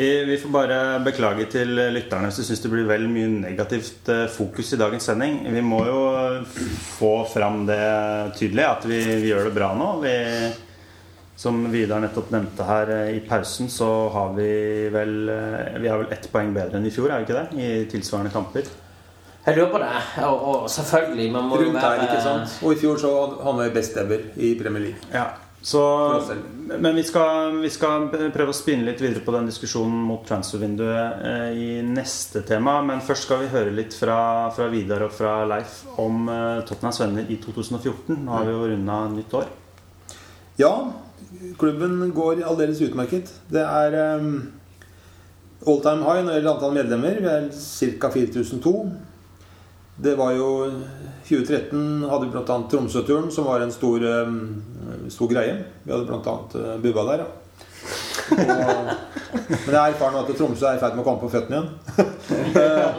Vi 0.05 0.25
vi 0.25 0.37
får 0.37 0.49
bare 0.49 0.99
beklage 1.01 1.47
til 1.49 1.71
lytterne 1.95 2.29
hvis 2.29 2.37
du 2.37 2.45
syns 2.45 2.61
det 2.61 2.69
blir 2.69 2.85
vel 2.85 3.07
mye 3.09 3.29
negativt 3.39 4.09
eh, 4.13 4.27
fokus 4.29 4.73
i 4.75 4.77
dagens 4.77 5.07
sending. 5.09 5.39
Vi 5.49 5.63
må 5.65 5.79
jo 5.87 6.01
få 6.45 7.13
fram 7.31 7.63
det 7.65 7.79
tydelig, 8.37 8.67
at 8.67 8.85
vi, 8.85 8.99
vi 9.23 9.31
gjør 9.31 9.47
det 9.47 9.53
bra 9.55 9.71
nå. 9.73 9.87
Vi, 10.03 10.13
som 11.41 11.57
Vidar 11.73 12.03
nettopp 12.03 12.29
nevnte 12.35 12.67
her 12.69 12.91
eh, 12.93 13.15
i 13.17 13.23
pausen, 13.25 13.71
så 13.71 13.87
har 14.13 14.35
vi 14.37 14.49
vel 14.93 15.15
eh, 15.33 15.79
Vi 15.81 15.89
har 15.89 16.03
vel 16.03 16.13
ett 16.13 16.29
poeng 16.31 16.53
bedre 16.53 16.77
enn 16.77 16.85
i 16.85 16.93
fjor, 16.93 17.09
er 17.09 17.23
vi 17.23 17.25
ikke 17.25 17.39
det? 17.39 17.65
I 17.65 17.71
tilsvarende 17.95 18.33
kamper. 18.35 18.69
Jeg 19.47 19.57
lurer 19.57 19.71
på 19.73 19.81
det. 19.81 19.89
Og, 20.27 20.45
og 20.51 20.69
selvfølgelig 20.75 21.31
man 21.33 21.49
må 21.49 21.63
jo 21.63 21.71
Rundt 21.71 21.81
her, 21.81 22.05
ikke 22.05 22.21
sant? 22.21 22.59
Og 22.61 22.77
i 22.77 22.79
fjor 22.83 23.01
så 23.01 23.15
hadde 23.41 23.57
vi 23.63 23.73
best 23.79 23.97
ever 24.05 24.29
i 24.37 24.53
Premier 24.61 24.85
League. 24.85 25.09
Ja, 25.17 25.31
så, 25.65 26.21
men 26.67 26.95
vi 26.95 27.03
skal, 27.03 27.55
vi 27.57 27.71
skal 27.73 28.03
prøve 28.13 28.53
å 28.53 28.53
spinne 28.53 28.85
litt 28.85 28.99
videre 29.01 29.23
på 29.25 29.33
den 29.33 29.47
diskusjonen 29.49 30.03
mot 30.05 30.21
transfervinduet 30.27 31.23
eh, 31.25 31.57
i 31.57 31.69
neste 31.81 32.43
tema. 32.45 32.75
Men 32.85 33.01
først 33.01 33.25
skal 33.25 33.41
vi 33.41 33.49
høre 33.49 33.73
litt 33.73 33.95
fra, 33.97 34.17
fra 34.53 34.67
Vidar 34.69 35.07
og 35.07 35.15
fra 35.17 35.39
Leif 35.49 35.79
om 36.03 36.29
eh, 36.29 36.59
Tottenhams 36.69 37.01
venner 37.01 37.33
i 37.33 37.39
2014. 37.41 38.13
Nå 38.13 38.35
har 38.35 38.45
vi 38.45 38.53
jo 38.53 38.67
runda 38.75 38.99
nytt 39.15 39.33
år. 39.41 39.49
Ja, 40.61 40.71
klubben 41.57 41.97
går 42.13 42.45
aldeles 42.45 42.85
utmerket. 42.85 43.33
Det 43.49 43.65
er 43.65 43.97
um, 44.21 44.29
all 45.65 45.81
time 45.81 46.05
high 46.05 46.21
når 46.21 46.29
det 46.29 46.37
gjelder 46.43 46.53
antall 46.53 46.77
medlemmer. 46.77 47.19
Vi 47.25 47.33
er 47.33 47.49
ca. 47.97 48.13
4002. 48.13 48.77
Det 50.05 50.13
var 50.19 50.37
jo 50.37 50.49
2013 51.25 52.05
hadde 52.09 52.25
vi 52.27 52.31
bl.a. 52.33 52.57
Tromsø-turen, 52.71 53.31
som 53.31 53.47
var 53.47 53.63
en 53.63 53.71
stor, 53.73 54.03
um, 54.27 54.39
stor 55.13 55.27
greie. 55.31 55.55
Vi 55.85 55.91
hadde 55.93 56.05
bl.a. 56.09 56.35
Uh, 56.55 56.75
Bubba 56.83 57.03
der, 57.11 57.25
ja. 57.25 57.31
Og, 58.25 58.87
men 59.45 59.75
jeg 59.75 59.93
erfarer 59.93 60.13
nå 60.15 60.21
at 60.23 60.31
Tromsø 60.39 60.65
er 60.65 60.77
i 60.79 60.81
ferd 60.81 60.95
med 60.97 61.03
å 61.03 61.05
komme 61.05 61.21
på 61.21 61.29
føttene 61.33 61.61
igjen. 61.61 61.69
Eh, 62.55 62.95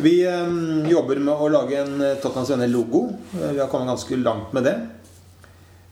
vi 0.00 0.14
um, 0.26 0.86
jobber 0.88 1.18
med 1.20 1.34
å 1.44 1.48
lage 1.52 1.76
en 1.76 2.00
eh, 2.02 2.14
Tottenhams 2.22 2.50
Venner-logo. 2.54 3.02
Eh, 3.36 3.50
Vi 3.52 3.60
har 3.60 3.68
kommet 3.70 3.90
ganske 3.90 4.16
langt 4.16 4.54
med 4.56 4.64
det. 4.64 4.72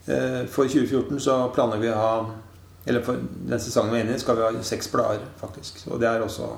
Eh, 0.08 0.40
For 0.50 0.64
2014 0.70 1.20
så 1.20 1.36
planlegger 1.54 1.84
vi 1.84 1.90
å 1.92 1.98
ha 2.00 2.12
Eller 2.88 3.04
for 3.04 3.20
den 3.20 3.60
sesongen 3.60 3.92
vi 3.92 4.00
er 4.00 4.06
inne 4.06 4.16
i, 4.16 4.22
skal 4.22 4.38
vi 4.38 4.46
ha 4.46 4.62
seks 4.64 4.88
blader, 4.94 5.26
faktisk. 5.42 5.82
Og 5.92 6.00
det 6.00 6.08
er 6.08 6.24
også 6.24 6.48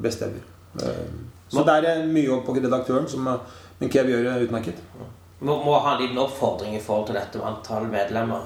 best 0.00 0.22
ever. 0.24 0.40
Eh, 0.80 1.10
Så 1.52 1.66
det 1.68 1.74
er 1.82 1.90
eh, 1.92 2.06
mye 2.08 2.24
jobb 2.30 2.46
på 2.46 2.56
redaktøren, 2.56 3.06
som, 3.12 3.28
eh, 3.28 3.58
men 3.82 3.92
Kev 3.92 4.08
gjør 4.08 4.24
det 4.30 4.46
utmerket. 4.48 4.80
Må, 5.42 5.56
må 5.64 5.74
ha 5.82 5.96
en 5.96 6.02
liten 6.04 6.18
oppfordring 6.22 6.76
i 6.76 6.80
forhold 6.82 7.08
til 7.10 7.18
dette 7.18 7.38
med 7.40 7.48
antall 7.50 7.88
medlemmer. 7.90 8.44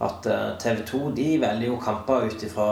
At 0.00 0.24
TV 0.62 0.80
2 0.88 1.00
de 1.16 1.26
velger 1.42 1.66
jo 1.68 1.76
kamper 1.84 2.30
ut 2.30 2.42
ifra 2.46 2.68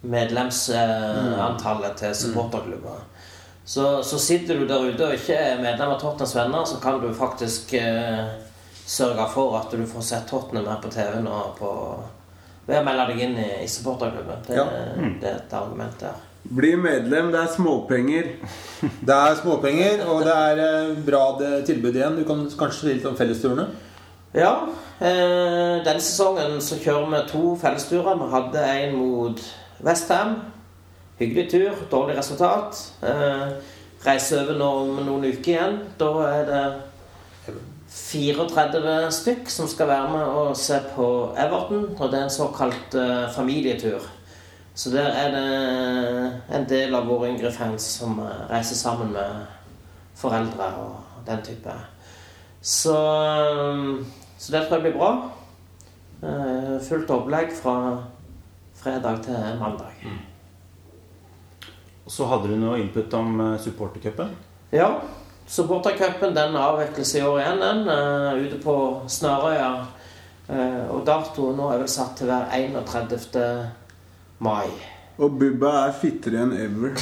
medlemsantallet 0.00 1.96
til 2.00 2.14
supporterklubber. 2.14 3.00
Så, 3.64 4.02
så 4.02 4.18
sitter 4.18 4.58
du 4.58 4.66
der 4.66 4.88
ute 4.88 5.06
og 5.06 5.14
ikke 5.14 5.36
er 5.36 5.60
medlem 5.62 5.92
av 5.94 6.00
Tottenhams 6.00 6.32
venner, 6.34 6.64
så 6.66 6.80
kan 6.82 6.98
du 7.02 7.12
faktisk 7.14 7.74
eh, 7.78 8.32
sørge 8.90 9.26
for 9.30 9.54
at 9.60 9.70
du 9.76 9.84
får 9.86 10.02
sett 10.08 10.26
Tottenham 10.30 10.66
her 10.72 10.80
på 10.82 10.90
TV 10.90 11.20
nå 11.22 11.36
på, 11.58 11.70
ved 12.66 12.80
å 12.80 12.86
melde 12.88 13.06
deg 13.12 13.22
inn 13.28 13.36
i, 13.38 13.50
i 13.62 13.68
supporterklubben. 13.70 14.42
Det, 14.48 14.56
Ja. 14.58 14.64
det 15.20 15.28
er 15.30 15.38
et 15.44 15.54
argument 15.60 16.00
der. 16.02 16.18
Bli 16.50 16.72
medlem, 16.74 17.28
det 17.30 17.38
er 17.44 17.52
småpenger. 17.54 18.30
Det 18.80 19.14
er 19.14 19.36
småpenger, 19.38 20.00
og 20.10 20.24
det 20.26 20.34
er 20.34 20.62
eh, 20.64 20.96
bra 21.06 21.22
det 21.38 21.50
tilbud 21.68 21.94
igjen. 21.94 22.16
Du 22.18 22.24
kan 22.26 22.42
kanskje 22.58 22.80
si 22.80 22.94
litt 22.96 23.06
om 23.06 23.14
fellesturene? 23.18 23.68
Ja, 24.34 24.66
eh, 24.98 25.78
denne 25.86 26.02
sesongen 26.02 26.58
så 26.58 26.80
kjører 26.82 27.06
vi 27.12 27.20
to 27.30 27.54
fellesturer. 27.60 28.18
Vi 28.18 28.30
hadde 28.34 28.66
en 28.66 28.98
mot 28.98 29.44
Westham. 29.86 30.40
Hyggelig 31.20 31.46
tur, 31.52 31.86
dårlig 31.90 32.18
resultat. 32.18 32.82
Eh, 33.06 33.48
reise 34.06 34.42
over 34.42 34.58
nå 34.58 34.70
om 34.82 35.02
noen 35.06 35.30
uker 35.30 35.54
igjen. 35.54 35.82
Da 36.02 36.12
er 36.32 36.46
det 36.50 36.64
34 37.94 39.10
stykk 39.14 39.50
som 39.54 39.70
skal 39.70 39.90
være 39.90 40.14
med 40.16 40.38
og 40.42 40.56
se 40.58 40.82
på 40.96 41.10
Everton. 41.38 41.92
Og 41.94 42.10
det 42.10 42.18
er 42.18 42.26
en 42.26 42.40
såkalt 42.40 42.98
eh, 42.98 43.28
familietur. 43.36 44.02
Så 44.74 44.90
der 44.94 45.10
er 45.12 45.32
det 45.34 45.46
en 46.56 46.66
del 46.70 46.94
av 46.94 47.08
våre 47.10 47.28
yngre 47.32 47.50
fans 47.52 47.84
som 47.98 48.18
eh, 48.22 48.44
reiser 48.52 48.78
sammen 48.78 49.12
med 49.12 49.46
foreldre 50.20 50.70
og 50.80 51.26
den 51.26 51.42
type. 51.44 51.74
Så, 52.62 52.94
så 54.38 54.52
det 54.52 54.66
tror 54.68 54.78
jeg 54.78 54.86
blir 54.88 54.98
bra. 54.98 55.10
Eh, 56.22 56.74
Fullt 56.88 57.10
opplegg 57.12 57.52
fra 57.56 57.76
fredag 58.80 59.22
til 59.24 59.56
mandag. 59.60 60.04
Og 62.06 62.12
så 62.12 62.26
hadde 62.30 62.48
du 62.50 62.56
noe 62.60 62.78
input 62.80 63.12
om 63.14 63.40
eh, 63.40 63.56
supportercupen. 63.62 64.32
Ja, 64.72 64.92
supportercupen 65.50 66.34
den 66.36 66.56
avvikles 66.56 67.14
i 67.18 67.24
år 67.26 67.40
igjen, 67.42 67.60
den. 67.64 67.82
eh, 67.88 68.46
ute 68.46 68.62
på 68.62 68.76
Snarøya. 69.10 69.72
Eh, 70.50 70.86
og 70.90 71.04
datoen 71.06 71.58
nå 71.58 71.68
er 71.70 71.82
vel 71.84 71.90
satt 71.90 72.16
til 72.18 72.30
hver 72.30 72.48
være 72.50 72.64
31. 72.86 73.44
mai. 74.40 74.70
Og 75.20 75.34
Bubba 75.36 75.72
er 75.84 75.96
fittere 76.00 76.40
enn 76.40 76.54
ever. 76.56 76.94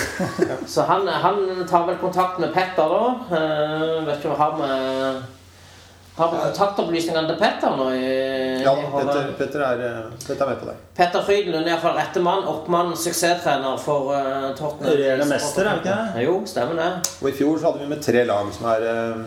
Så 0.72 0.86
han, 0.88 1.08
han 1.08 1.42
tar 1.68 1.84
vel 1.90 1.98
kontakt 2.00 2.40
med 2.40 2.54
Petter 2.54 2.88
da. 2.88 3.02
Eh, 3.36 3.98
vet 4.06 4.16
ikke 4.16 4.30
om 4.32 4.40
har 4.40 4.56
med 4.56 5.20
Har 6.16 6.30
vi 6.32 6.38
kontaktopplysningene 6.40 7.28
til 7.28 7.36
Petter 7.40 7.76
nå? 7.76 7.90
I, 7.92 8.08
Ja, 8.64 8.72
i? 8.72 8.86
Petter, 8.94 9.28
Petter, 9.36 9.64
er, 9.66 9.84
eh, 9.90 10.24
Petter 10.24 10.46
er 10.46 10.50
med 10.54 10.62
på 10.62 10.70
deg. 10.70 10.80
Petter 10.96 11.26
Frydenlund 11.28 11.68
er 11.68 11.74
iallfall 11.74 12.00
rette 12.00 12.24
mann. 12.24 12.48
Oppmann, 12.48 12.94
suksesstrener 12.96 13.76
for 13.80 14.08
uh, 14.14 14.48
Tottenham. 14.56 14.94
Regjerende 14.94 15.28
mester, 15.28 15.68
er 15.68 15.82
det 15.82 15.84
ikke 15.84 16.00
det? 16.00 16.24
Jo, 16.26 16.38
stemmer 16.48 16.80
det. 16.80 16.90
Og 17.20 17.28
i 17.28 17.34
fjor 17.42 17.60
så 17.60 17.70
hadde 17.70 17.84
vi 17.84 17.90
med 17.92 18.04
tre 18.08 18.24
lag, 18.28 18.52
som 18.56 18.70
er 18.72 18.88
uh, 18.88 19.26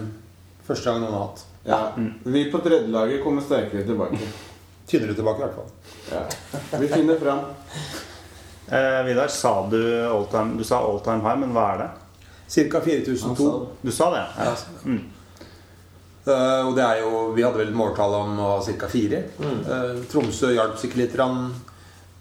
første 0.65 0.89
gang 0.89 1.05
noen 1.05 1.17
har 1.19 1.27
hatt. 1.27 1.45
Ja. 1.69 1.83
Vi 2.25 2.47
på 2.51 2.65
tredjelaget 2.65 3.21
kommer 3.23 3.45
sterkere 3.45 3.85
tilbake. 3.87 4.33
Tynnere 4.89 5.15
tilbake, 5.15 5.39
i 5.39 5.45
hvert 5.45 5.61
fall. 5.61 5.69
Ja. 6.13 6.23
Vi 6.79 6.87
finner 6.87 7.19
fram. 7.19 7.39
Eh, 8.67 9.01
Vidar, 9.07 9.27
sa 9.27 9.67
du 9.71 9.81
all 10.07 10.25
time, 10.31 10.57
du 10.57 10.63
sa 10.63 10.79
all 10.79 11.01
time 11.03 11.21
high, 11.25 11.39
men 11.39 11.51
hva 11.55 11.67
er 11.73 11.83
det? 11.83 11.89
Ca. 12.53 12.81
4002. 12.81 13.67
Du 13.81 13.91
sa 13.91 14.09
det? 14.13 14.23
Ja. 14.37 14.55
Mm. 14.85 15.03
Uh, 16.23 16.67
og 16.69 16.75
det 16.77 16.83
er 16.85 17.01
jo, 17.01 17.33
Vi 17.35 17.43
hadde 17.43 17.59
vel 17.59 17.73
et 17.73 17.75
måltall 17.75 18.13
om 18.15 18.37
å 18.39 18.49
ha 18.53 18.75
ca. 18.79 18.87
fire. 18.87 19.25
Eh, 19.43 20.03
Tromsø 20.11 20.53
hjalp 20.53 20.77
sikkert 20.79 21.01
litt, 21.01 21.17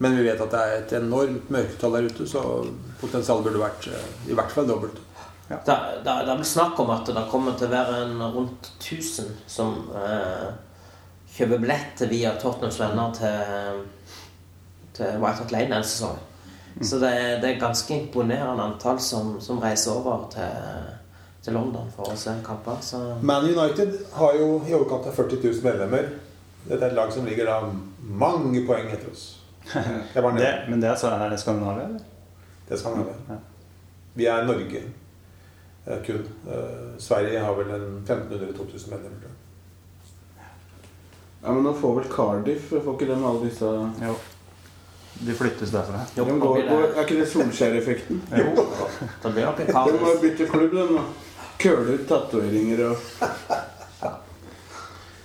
men 0.03 0.17
vi 0.19 0.25
vet 0.27 0.41
at 0.43 0.51
det 0.51 0.63
er 0.63 0.73
et 0.81 0.95
enormt 0.99 1.51
mørketall 1.55 1.95
der 1.95 2.09
ute, 2.11 2.27
så 2.27 2.43
potensialet 3.01 3.47
burde 3.47 3.63
vært 3.63 3.87
uh, 3.93 4.09
i 4.27 4.35
hvert 4.35 4.51
fall 4.51 4.67
dobbelt. 4.67 4.99
Det, 5.49 5.59
det, 5.67 5.77
det 6.05 6.33
er 6.33 6.37
vel 6.39 6.47
snakk 6.49 6.81
om 6.81 6.91
at 6.95 7.09
det 7.13 7.25
kommer 7.31 7.55
til 7.59 7.69
å 7.69 7.75
være 7.75 8.03
en 8.07 8.21
rundt 8.35 8.71
1000 8.81 9.33
som 9.51 9.75
eh, 9.99 10.49
kjøper 11.37 11.59
billett 11.63 12.03
via 12.11 12.35
Tottenhams 12.41 12.81
venner 12.81 13.13
til, 13.17 13.83
til 14.99 15.19
White 15.23 15.43
Hot 15.43 15.53
Lane 15.55 15.79
en 15.79 15.85
sesong. 15.85 16.19
Mm. 16.77 16.83
Så 16.89 16.99
det, 17.03 17.13
er- 17.21 17.39
det 17.43 17.51
er 17.55 17.61
ganske 17.61 17.95
imponerende 18.01 18.63
antall 18.65 19.01
som, 19.01 19.35
som 19.41 19.59
reiser 19.61 19.93
over 19.93 20.27
til, 20.33 20.93
til 21.45 21.53
London 21.57 21.89
for 21.97 22.13
å 22.13 22.17
se 22.17 22.35
kamper. 22.47 22.81
Så 22.85 23.01
Man 23.23 23.45
United 23.49 23.99
har 24.17 24.37
jo 24.41 24.49
i 24.69 24.73
overkant 24.77 25.07
av 25.11 25.17
40 25.17 25.41
000 25.45 25.65
medlemmer. 25.67 26.09
Dette 26.69 26.81
er 26.85 26.91
et 26.93 26.97
lag 26.97 27.13
som 27.13 27.27
ligger 27.27 27.49
da 27.49 27.61
mange 28.23 28.65
poeng 28.69 28.89
etter 28.93 29.11
oss. 29.13 29.29
Det 30.15 30.23
var 30.23 30.37
Det, 30.39 30.53
men 30.69 30.81
det 30.83 30.89
er 30.91 30.97
så- 31.01 31.11
er 31.17 31.31
det 31.31 31.41
Skandinavia, 31.41 31.85
eller? 31.89 32.01
Det 32.69 32.79
skal 32.79 32.93
Skandinavia. 32.97 33.39
Vi 34.15 34.27
er 34.29 34.45
Norge 34.45 34.81
eh, 35.87 36.01
kun. 36.07 36.25
Eh, 36.49 36.99
Sverige 37.01 37.41
har 37.41 37.55
vel 37.57 37.71
en 37.77 37.87
1500-2000 38.07 38.91
medlemmer. 38.93 39.31
Ja, 41.43 41.53
Men 41.53 41.65
nå 41.67 41.73
får 41.75 41.97
vel 41.99 42.13
Cardiff 42.13 42.71
Får 42.71 42.95
ikke 42.95 43.11
dem 43.11 43.25
alle 43.27 43.49
disse 43.49 43.73
Jo. 44.03 44.15
De 45.23 45.35
flyttes 45.37 45.71
derfra. 45.71 46.01
Jo, 46.17 46.25
De 46.25 46.39
går, 46.41 46.63
går 46.69 46.87
er 46.87 47.03
ikke 47.05 47.19
det 47.21 47.29
Solskjær-effekten? 47.31 48.23
jo, 48.41 48.65
Da 49.23 49.31
blir 49.31 49.45
nok 49.45 49.61
en 49.61 49.75
De 49.91 49.99
må 50.01 50.15
jo 50.15 50.23
bytte 50.23 50.49
klubb, 50.51 50.73
de 50.73 50.87
nå. 50.95 51.05
Køler, 51.63 52.01
tatoveringer 52.09 52.87
og 52.89 52.97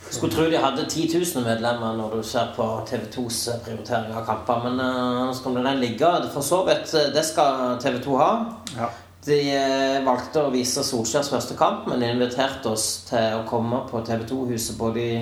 Skulle 0.09 0.34
tro 0.34 0.45
de 0.49 0.59
hadde 0.61 0.86
10 0.89 1.07
000 1.36 1.43
medlemmer 1.45 1.97
når 1.97 2.13
du 2.18 2.22
ser 2.24 2.53
på 2.55 2.65
TV 2.88 3.07
2s 3.11 3.39
prioritering 3.65 4.13
av 4.15 4.24
kamper, 4.26 4.61
men 4.63 4.80
uh, 4.80 5.34
skal 5.36 5.57
den 5.59 5.82
ligge. 5.82 6.11
For 6.34 6.45
så 6.45 6.61
vidt, 6.68 6.93
eh, 6.95 7.09
det 7.13 7.26
skal 7.28 7.76
TV 7.84 7.99
2 8.05 8.15
ha. 8.22 8.30
Ja. 8.78 8.88
De 9.28 9.39
eh, 9.51 9.97
valgte 10.05 10.45
å 10.45 10.53
vise 10.53 10.86
Solskjærs 10.88 11.34
første 11.34 11.57
kamp, 11.59 11.89
men 11.91 12.05
inviterte 12.07 12.72
oss 12.72 12.88
til 13.09 13.36
å 13.36 13.43
komme 13.49 13.82
på 13.89 13.99
TV 14.07 14.24
2-huset 14.30 14.80
både 14.80 15.03
i 15.03 15.20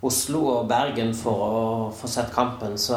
Oslo 0.00 0.40
og 0.48 0.68
Bergen 0.68 1.12
for 1.16 1.44
å 1.44 1.64
få 1.96 2.08
sett 2.08 2.32
kampen. 2.34 2.78
Så, 2.80 2.96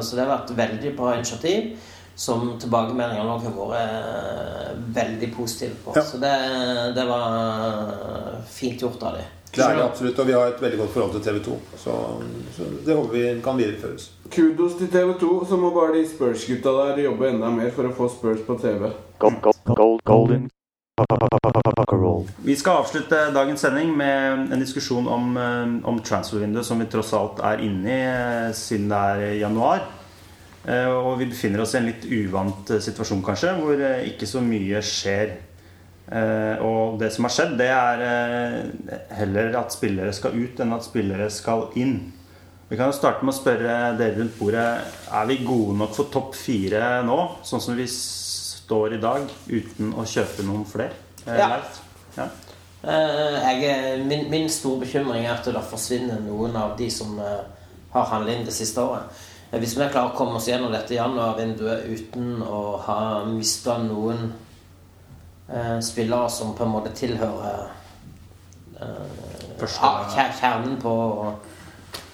så 0.00 0.16
det 0.16 0.24
har 0.24 0.32
vært 0.36 0.54
veldig 0.58 0.94
bra 0.98 1.16
initiativ. 1.18 1.74
Som 2.14 2.52
tilbakemeldingene 2.62 3.32
òg 3.32 3.42
har 3.42 3.54
vært 3.56 3.78
eh, 3.80 4.68
veldig 4.94 5.30
positive 5.34 5.74
på. 5.82 5.96
Ja. 5.98 6.04
Så 6.06 6.20
det, 6.22 6.34
det 6.94 7.06
var 7.08 8.36
fint 8.46 8.84
gjort 8.86 9.02
av 9.02 9.18
dem. 9.18 9.32
Det 9.54 9.62
er 9.62 9.76
det 9.78 9.84
absolutt, 9.86 10.18
og 10.18 10.26
vi 10.26 10.34
har 10.34 10.50
et 10.50 10.62
veldig 10.62 10.78
godt 10.80 10.94
forhold 10.94 11.12
til 11.14 11.22
TV 11.26 11.42
2. 11.46 11.58
Så, 11.78 11.98
så 12.56 12.70
det 12.86 12.96
håper 12.98 13.14
vi 13.14 13.26
kan 13.42 13.58
videreføres. 13.58 14.08
Kudos 14.30 14.78
til 14.78 14.90
TV 14.94 15.14
2, 15.20 15.34
så 15.50 15.58
må 15.58 15.70
bare 15.74 15.94
de 15.98 16.06
Spurs-gutta 16.10 16.74
der 16.80 17.04
jobbe 17.04 17.30
enda 17.30 17.50
mer 17.54 17.70
for 17.74 17.86
å 17.86 17.94
få 17.94 18.10
Spurs 18.14 18.42
på 18.46 18.58
TV. 18.62 18.90
Gold, 19.22 19.38
gold, 19.42 19.62
gold, 19.74 20.02
golden 20.10 20.50
roll. 21.92 22.28
Vi 22.44 22.56
skal 22.56 22.82
avslutte 22.82 23.30
dagens 23.34 23.60
sending 23.60 23.92
med 23.96 24.52
en 24.52 24.60
diskusjon 24.60 25.08
om, 25.08 25.36
eh, 25.36 25.88
om 25.88 26.00
transfervinduet, 26.00 26.64
som 26.64 26.78
vi 26.78 26.86
tross 26.86 27.12
alt 27.12 27.40
er 27.40 27.62
inne 27.64 27.88
i 27.88 28.00
eh, 28.00 28.52
siden 28.52 28.88
det 28.88 28.96
er 28.96 29.34
januar. 29.40 29.84
Eh, 30.66 30.86
Og 30.88 31.18
vi 31.18 31.26
befinner 31.26 31.60
oss 31.60 31.74
i 31.74 31.78
en 31.78 31.86
litt 31.86 32.04
uvant 32.04 32.68
situasjon, 32.80 33.22
kanskje, 33.22 33.54
hvor 33.60 33.76
ikke 34.08 34.26
så 34.26 34.40
mye 34.40 34.80
skjer. 34.80 35.36
Og 36.60 36.98
det 37.00 37.10
som 37.14 37.24
har 37.24 37.32
skjedd, 37.32 37.54
det 37.56 37.70
er 37.72 38.68
heller 39.16 39.56
at 39.56 39.72
spillere 39.72 40.12
skal 40.12 40.36
ut 40.36 40.60
enn 40.60 40.74
at 40.76 40.84
spillere 40.84 41.30
skal 41.32 41.70
inn. 41.80 42.12
Vi 42.68 42.76
kan 42.76 42.90
jo 42.90 42.96
starte 42.96 43.24
med 43.24 43.32
å 43.32 43.38
spørre 43.38 43.96
dere 43.96 44.18
rundt 44.18 44.36
bordet 44.38 44.84
Er 45.12 45.26
vi 45.26 45.38
gode 45.44 45.78
nok 45.78 45.94
for 45.94 46.04
topp 46.12 46.34
fire 46.34 47.02
nå, 47.04 47.18
sånn 47.42 47.60
som 47.60 47.76
vi 47.76 47.86
står 47.88 48.96
i 48.98 49.00
dag, 49.00 49.28
uten 49.48 49.94
å 49.96 50.04
kjøpe 50.04 50.44
noen 50.44 50.64
flere? 50.68 51.03
Eh, 51.26 51.38
Ja. 51.38 51.60
Ja. 52.16 52.28
Eh, 52.84 53.60
jeg, 53.62 54.04
min, 54.06 54.26
min 54.30 54.48
store 54.52 54.80
bekymring 54.84 55.24
er 55.26 55.32
at 55.38 55.44
det 55.48 55.62
forsvinner 55.70 56.20
noen 56.20 56.56
av 56.56 56.74
de 56.78 56.90
som 56.90 57.18
eh, 57.18 57.40
har 57.94 58.04
handlet 58.10 58.38
inn 58.38 58.44
det 58.46 58.54
siste 58.54 58.80
året. 58.82 59.22
Hvis 59.54 59.76
vi 59.78 59.86
klarer 59.86 60.10
å 60.10 60.16
komme 60.18 60.36
oss 60.40 60.48
gjennom 60.50 60.72
dette 60.74 60.94
januarvinduet 60.96 61.84
uten 61.86 62.42
å 62.42 62.76
ha 62.82 62.98
mista 63.28 63.76
noen 63.78 64.32
eh, 65.48 65.78
spillere 65.80 66.28
som 66.30 66.54
på 66.58 66.64
en 66.66 66.72
måte 66.74 66.90
tilhører 66.98 67.68
eh, 68.80 69.58
kjer- 70.14 70.32
kjernen 70.40 70.76
på 70.82 70.94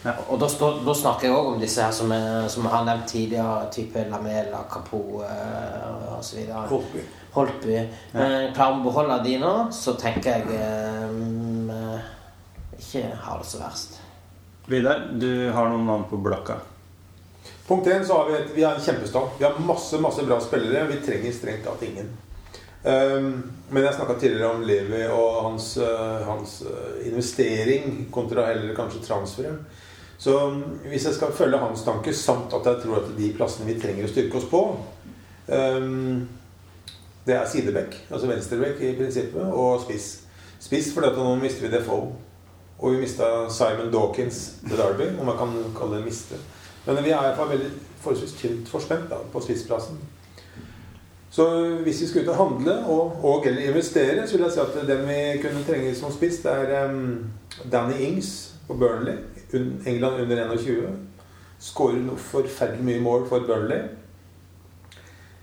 Ja. 0.05 0.15
Og 0.33 0.39
da, 0.41 0.47
står, 0.49 0.79
da 0.87 0.95
snakker 0.97 1.27
jeg 1.29 1.37
òg 1.37 1.47
om 1.55 1.59
disse 1.61 1.83
her 1.85 1.93
som, 1.93 2.13
er, 2.13 2.47
som 2.49 2.65
jeg 2.65 2.73
har 2.73 2.85
nevnt 2.89 3.09
tidligere, 3.11 3.67
type 3.75 4.05
Lamela, 4.09 4.63
Capo 4.73 5.21
eh, 5.27 6.15
osv. 6.19 6.39
Holtby. 7.33 7.69
vi. 7.69 7.79
Eh, 7.79 8.53
klarer 8.55 8.75
vi 8.75 8.81
å 8.81 8.87
beholde 8.89 9.21
de 9.25 9.37
nå, 9.39 9.53
så 9.73 9.95
tenker 9.99 10.41
jeg 10.41 10.57
eh, 10.59 11.05
mm, 11.11 11.71
ikke 12.79 13.05
har 13.23 13.39
det 13.43 13.47
så 13.51 13.61
verst. 13.63 14.01
Vidar, 14.71 15.07
du 15.13 15.51
har 15.55 15.71
noen 15.71 15.87
navn 15.87 16.09
på 16.11 16.19
blokka. 16.23 16.59
Punkt 17.67 17.87
1 17.87 18.07
så 18.07 18.19
har 18.19 18.31
vi, 18.31 18.35
et, 18.39 18.51
vi 18.55 18.65
har 18.67 18.75
en 18.75 18.83
kjempestand. 18.83 19.39
Vi 19.39 19.47
har 19.47 19.63
masse 19.63 19.99
masse 20.03 20.25
bra 20.27 20.41
spillere. 20.43 20.89
Vi 20.91 20.99
trenger 21.07 21.35
strengt 21.35 21.63
tatt 21.67 21.83
ingen. 21.87 22.11
Um, 22.83 23.29
men 23.69 23.85
jeg 23.85 23.95
snakka 23.95 24.17
tidligere 24.19 24.55
om 24.57 24.63
Levi 24.65 25.03
og 25.13 25.43
hans, 25.45 25.75
uh, 25.79 26.25
hans 26.25 26.55
uh, 26.65 26.97
investering 27.07 28.07
kontra 28.11 28.47
heller 28.49 28.75
kanskje 28.75 29.05
transferet. 29.05 29.87
Så 30.19 30.35
um, 30.49 30.63
hvis 30.89 31.07
jeg 31.07 31.15
skal 31.15 31.37
følge 31.37 31.61
hans 31.63 31.85
tanke, 31.87 32.15
samt 32.17 32.55
at 32.57 32.67
jeg 32.67 32.83
tror 32.83 33.03
at 33.03 33.13
de 33.19 33.31
plassene 33.37 33.69
vi 33.69 33.79
trenger 33.79 34.09
å 34.09 34.11
styrke 34.11 34.41
oss 34.41 34.49
på 34.51 34.65
um, 35.47 36.27
Det 37.31 37.39
er 37.39 37.47
sideback, 37.47 37.95
altså 38.11 38.27
venstreback 38.27 38.81
i 38.83 38.97
prinsippet, 38.99 39.43
og 39.43 39.85
spiss. 39.85 40.21
Spiss 40.61 40.89
fordi 40.95 41.13
at 41.13 41.19
nå 41.19 41.35
mister 41.39 41.63
vi 41.63 41.77
Defoe. 41.77 42.09
Og 42.79 42.93
vi 42.93 43.05
mista 43.05 43.25
Simon 43.51 43.93
Dawkins 43.93 44.55
til 44.69 44.79
Derby, 44.79 45.07
om 45.21 45.27
man 45.27 45.37
kan 45.39 45.53
kalle 45.79 45.97
det 45.97 46.05
miste. 46.05 46.35
Men 46.87 47.05
vi 47.05 47.11
er 47.11 47.21
i 47.21 47.27
hvert 47.29 47.37
fall 47.37 47.53
veldig 47.53 47.69
forholdsvis 48.01 48.33
tynt 48.41 48.69
forspent 48.69 49.07
da, 49.11 49.21
på 49.33 49.41
spissplassen. 49.41 50.01
Så 51.31 51.47
hvis 51.83 52.03
vi 52.03 52.07
skulle 52.07 52.25
ut 52.25 52.35
og 52.35 52.49
handle 52.49 52.75
og, 52.87 53.25
og 53.25 53.47
investere, 53.47 54.27
så 54.27 54.37
vil 54.37 54.43
jeg 54.43 54.53
si 54.53 54.61
at 54.61 54.89
den 54.89 55.07
vi 55.09 55.43
kunne 55.43 55.65
trenge 55.69 55.95
som 55.95 56.13
spiss, 56.13 56.43
det 56.43 56.51
er 56.51 56.91
um, 56.91 57.31
Danny 57.73 58.01
Ings 58.01 58.55
på 58.67 58.75
Burnley. 58.75 59.23
England 59.87 60.23
under 60.23 60.49
21. 60.57 60.99
Skårer 61.59 62.03
noe 62.03 62.19
forferdelig 62.19 62.85
mye 62.85 63.01
mål 63.01 63.29
for 63.29 63.47
Burnley. 63.47 63.87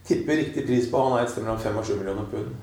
Tipper 0.08 0.38
riktig 0.40 0.66
pris 0.68 0.88
på 0.92 1.02
han 1.04 1.18
er 1.20 1.26
et 1.26 1.32
sted 1.34 1.44
mellom 1.44 1.60
5 1.60 1.78
og 1.82 1.86
7 1.86 1.96
millioner 2.00 2.28
pund. 2.32 2.56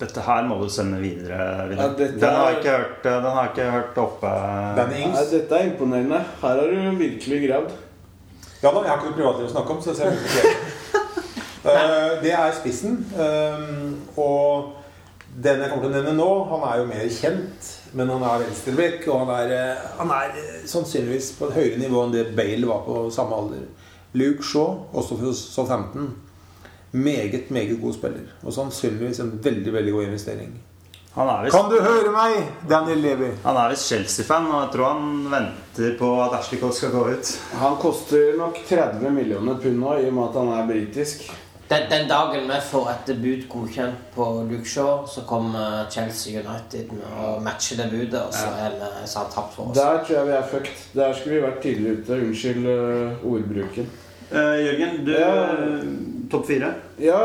Dette 0.00 0.22
her 0.24 0.46
må 0.48 0.56
du 0.62 0.68
sende 0.72 0.96
videre. 1.02 1.36
Ja, 1.74 1.88
dette 1.92 2.14
den, 2.16 2.24
har 2.24 2.46
er- 2.46 2.50
jeg 2.54 2.58
ikke 2.60 2.76
hørt, 2.78 3.02
den 3.04 3.22
har 3.26 3.42
jeg 3.42 3.50
ikke 3.50 3.70
hørt 3.74 3.98
oppe. 4.00 4.30
Nei, 4.78 5.24
dette 5.32 5.58
er 5.58 5.66
imponerende. 5.72 6.20
Her 6.40 6.60
har 6.62 6.70
du 6.70 6.96
virkelig 7.00 7.40
gravd. 7.48 7.74
Ja 8.62 8.70
da, 8.72 8.80
jeg 8.84 8.90
har 8.90 8.96
ikke 9.00 9.10
noe 9.10 9.18
privatliv 9.18 9.46
å 9.48 9.52
snakke 9.54 9.74
om, 9.74 9.82
så 9.82 9.94
jeg 9.94 10.16
ser 10.36 10.50
Eh, 11.60 12.22
Det 12.22 12.30
er 12.32 12.52
spissen. 12.56 12.94
Um, 13.20 13.98
og 14.16 14.70
den 15.44 15.60
jeg 15.60 15.68
kommer 15.70 15.84
til 15.84 15.90
å 15.90 15.96
nevne 15.98 16.14
nå, 16.16 16.28
han 16.48 16.62
er 16.70 16.78
jo 16.80 16.86
mer 16.88 17.10
kjent. 17.12 17.68
Men 17.92 18.08
han 18.14 18.22
er 18.24 18.44
venstrebekk, 18.46 19.04
og 19.12 19.26
han 19.26 19.34
er, 19.42 19.52
eh, 19.58 19.84
han 19.98 20.10
er 20.16 20.32
eh, 20.40 20.62
sannsynligvis 20.70 21.32
på 21.36 21.50
et 21.50 21.58
høyere 21.58 21.82
nivå 21.82 22.04
enn 22.06 22.14
det 22.14 22.24
Bale 22.38 22.66
var 22.70 22.80
på 22.86 23.02
samme 23.12 23.36
alder. 23.36 23.66
Luke 24.16 24.42
Shaw, 24.46 24.86
også 24.96 25.18
fra 25.20 25.34
Southampton. 25.36 26.08
Meget, 26.92 27.50
meget 27.50 27.78
god 27.82 27.92
spiller. 27.94 28.32
Og 28.42 28.52
sannsynligvis 28.52 29.18
en 29.20 29.40
veldig, 29.44 29.72
veldig 29.72 29.92
god 29.92 30.02
investering. 30.04 30.54
Han 31.14 31.28
er 31.28 31.42
visst, 31.44 31.56
Kan 31.56 31.70
du 31.70 31.82
høre 31.82 32.10
meg, 32.14 32.48
Daniel 32.70 32.98
Levi? 32.98 33.28
han 33.44 33.56
er 33.56 33.68
visst 33.72 33.86
Chelsea-fan, 33.90 34.46
og 34.46 34.60
jeg 34.62 34.68
tror 34.74 34.92
han 34.92 35.24
venter 35.32 35.96
på 35.98 36.10
at 36.22 36.38
Ashley 36.38 36.60
Cole 36.60 36.74
skal 36.74 36.90
gå 36.90 37.04
ut. 37.10 37.30
Han 37.58 37.76
koster 37.82 38.36
nok 38.38 38.58
30 38.68 39.10
millioner 39.10 39.58
pund 39.62 39.78
nå, 39.82 39.96
i 39.98 40.06
og 40.06 40.14
med 40.14 40.28
at 40.28 40.38
han 40.38 40.52
er 40.58 40.66
britisk. 40.66 41.24
Den, 41.70 41.82
den 41.90 42.08
dagen 42.10 42.48
vi 42.50 42.60
får 42.70 42.88
et 42.90 43.02
debut 43.06 43.48
godkjent 43.48 43.94
på 44.14 44.24
Luke 44.50 44.68
Shaw, 44.70 45.06
så 45.06 45.20
kommer 45.26 45.86
Chelsea 45.90 46.40
United 46.42 46.90
og 47.24 47.42
matcher 47.42 47.76
debutet, 47.82 48.20
og 48.22 48.34
så 48.34 48.46
er 48.58 48.70
så 49.06 49.18
han 49.18 49.30
tapt 49.34 49.54
for 49.54 49.70
oss. 49.70 49.78
Der 49.78 50.04
tror 50.06 50.16
jeg 50.16 50.26
vi 50.26 50.32
er 50.32 50.46
fucked. 50.50 50.86
Der 50.94 51.12
skulle 51.14 51.36
vi 51.36 51.42
vært 51.42 51.60
tidligere 51.62 51.96
ute. 52.00 52.12
Unnskyld 52.26 52.66
øh, 52.66 53.24
ordbruken. 53.24 53.90
Uh, 54.30 54.36
Jørgen, 54.66 55.06
du 55.06 55.10
Ja. 55.10 55.46
Topp 56.30 56.46
fire? 56.48 56.70
Ja, 57.02 57.18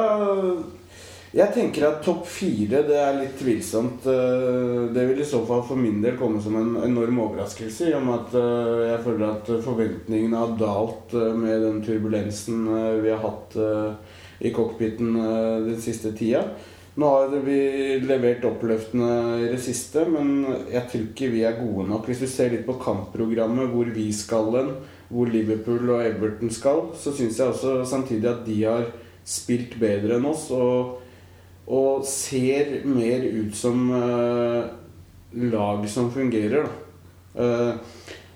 jeg 1.36 1.51
tenker 1.51 1.84
at 1.89 1.97
topp 2.06 2.22
fire 2.32 2.80
det 2.88 2.95
er 2.95 3.18
litt 3.18 3.34
tvilsomt. 3.41 4.06
Eh, 4.08 4.86
Det 4.95 5.03
vil 5.10 5.20
i 5.20 5.28
så 5.28 5.41
fall 5.47 5.66
for 5.68 5.76
min 5.76 5.99
del 6.01 6.16
komme 6.16 6.39
som 6.41 6.56
en 6.56 6.78
enorm 6.86 7.20
overraskelse. 7.26 7.89
I 7.89 7.95
og 7.97 8.06
med 8.06 8.22
at 8.22 8.38
eh, 8.39 8.84
jeg 8.93 9.01
føler 9.03 9.26
at 9.34 9.51
forventningene 9.66 10.39
har 10.39 10.56
dalt 10.60 11.12
eh, 11.12 11.34
med 11.36 11.66
den 11.66 11.82
turbulensen 11.84 12.64
vi 13.03 13.12
har 13.12 13.20
hatt 13.20 13.60
i 14.39 14.51
cockpiten 14.56 15.14
den 15.68 15.78
siste 15.82 16.14
tida. 16.16 16.45
Nå 16.95 17.10
har 17.12 17.34
vi 17.43 17.99
levert 17.99 18.45
oppløftende 18.47 19.12
i 19.43 19.49
det 19.51 19.60
siste, 19.60 20.06
men 20.08 20.45
jeg 20.72 20.88
tror 20.88 21.03
ikke 21.10 21.32
vi 21.34 21.43
er 21.43 21.58
gode 21.60 21.89
nok. 21.89 22.08
Hvis 22.08 22.24
du 22.24 22.28
ser 22.32 22.53
litt 22.53 22.64
på 22.68 22.78
kampprogrammet, 22.80 23.68
hvor 23.74 23.91
vi 23.91 24.08
skal 24.16 24.56
hen, 24.56 24.72
hvor 25.10 25.30
Liverpool 25.30 25.89
og 25.93 26.06
Everton 26.06 26.51
skal, 26.53 26.88
så 26.97 27.14
syns 27.14 27.39
jeg 27.39 27.51
også 27.51 27.82
samtidig 27.88 28.30
at 28.30 28.45
de 28.45 28.58
har 28.64 28.88
spilt 29.26 29.78
bedre 29.82 30.18
enn 30.18 30.26
oss 30.30 30.47
og, 30.53 31.01
og 31.66 32.06
ser 32.06 32.82
mer 32.86 33.26
ut 33.26 33.56
som 33.58 33.88
uh, 33.93 34.66
lag 35.36 35.88
som 35.89 36.12
fungerer. 36.14 36.68
Eh, 37.36 37.74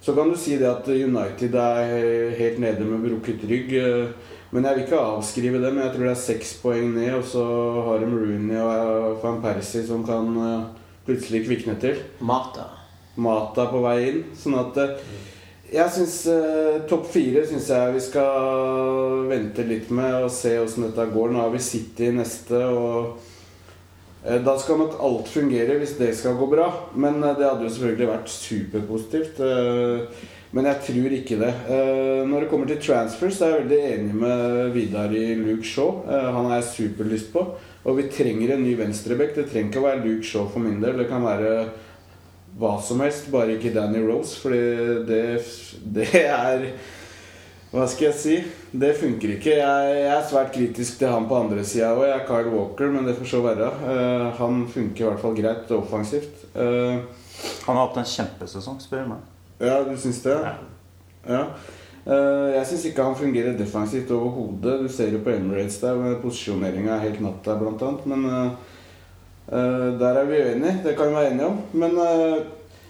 så 0.02 0.16
kan 0.16 0.32
du 0.32 0.36
si 0.40 0.58
det 0.60 0.68
at 0.68 0.88
United 0.88 1.56
er 1.56 2.34
helt 2.36 2.60
nede 2.60 2.88
med 2.88 3.06
brukket 3.06 3.46
rygg. 3.48 3.72
eh, 3.78 4.10
men 4.52 4.66
jeg 4.66 4.76
vil 4.76 4.84
ikke 4.84 5.00
avskrive 5.00 5.62
dem. 5.62 5.78
Jeg 5.78 5.94
tror 5.94 6.04
det 6.04 6.12
er 6.12 6.20
seks 6.20 6.54
poeng 6.62 6.94
ned, 6.96 7.14
og 7.14 7.24
så 7.24 7.46
har 7.86 8.02
de 8.02 8.10
Rooney 8.10 8.58
og 8.58 9.20
Van 9.24 9.42
Persie 9.42 9.86
som 9.86 10.04
kan 10.04 10.34
plutselig 11.06 11.46
kvikne 11.46 11.76
til. 11.80 11.98
Mata. 12.20 12.66
Mata 13.16 13.68
på 13.72 13.82
vei 13.84 13.98
inn. 14.10 14.20
Sånn 14.38 14.58
at 14.60 14.78
eh, 14.82 14.98
jeg 15.74 15.92
syns 15.96 16.16
eh, 16.32 16.80
topp 16.90 17.06
fire 17.14 17.44
syns 17.48 17.70
jeg 17.74 17.94
vi 17.96 18.02
skal 18.04 19.26
vente 19.30 19.66
litt 19.68 19.92
med 19.94 20.24
og 20.24 20.32
se 20.34 20.56
åssen 20.62 20.88
dette 20.88 21.06
går. 21.14 21.34
Nå 21.34 21.44
har 21.44 21.54
vi 21.54 21.62
City 21.64 22.10
neste, 22.16 22.64
og 22.70 23.20
eh, 24.26 24.40
da 24.46 24.58
skal 24.62 24.82
nok 24.82 24.98
alt 25.06 25.30
fungere 25.32 25.78
hvis 25.82 25.98
det 26.00 26.12
skal 26.18 26.38
gå 26.40 26.50
bra. 26.52 26.68
Men 26.96 27.22
eh, 27.24 27.38
det 27.38 27.48
hadde 27.48 27.68
jo 27.68 27.74
selvfølgelig 27.76 28.12
vært 28.16 28.36
superpositivt. 28.36 29.42
Eh, 29.46 30.28
Men 30.52 30.66
jeg 30.66 30.80
tror 30.82 31.14
ikke 31.14 31.36
det. 31.38 31.50
Eh, 31.70 32.24
når 32.26 32.42
det 32.42 32.48
kommer 32.50 32.66
til 32.66 32.80
transfers, 32.82 33.36
så 33.38 33.46
er 33.46 33.52
jeg 33.52 33.66
veldig 33.68 33.82
enig 33.94 34.16
med 34.18 34.72
Vidar 34.74 35.12
i 35.14 35.36
Luke 35.38 35.62
Shaw. 35.62 36.00
Eh, 36.10 36.30
han 36.34 36.48
har 36.50 36.56
jeg 36.56 36.72
superlyst 36.72 37.30
på. 37.36 37.44
Og 37.86 38.00
vi 38.00 38.08
trenger 38.10 38.56
en 38.56 38.64
ny 38.66 38.74
venstreback. 38.80 39.36
Det 39.36 39.46
trenger 39.52 39.70
ikke 39.70 39.84
å 39.84 39.86
være 39.86 40.02
Luke 40.08 40.26
Shaw 40.26 40.48
for 40.50 40.66
min 40.66 40.82
del. 40.82 40.98
Det 40.98 41.06
kan 41.12 41.22
være 41.22 41.52
hva 42.60 42.76
som 42.84 43.00
helst, 43.04 43.30
bare 43.32 43.56
ikke 43.56 43.72
Danny 43.76 44.02
Rose. 44.04 44.36
Fordi 44.42 44.60
det, 45.08 45.22
det 45.96 46.10
er 46.20 46.66
Hva 47.70 47.86
skal 47.86 48.08
jeg 48.08 48.18
si? 48.18 48.36
Det 48.74 48.96
funker 48.98 49.36
ikke. 49.36 49.52
Jeg, 49.60 49.90
jeg 49.94 50.10
er 50.10 50.24
svært 50.26 50.56
kritisk 50.56 50.98
til 50.98 51.12
han 51.14 51.28
på 51.30 51.38
andre 51.38 51.62
sida 51.64 51.92
òg. 51.94 52.08
Jeg 52.08 52.16
er 52.18 52.24
Kyle 52.26 52.54
Walker, 52.54 52.90
men 52.90 53.06
det 53.06 53.14
får 53.20 53.30
så 53.30 53.42
være. 53.46 53.68
Uh, 53.84 54.24
han 54.40 54.64
funker 54.74 55.06
i 55.06 55.08
hvert 55.08 55.22
fall 55.22 55.38
greit 55.38 55.74
offensivt. 55.78 56.48
Uh, 56.56 57.06
Han 57.68 57.78
har 57.78 57.86
hatt 57.86 58.00
en 58.02 58.10
kjempesesong, 58.10 58.82
spør 58.84 59.06
du 59.06 59.12
meg. 59.14 59.28
ja, 59.64 59.78
du 59.86 59.94
syns 60.02 60.24
det? 60.26 60.34
Ja. 61.30 61.44
Uh, 62.10 62.50
jeg 62.56 62.66
syns 62.72 62.88
ikke 62.90 63.06
han 63.06 63.16
fungerer 63.22 63.56
defensivt 63.56 64.12
overhodet. 64.12 64.82
Du 64.82 64.90
ser 64.92 65.14
jo 65.14 65.22
på 65.24 65.32
Emirates 65.38 65.78
der, 65.84 66.18
posisjoneringa 66.24 66.98
er 66.98 67.06
helt 67.06 67.22
natta, 67.24 67.56
blant 67.62 67.86
annet. 67.86 68.10
Men 68.10 68.58
der 69.50 70.20
er 70.22 70.26
vi 70.30 70.40
uenige. 70.46 70.80
Det 70.84 70.96
kan 70.98 71.10
vi 71.10 71.16
være 71.18 71.32
enige 71.34 71.48
om. 71.50 71.60
Men 71.74 71.98
eh, 71.98 72.36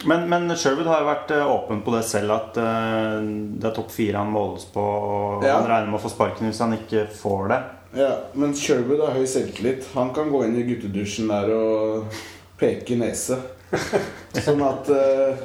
Men, 0.08 0.30
men 0.32 0.56
Sherwood 0.56 0.88
har 0.88 1.02
jo 1.04 1.08
vært 1.10 1.32
eh, 1.36 1.50
åpen 1.52 1.82
på 1.84 1.92
det 1.92 2.06
selv, 2.08 2.32
at 2.32 2.56
uh, 2.56 3.20
det 3.60 3.68
er 3.68 3.74
topp 3.76 3.90
fire 3.92 4.22
han 4.22 4.32
måles 4.32 4.64
på. 4.72 4.80
Og 4.80 5.44
Ja. 5.44 5.58
han 5.60 5.68
regner 5.68 5.90
med 5.92 6.00
å 6.00 6.04
få 6.06 6.12
sparken 6.14 6.48
hvis 6.48 6.62
han 6.64 6.76
ikke 6.78 7.02
får 7.20 7.48
det. 7.52 7.58
Ja, 8.00 8.12
men 8.34 8.54
Sherwood 8.56 9.02
har 9.04 9.16
høy 9.18 9.26
selvtillit. 9.28 9.88
Han 9.96 10.14
kan 10.16 10.30
gå 10.32 10.44
inn 10.46 10.56
i 10.56 10.64
guttedusjen 10.68 11.28
der 11.32 11.52
og 11.56 12.20
peke 12.60 12.94
i 12.96 13.00
nese. 13.02 13.40
Sånn 14.46 14.62
at 14.66 14.88
uh, 14.90 15.36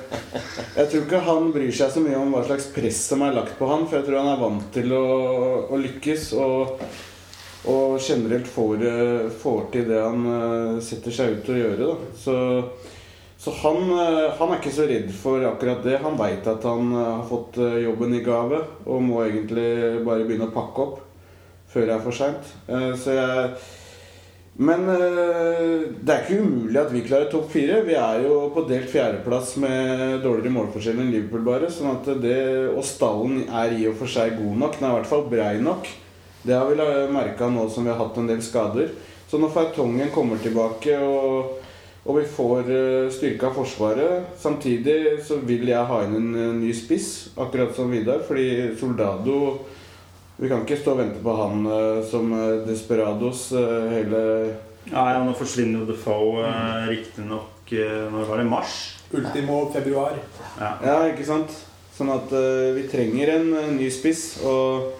Jeg 0.76 0.86
tror 0.90 1.02
ikke 1.02 1.24
han 1.26 1.50
bryr 1.52 1.74
seg 1.74 1.90
så 1.92 2.00
mye 2.04 2.16
om 2.20 2.30
hva 2.36 2.44
slags 2.46 2.70
press 2.72 3.02
som 3.10 3.22
er 3.26 3.34
lagt 3.36 3.58
på 3.58 3.66
han, 3.68 3.88
for 3.88 3.98
jeg 3.98 4.06
tror 4.06 4.22
han 4.22 4.32
er 4.36 4.40
vant 4.44 4.70
til 4.72 4.94
å, 4.96 5.02
å 5.66 5.80
lykkes 5.82 6.30
og, 6.38 6.78
og 7.70 8.00
generelt 8.00 8.48
får, 8.48 8.82
eh, 8.84 9.30
får 9.40 9.62
til 9.72 9.86
det 9.88 10.00
han 10.00 10.26
eh, 10.28 10.80
setter 10.84 11.14
seg 11.14 11.38
ut 11.38 11.46
til 11.46 11.54
å 11.54 11.62
gjøre. 11.62 11.86
Da. 11.86 11.94
Så, 12.20 12.34
så 13.40 13.54
han, 13.62 13.88
eh, 13.88 14.34
han 14.38 14.52
er 14.52 14.60
ikke 14.60 14.74
så 14.74 14.88
redd 14.90 15.08
for 15.16 15.44
akkurat 15.48 15.80
det. 15.86 16.02
Han 16.04 16.18
veit 16.20 16.46
at 16.50 16.66
han 16.68 16.92
har 16.92 17.24
fått 17.28 17.56
jobben 17.84 18.12
i 18.18 18.24
gave 18.24 18.60
og 18.84 19.06
må 19.06 19.24
egentlig 19.24 20.04
bare 20.04 20.28
begynne 20.28 20.50
å 20.50 20.56
pakke 20.56 20.84
opp 20.88 21.00
før 21.72 21.88
det 21.88 21.96
er 21.96 22.04
for 22.04 22.14
seint. 22.14 22.52
Men 24.54 24.84
det 24.86 26.12
er 26.12 26.20
ikke 26.20 26.44
umulig 26.44 26.78
at 26.78 26.92
vi 26.94 27.00
klarer 27.02 27.26
topp 27.32 27.48
fire. 27.50 27.80
Vi 27.88 27.96
er 27.98 28.20
jo 28.22 28.36
på 28.54 28.62
delt 28.68 28.86
fjerdeplass 28.92 29.56
med 29.58 30.22
dårligere 30.22 30.54
målforskjell 30.54 31.00
enn 31.02 31.10
Liverpool, 31.10 31.42
bare. 31.48 31.72
Sånn 31.74 31.90
at 31.96 32.06
det, 32.22 32.38
og 32.70 32.86
stallen 32.86 33.48
er 33.48 33.74
i 33.74 33.88
og 33.90 33.98
for 33.98 34.14
seg 34.14 34.38
god 34.38 34.62
nok. 34.62 34.78
Den 34.78 34.86
er 34.86 34.94
i 34.94 34.98
hvert 35.00 35.10
fall 35.10 35.26
brei 35.32 35.56
nok. 35.64 35.90
Det 36.44 36.52
har 36.52 36.68
vi 36.68 36.76
merka 37.12 37.48
nå 37.48 37.68
som 37.72 37.86
vi 37.86 37.90
har 37.90 37.96
hatt 38.02 38.18
en 38.20 38.28
del 38.28 38.42
skader. 38.44 38.90
Så 39.30 39.38
når 39.40 39.50
Fertongen 39.54 40.10
kommer 40.12 40.38
tilbake 40.38 40.98
og, 41.00 41.54
og 42.04 42.18
vi 42.18 42.24
får 42.28 42.68
eh, 42.70 43.06
styrka 43.10 43.48
Forsvaret 43.54 44.36
Samtidig 44.38 45.24
så 45.24 45.40
vil 45.42 45.64
jeg 45.72 45.88
ha 45.88 46.02
inn 46.04 46.18
en 46.18 46.28
eh, 46.36 46.52
ny 46.60 46.74
spiss, 46.76 47.32
akkurat 47.40 47.72
som 47.74 47.90
Vidar, 47.90 48.20
fordi 48.28 48.76
Soldado 48.78 49.38
vi 50.36 50.50
kan 50.50 50.64
ikke 50.64 50.76
stå 50.80 50.92
og 50.96 51.00
vente 51.00 51.20
på 51.24 51.34
han 51.38 51.66
eh, 51.66 52.00
som 52.10 52.30
Desperados 52.68 53.48
hele 53.56 54.22
Nei, 54.84 55.10
ja, 55.16 55.20
Nå 55.24 55.32
forsvinner 55.38 55.80
jo 55.80 55.88
Defoe 55.88 56.44
mm. 56.44 56.88
riktignok 56.90 57.72
Når 58.12 58.26
var 58.28 58.42
det? 58.42 58.50
Mars? 58.50 58.74
Ultimo 59.14 59.62
februar. 59.72 60.18
Ja. 60.58 60.74
Ja, 60.84 60.96
ikke 61.08 61.24
sant? 61.24 61.54
Sånn 61.94 62.10
at 62.12 62.32
vi 62.74 62.82
trenger 62.90 63.30
en 63.36 63.52
ny 63.78 63.86
spiss. 63.94 64.24
Og 64.42 64.90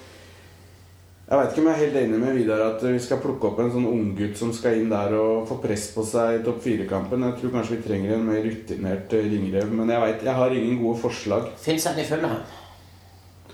jeg 1.24 1.38
veit 1.40 1.52
ikke 1.54 1.62
om 1.62 1.68
jeg 1.70 1.74
er 1.74 1.80
helt 1.86 1.94
enig 2.02 2.18
med 2.20 2.34
Vidar 2.36 2.62
at 2.66 2.82
vi 2.84 2.98
skal 3.00 3.20
plukke 3.22 3.48
opp 3.48 3.60
en 3.62 3.70
sånn 3.72 3.86
unggutt 3.88 4.36
som 4.36 4.50
skal 4.52 4.76
inn 4.76 4.90
der 4.92 5.14
og 5.16 5.46
få 5.48 5.56
press 5.62 5.86
på 5.94 6.04
seg 6.04 6.40
i 6.40 6.42
topp 6.44 6.60
fire-kampen. 6.66 7.24
Jeg 7.24 7.38
tror 7.40 7.54
kanskje 7.54 7.78
vi 7.78 7.86
trenger 7.86 8.12
en 8.18 8.26
mer 8.28 8.44
rutinert 8.44 9.16
eh, 9.16 9.30
ringrev. 9.32 9.72
Men 9.72 9.94
jeg 9.94 10.04
vet, 10.04 10.26
jeg 10.28 10.36
har 10.40 10.58
ingen 10.58 10.82
gode 10.82 11.00
forslag. 11.00 11.48
Fins 11.64 11.88
han 11.88 11.96
i 12.02 12.04
Fulham. 12.04 12.36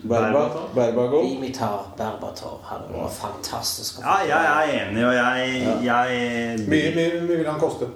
Berba, 0.01 0.27
Berbatov? 0.33 0.69
Berbagol. 0.75 1.27
Dimitar 1.29 1.91
Berbatov 1.99 2.59
hadde 2.65 2.91
vært 2.95 3.17
fantastisk. 3.21 4.01
ja, 4.03 4.19
jeg 4.27 4.51
er 4.51 4.87
enig, 4.89 5.03
og 5.05 5.15
jeg, 5.15 5.65
jeg 5.85 6.63
Mye, 6.67 6.95
mye, 6.97 7.21
mye 7.29 7.37
vil 7.43 7.51
han 7.53 7.61
koste. 7.61 7.91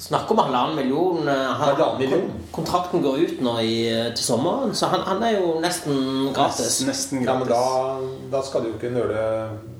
Snakk 0.00 0.30
om 0.32 0.38
halvannen 0.40 0.76
million. 0.76 1.28
eh, 1.28 1.34
Han, 1.60 1.98
million? 1.98 2.30
Kontrakten 2.52 3.02
går 3.04 3.18
ut 3.20 3.40
nå 3.44 3.58
i, 3.60 3.74
eh, 3.92 4.14
til 4.16 4.24
sommeren, 4.24 4.72
så 4.74 4.86
han, 4.88 5.00
han 5.04 5.22
er 5.22 5.34
jo 5.36 5.58
nesten 5.60 6.32
gratis. 6.34 6.80
Nesten 6.88 7.24
Ja, 7.26 7.34
men 7.38 7.48
da, 7.48 7.98
da 8.32 8.40
skal 8.42 8.64
du 8.64 8.70
jo 8.72 8.78
ikke 8.78 8.94
nøle 8.94 9.24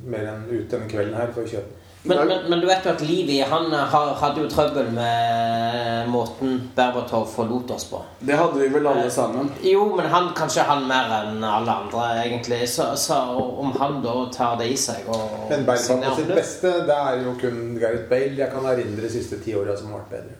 mer 0.04 0.26
enn 0.34 0.44
ut 0.50 0.68
denne 0.70 0.90
kvelden 0.90 1.16
her 1.16 1.32
for 1.32 1.42
å 1.46 1.48
kjøpe. 1.48 1.78
Men, 2.03 2.28
men, 2.28 2.51
men 2.51 2.61
du 2.61 2.66
vet 2.66 2.86
jo 2.86 2.92
at 2.94 3.03
Livi 3.05 3.40
han 3.44 3.72
eh, 3.76 3.88
har, 3.92 4.14
hadde 4.22 4.40
jo 4.40 4.48
trøbbel 4.48 4.88
med 4.96 6.09
måten 6.09 6.55
Berbatov 6.76 7.26
forlot 7.28 7.74
oss 7.76 7.84
på. 7.90 8.01
Det 8.24 8.38
hadde 8.40 8.57
vi 8.57 8.68
vel 8.72 8.88
alle 8.88 9.11
sammen. 9.12 9.51
Jo, 9.62 9.84
men 9.96 10.09
han 10.09 10.30
kanskje 10.36 10.64
han 10.64 10.86
mer 10.88 11.12
enn 11.18 11.44
alle 11.44 11.74
andre, 11.84 12.07
egentlig. 12.22 12.62
Så, 12.72 12.88
så 12.96 13.20
om 13.36 13.74
han 13.76 14.01
da 14.05 14.14
tar 14.32 14.57
det 14.62 14.70
i 14.72 14.78
seg 14.80 15.11
og 15.12 15.51
Men 15.53 15.66
Berbatov 15.68 16.07
på 16.07 16.14
sitt 16.22 16.32
beste, 16.32 16.72
det 16.88 16.96
er 16.96 17.20
jo 17.26 17.36
kun 17.42 17.61
Gareth 17.80 18.09
Bale. 18.09 18.38
Jeg 18.40 18.53
kan 18.55 18.70
erindre 18.72 19.05
de 19.05 19.12
siste 19.12 19.42
ti 19.44 19.53
åra 19.59 19.76
som 19.76 19.92
har 19.92 20.07
vært 20.07 20.16
bedre. 20.16 20.39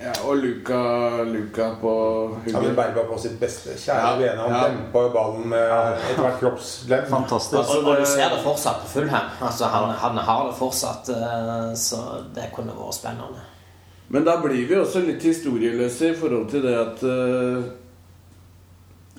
Ja, 0.00 0.12
og 0.24 0.36
Luca, 0.40 0.78
Luca 1.28 1.66
på 1.80 1.90
Ja, 2.46 2.52
men 2.52 2.54
hugget. 2.54 2.76
Bergman 2.76 3.06
på 3.10 3.18
sitt 3.20 3.34
beste. 3.40 3.74
Kjære 3.76 4.06
Ja, 4.06 4.12
vene, 4.16 4.40
han 4.46 4.54
ja. 4.56 4.60
dempa 4.70 5.02
ballen 5.12 5.48
med 5.52 5.74
hvert 6.16 6.38
kroppsglem. 6.40 7.04
Fantastisk. 7.10 7.74
Og, 7.76 7.84
og 7.84 8.00
du 8.00 8.06
ser 8.08 8.32
det 8.32 8.40
fortsatt 8.44 8.80
på 8.86 8.88
Fulham. 8.94 9.28
Altså, 9.44 9.68
han, 9.74 9.92
han 10.00 10.16
har 10.30 10.46
det 10.48 10.56
fortsatt, 10.56 11.08
eh, 11.12 11.74
så 11.76 12.00
det 12.34 12.48
kunne 12.56 12.72
vært 12.78 12.96
spennende. 12.96 13.44
Men 14.08 14.24
da 14.26 14.38
blir 14.42 14.64
vi 14.66 14.74
også 14.80 15.04
litt 15.04 15.22
historieløse 15.22 16.08
i 16.10 16.16
forhold 16.18 16.48
til 16.50 16.64
det 16.64 16.74
at 16.80 17.04
eh, 17.06 17.68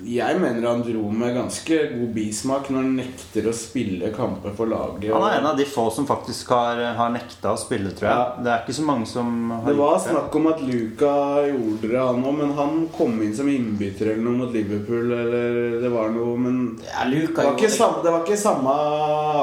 Jeg 0.01 0.39
mener 0.41 0.65
han 0.65 0.81
dro 0.85 1.03
med 1.13 1.35
ganske 1.35 1.77
god 1.91 2.13
bismak 2.15 2.69
når 2.71 2.81
han 2.81 2.95
nekter 2.97 3.47
å 3.49 3.53
spille 3.55 4.09
kamper 4.15 4.53
for 4.57 4.69
laget. 4.71 5.11
Han 5.13 5.25
er 5.27 5.37
en 5.37 5.49
av 5.51 5.57
de 5.59 5.65
få 5.69 5.85
som 5.93 6.07
faktisk 6.09 6.49
har, 6.55 6.81
har 6.97 7.11
nekta 7.13 7.53
å 7.53 7.59
spille, 7.59 7.91
tror 7.97 8.07
jeg. 8.09 8.17
Ja. 8.17 8.41
Det 8.41 8.51
er 8.53 8.63
ikke 8.63 8.77
så 8.79 8.85
mange 8.87 9.09
som 9.09 9.51
har 9.53 9.67
Det 9.69 9.75
var 9.77 9.99
snakk 10.01 10.37
om 10.39 10.49
at 10.51 10.63
Luca 10.65 11.13
gjorde 11.47 11.91
det, 11.91 11.99
han 11.99 12.23
òg, 12.25 12.37
men 12.39 12.53
han 12.57 12.79
kom 12.95 13.19
inn 13.21 13.35
som 13.37 13.49
innbytter 13.51 14.13
eller 14.13 14.25
noe 14.25 14.39
mot 14.41 14.55
Liverpool. 14.55 15.13
Eller 15.17 15.77
det 15.83 15.93
var 15.93 16.09
noe, 16.15 16.33
men 16.47 16.59
Ja, 16.87 17.05
det 17.11 17.35
var 17.37 17.53
ikke 17.55 17.71
samme, 17.75 18.01
det 18.05 18.15
var 18.15 18.25
ikke 18.25 18.39
samme 18.41 18.75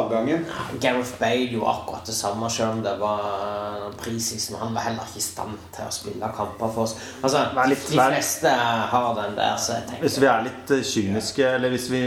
avgangen. 0.02 0.44
Gareth 0.82 1.14
Bale 1.20 1.48
gjorde 1.52 1.74
akkurat 1.76 2.09
det 2.09 2.16
samme, 2.18 2.50
selv 2.50 2.78
om 2.78 2.82
det 2.82 2.96
var 3.00 3.92
preseason. 4.02 4.59
Han 4.62 4.74
var 4.74 4.88
heller 4.88 5.06
ikke 5.06 5.22
i 5.22 5.26
stand 5.28 5.59
til 5.74 5.86
å 5.86 5.94
spille 5.94 6.32
kamper 6.34 6.74
for 6.74 6.86
oss. 6.88 6.96
Altså, 7.22 7.46
De 7.68 7.76
fleste 7.78 8.48
har 8.92 9.14
den 9.18 9.36
der, 9.38 9.56
så 9.61 9.78
jeg 9.78 9.88
tenker 9.88 10.06
Hvis 10.06 10.18
vi 10.22 10.26
er 10.30 10.42
litt 10.46 10.47
eh, 10.70 10.82
kyniske, 10.82 11.44
eller 11.46 11.72
hvis 11.74 11.90
vi 11.90 12.01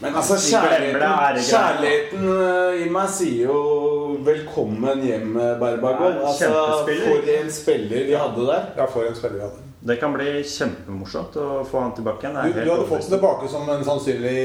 Men 0.00 0.14
altså, 0.14 0.36
kjærligheten, 0.38 1.42
kjærligheten 1.50 2.28
eh, 2.34 2.82
i 2.86 2.90
meg 2.90 3.08
sier 3.10 3.52
jo 3.52 4.18
'velkommen 4.24 5.02
hjem, 5.02 5.38
Berbagol'. 5.60 6.20
Ja, 6.20 6.28
Altså, 6.28 6.52
for 6.84 7.32
en 7.38 7.50
spiller 7.52 8.04
vi 8.10 8.14
hadde 8.14 8.46
der. 8.46 8.68
Ja, 8.76 8.84
for 8.86 9.08
en 9.08 9.16
spiller 9.16 9.36
vi 9.36 9.46
hadde. 9.46 9.64
Det 9.80 9.96
kan 9.96 10.12
bli 10.12 10.42
kjempemorsomt 10.42 11.36
å 11.38 11.62
få 11.64 11.80
han 11.80 11.94
tilbake 11.94 12.26
igjen. 12.26 12.38
Du, 12.42 12.60
er 12.60 12.64
du 12.66 12.70
hadde 12.72 12.86
fått 12.90 13.06
ham 13.06 13.12
tilbake 13.14 13.48
som 13.48 13.68
en 13.70 13.84
sannsynlig 13.86 14.38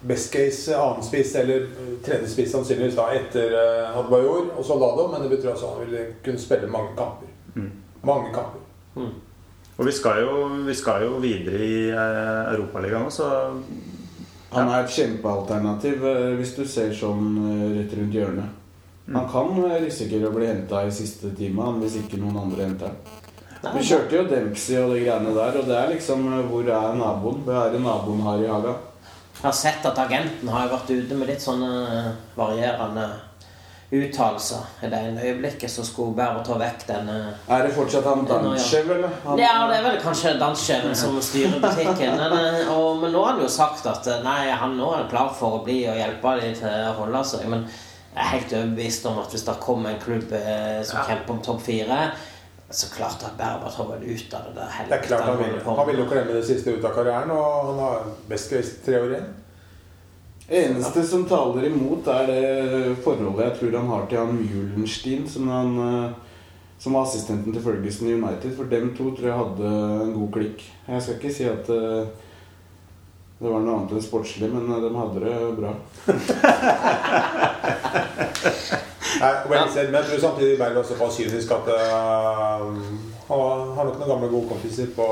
best 0.00 0.32
case 0.32 0.76
annenspiss 0.76 1.34
eller 1.34 1.66
eh, 1.66 1.90
tredjespiss 2.04 2.52
sannsynligvis 2.54 2.96
da 2.96 3.10
etter 3.12 3.52
uh, 3.92 3.98
og 4.00 4.64
Soldado, 4.64 5.08
men 5.12 5.26
det 5.26 5.34
betyr 5.34 5.52
altså 5.52 5.68
at 5.68 5.76
han 5.76 5.86
ville 5.86 6.06
kunne 6.24 6.40
spille 6.40 6.70
mange 6.72 6.94
kamper. 6.96 7.28
Mm. 7.54 7.70
Mange 8.08 8.32
kamper. 8.34 8.64
Og 9.80 9.86
vi 9.88 9.92
skal 9.96 10.20
jo, 10.20 10.32
vi 10.66 10.74
skal 10.76 11.06
jo 11.06 11.22
videre 11.22 11.64
i 11.64 11.86
eh, 11.88 12.52
Europaligaen 12.52 13.08
også. 13.08 13.24
så 13.24 13.88
Han 14.52 14.68
er 14.68 14.82
et 14.82 14.92
kjempealternativ 14.92 16.04
eh, 16.04 16.32
hvis 16.40 16.56
du 16.58 16.64
ser 16.68 16.90
sånn 16.96 17.36
eh, 17.38 17.62
rett 17.78 17.94
rundt 17.96 18.16
hjørnet. 18.18 18.58
Han 19.14 19.28
kan 19.30 19.54
eh, 19.64 19.78
risikere 19.86 20.28
å 20.28 20.34
bli 20.34 20.48
henta 20.50 20.82
i 20.86 20.92
siste 20.94 21.30
time 21.38 21.62
han, 21.64 21.78
hvis 21.82 22.00
ikke 22.02 22.18
noen 22.20 22.42
andre 22.42 22.66
henter 22.66 22.90
han. 22.90 23.72
Vi 23.76 23.86
kjørte 23.86 24.16
jo 24.16 24.26
Dempsey 24.26 24.76
og 24.80 24.94
de 24.94 25.02
greiene 25.04 25.32
der, 25.36 25.58
og 25.60 25.66
det 25.68 25.74
er 25.76 25.90
liksom 25.92 26.22
Hvor 26.48 26.64
er 26.64 26.94
naboen? 26.96 27.42
Hva 27.44 27.66
er 27.66 27.74
det 27.74 27.82
naboen 27.84 28.22
har 28.24 28.40
i 28.40 28.48
haga? 28.48 28.76
Jeg 29.40 29.46
har 29.46 29.56
sett 29.56 29.88
at 29.88 29.98
agenten 30.00 30.48
har 30.52 30.68
vært 30.72 30.90
ute 30.92 31.16
med 31.16 31.28
litt 31.28 31.44
sånne 31.44 32.14
varierende 32.36 33.06
uttalelser. 33.90 34.66
I 34.82 34.86
det 34.86 34.98
ene 34.98 35.22
øyeblikket 35.24 35.70
så 35.70 35.82
skulle 35.84 36.14
bare 36.14 36.44
ta 36.46 36.54
vekk 36.60 36.84
denne 36.86 37.16
Er 37.50 37.66
det 37.66 37.72
fortsatt 37.74 38.06
han 38.06 38.22
Danchev, 38.28 38.90
eller? 38.94 39.16
Han, 39.24 39.38
Ja, 39.38 39.66
det 39.70 39.78
er 39.80 39.86
vel 39.88 40.00
kanskje 40.02 40.36
danssjefen 40.38 40.94
som 40.96 41.18
styrer 41.22 41.58
butikken. 41.62 42.16
Men, 42.20 42.36
eh, 42.38 42.70
og, 42.70 43.00
men 43.02 43.12
nå 43.12 43.24
har 43.24 43.34
han 43.34 43.42
jo 43.42 43.50
sagt 43.50 43.86
at 43.90 44.06
eh, 44.06 44.22
nei, 44.26 44.50
han 44.62 44.76
nå 44.78 44.92
er 44.94 45.08
klar 45.10 45.32
for 45.34 45.58
å 45.58 45.62
bli 45.66 45.82
og 45.90 45.98
hjelpe 45.98 46.36
dem 46.40 46.54
til 46.60 46.70
å 46.70 46.94
holde 47.02 47.24
seg. 47.32 47.48
Men 47.50 47.66
jeg 47.66 48.22
er 48.22 48.32
helt 48.36 48.56
overbevist 48.60 49.10
om 49.10 49.18
at 49.22 49.34
hvis 49.34 49.46
det 49.46 49.58
kommer 49.62 49.90
en 49.90 50.02
klubb 50.02 50.30
som 50.30 50.86
som 50.90 51.10
kjemper 51.10 51.34
om 51.34 51.42
topp 51.46 51.60
fire 51.62 51.98
Så 52.70 52.86
klart 52.94 53.22
at 53.26 53.34
Berbatov 53.38 53.92
vil 53.98 54.14
ut 54.14 54.34
av 54.34 54.46
det 54.46 54.54
der 54.54 54.88
Det 54.88 54.96
er 54.98 55.06
klart 55.06 55.26
han 55.26 55.38
vil, 55.38 55.60
han 55.66 55.86
vil 55.88 55.98
jo 55.98 56.08
klemme 56.10 56.34
det 56.34 56.46
siste 56.46 56.70
ut 56.70 56.84
av 56.84 56.94
karrieren, 56.94 57.30
og 57.30 57.70
han 57.70 57.78
har 57.82 58.10
best 58.28 58.50
case 58.50 58.78
tre 58.86 58.98
år 59.02 59.14
igjen. 59.14 59.30
Eneste 60.50 61.04
som 61.06 61.22
taler 61.30 61.68
imot, 61.68 62.08
er 62.10 62.24
det 62.26 62.96
forholdet 63.04 63.44
jeg 63.44 63.52
tror 63.58 63.74
han 63.78 63.90
har 63.92 64.06
til 64.10 64.18
han 64.18 64.32
Mulenstein, 64.34 65.28
som, 65.30 65.46
han, 65.46 65.78
eh, 65.84 66.10
som 66.82 66.94
var 66.96 67.04
assistenten 67.06 67.54
til 67.54 67.62
Ferguson 67.62 68.08
i 68.08 68.16
United. 68.16 68.56
For 68.56 68.64
dem 68.66 68.90
to 68.98 69.14
tror 69.14 69.28
jeg 69.28 69.38
hadde 69.38 69.66
en 70.02 70.16
god 70.16 70.30
klikk. 70.34 70.58
Jeg 70.88 71.02
skal 71.04 71.16
ikke 71.20 71.36
si 71.36 71.44
at 71.46 71.70
eh, 71.70 72.10
det 73.38 73.46
var 73.46 73.62
noe 73.62 73.74
annet 73.76 73.94
enn 73.94 74.02
sportslig, 74.02 74.50
men 74.50 74.66
eh, 74.74 74.82
de 74.82 74.90
hadde 74.98 75.22
det 75.22 75.54
bra. 75.60 75.72
Nei, 79.20 79.34
well 79.52 79.68
said, 79.70 79.88
men 79.92 80.00
jeg 80.00 80.06
tror 80.08 80.20
samtidig 80.24 80.58
Berg 80.58 80.76
er 80.80 80.98
var 80.98 81.10
kynisk 81.12 81.50
at 81.52 81.66
uh, 81.68 81.72
han 83.28 83.40
har 83.76 83.84
nok 83.84 83.98
noen 84.00 84.08
gamle 84.08 84.32
gode 84.32 84.48
kompiser 84.48 84.88
på 84.96 85.06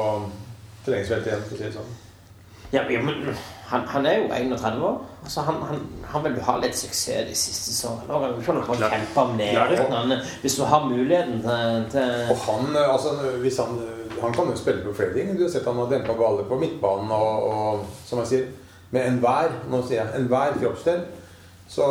treningsfeltet 0.87 1.29
igjen, 1.29 1.45
for 1.45 1.55
å 1.55 1.57
si 1.59 1.65
det 1.67 1.77
sånn. 1.77 1.93
Ja, 2.73 2.83
ja, 2.89 3.01
men 3.05 3.37
han, 3.69 3.81
han 3.87 4.07
er 4.07 4.17
jo 4.17 4.29
31 4.33 4.85
år. 4.85 5.01
Altså, 5.25 5.41
han, 5.41 5.55
han, 5.69 5.81
han 6.09 6.25
vil 6.25 6.39
jo 6.39 6.45
ha 6.47 6.55
litt 6.63 6.77
suksess 6.77 7.27
de 7.29 7.35
siste 7.37 7.75
sesongene. 7.75 8.07
Kan 8.47 8.57
du 8.57 8.63
ikke 8.63 8.73
holde 8.73 8.89
kjempe 8.95 9.25
om. 9.25 10.15
Hvis 10.41 10.57
du 10.57 10.63
har 10.65 10.87
muligheten 10.89 11.43
til, 11.43 11.85
til 11.93 12.31
Og 12.33 12.39
han, 12.47 12.77
altså, 12.77 13.13
hvis 13.43 13.59
han, 13.61 13.77
han 14.23 14.33
kan 14.33 14.49
jo 14.49 14.57
spille 14.57 14.85
på 14.87 14.95
flere 14.97 15.13
ting. 15.13 15.37
Du 15.37 15.45
har 15.45 15.53
sett 15.53 15.69
han 15.69 15.77
har 15.83 15.91
dempa 15.93 16.17
baller 16.17 16.49
på 16.49 16.59
midtbanen 16.59 17.13
og, 17.13 17.45
og 17.51 17.85
som 18.07 18.23
jeg 18.25 18.31
sier, 18.33 18.49
med 18.91 19.05
enhver 19.05 19.53
nå 19.69 19.83
sier 19.85 20.01
jeg, 20.01 20.23
enhver 20.23 20.57
kroppsdel. 20.63 21.05
Så, 21.69 21.85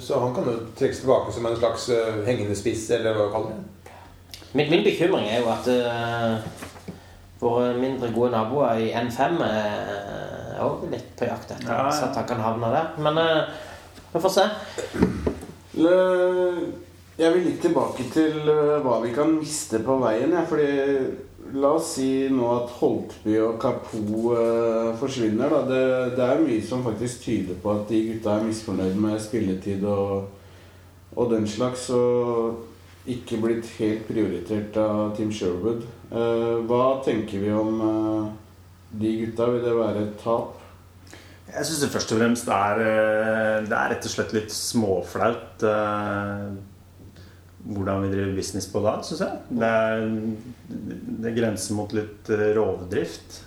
så 0.00 0.22
han 0.22 0.32
kan 0.34 0.48
jo 0.48 0.54
trekkes 0.78 1.02
tilbake 1.02 1.32
som 1.32 1.46
en 1.46 1.58
slags 1.60 1.90
uh, 1.92 2.22
hengende 2.24 2.56
spiss, 2.56 2.86
eller 2.96 3.12
hva 3.12 3.26
du 3.26 3.34
kaller 3.34 3.52
det. 3.52 3.92
min, 4.56 4.70
min 4.70 4.86
bekymring 4.86 5.28
er 5.28 5.44
jo 5.44 5.52
at 5.52 5.68
uh, 5.68 6.94
våre 7.40 7.74
mindre 7.76 8.08
gode 8.16 8.32
naboer 8.32 8.80
i 8.80 8.88
N5 8.96 9.44
er 10.56 10.64
òg 10.66 10.86
litt 10.92 11.12
på 11.18 11.28
jakt 11.28 11.50
etter 11.54 11.68
Ja, 11.70 11.84
ja. 11.86 11.92
så 11.92 12.08
at 12.10 12.16
han 12.20 12.26
kan 12.32 12.40
havne 12.44 12.72
der. 12.72 12.90
Men 13.04 13.18
uh, 13.18 13.44
vi 14.12 14.22
får 14.24 14.34
se. 14.38 14.48
Le- 15.76 16.72
Jeg 17.18 17.32
vil 17.32 17.46
litt 17.48 17.62
tilbake 17.64 18.04
til 18.12 18.42
eh, 18.52 18.74
hva 18.84 18.98
vi 19.00 19.08
kan 19.16 19.30
miste 19.38 19.78
på 19.84 19.94
veien. 20.02 20.34
Ja, 20.36 20.42
fordi 20.44 20.66
La 21.56 21.70
oss 21.78 21.92
si 21.94 22.26
nå 22.28 22.48
at 22.56 22.72
Holtby 22.80 23.36
og 23.40 23.54
Kapo 23.62 24.34
eh, 24.36 24.90
forsvinner. 25.00 25.48
Da. 25.48 25.60
Det, 25.70 25.80
det 26.18 26.24
er 26.26 26.42
mye 26.42 26.60
som 26.66 26.82
faktisk 26.84 27.22
tyder 27.24 27.56
på 27.62 27.70
at 27.72 27.86
de 27.88 28.00
gutta 28.10 28.34
er 28.36 28.44
misfornøyd 28.48 28.98
med 29.00 29.16
spilletid 29.22 29.84
og, 29.88 30.26
og 31.16 31.30
den 31.32 31.46
slags. 31.48 31.86
Og 31.94 33.08
ikke 33.08 33.38
blitt 33.40 33.68
helt 33.78 34.04
prioritert 34.10 34.76
av 34.82 35.14
Team 35.16 35.30
Sherwood. 35.32 35.86
Eh, 36.10 36.56
hva 36.68 36.82
tenker 37.06 37.40
vi 37.46 37.52
om 37.54 37.80
eh, 37.86 38.28
de 39.00 39.12
gutta? 39.22 39.50
Vil 39.52 39.64
det 39.64 39.74
være 39.76 40.04
et 40.06 40.16
tap? 40.22 40.62
Jeg 41.46 41.66
syns 41.68 41.82
det 41.84 41.92
først 41.94 42.12
og 42.12 42.18
fremst 42.20 42.48
er 42.50 42.80
eh, 42.82 43.66
Det 43.66 43.76
er 43.76 43.92
rett 43.92 44.08
og 44.08 44.12
slett 44.12 44.34
litt 44.34 44.52
småflaut 44.52 45.62
eh, 45.66 46.48
hvordan 47.66 48.04
vi 48.04 48.12
driver 48.12 48.36
business 48.36 48.68
på 48.70 48.78
da, 48.84 48.92
syns 49.02 49.22
jeg. 49.24 49.38
Det, 49.58 49.70
er, 49.70 50.04
det 51.24 51.32
grenser 51.34 51.74
mot 51.74 51.94
litt 51.96 52.30
eh, 52.30 52.50
rovdrift. 52.54 53.40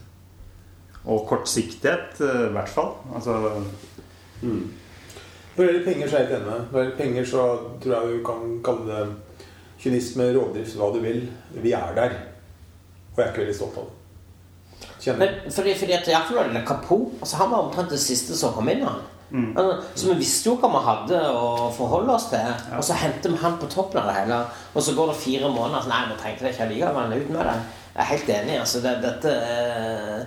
Og 1.10 1.24
kortsiktighet, 1.30 2.20
i 2.20 2.50
hvert 2.52 2.72
fall. 2.72 2.92
Altså 3.16 3.38
Når 4.44 5.56
det 5.56 5.68
gjelder 5.70 5.86
penger, 5.86 6.10
så 6.10 6.18
er 6.18 6.26
jeg 6.26 6.28
helt 6.34 6.36
enig. 6.42 6.58
Når 6.58 6.76
det 6.76 6.84
gjelder 6.84 6.98
penger, 7.00 7.30
så 7.32 7.46
tror 7.80 7.96
jeg 7.96 8.18
du 8.18 8.26
kan 8.28 8.44
kalle 8.68 8.90
det 8.90 9.46
kynisme, 9.80 10.28
rovdrift, 10.36 10.76
hva 10.82 10.92
du 10.92 11.00
vil. 11.04 11.24
Vi 11.64 11.72
er 11.78 11.96
der. 11.96 12.20
Og 13.14 13.22
jeg 13.22 13.26
er 13.26 13.32
ikke 13.32 13.46
veldig 13.46 13.58
stolt 13.62 13.80
av 13.80 13.88
det. 13.88 13.99
Men 15.20 15.40
fordi, 15.52 15.74
fordi 15.80 15.96
at 15.96 16.08
iallfall 16.12 16.52
det 16.54 16.66
Kapo 16.68 16.98
altså 17.20 17.38
Han 17.40 17.52
var 17.52 17.64
omtrent 17.66 17.90
det 17.94 18.00
siste 18.04 18.36
som 18.38 18.54
kom 18.54 18.70
inn. 18.70 18.84
han 18.84 19.00
Mm. 19.32 19.56
Så 19.96 20.08
vi 20.08 20.20
visste 20.24 20.50
jo 20.50 20.56
hva 20.58 20.70
vi 20.74 20.80
hadde 20.86 21.18
å 21.30 21.70
forholde 21.74 22.16
oss 22.16 22.30
til. 22.32 22.54
Og 22.78 22.84
så 22.86 22.98
henter 22.98 23.34
vi 23.34 23.42
han 23.44 23.58
på 23.62 23.70
toppen 23.70 24.02
av 24.02 24.10
det 24.10 24.16
hele. 24.24 24.40
Og 24.74 24.82
så 24.84 24.96
går 24.98 25.12
det 25.12 25.20
fire 25.22 25.52
måneder. 25.54 25.84
Så, 25.86 25.92
nei, 25.92 26.06
vi 26.10 26.22
trengte 26.22 26.46
det 26.46 26.54
ikke 26.56 26.66
allikevel. 26.68 27.18
Ut 27.20 27.34
med 27.36 27.44
det. 27.46 27.58
Jeg 27.94 28.02
er 28.06 28.10
helt 28.14 28.32
enig. 28.38 28.56
altså 28.60 28.82
det, 28.82 28.94
Dette 29.04 29.34
er, 29.36 30.24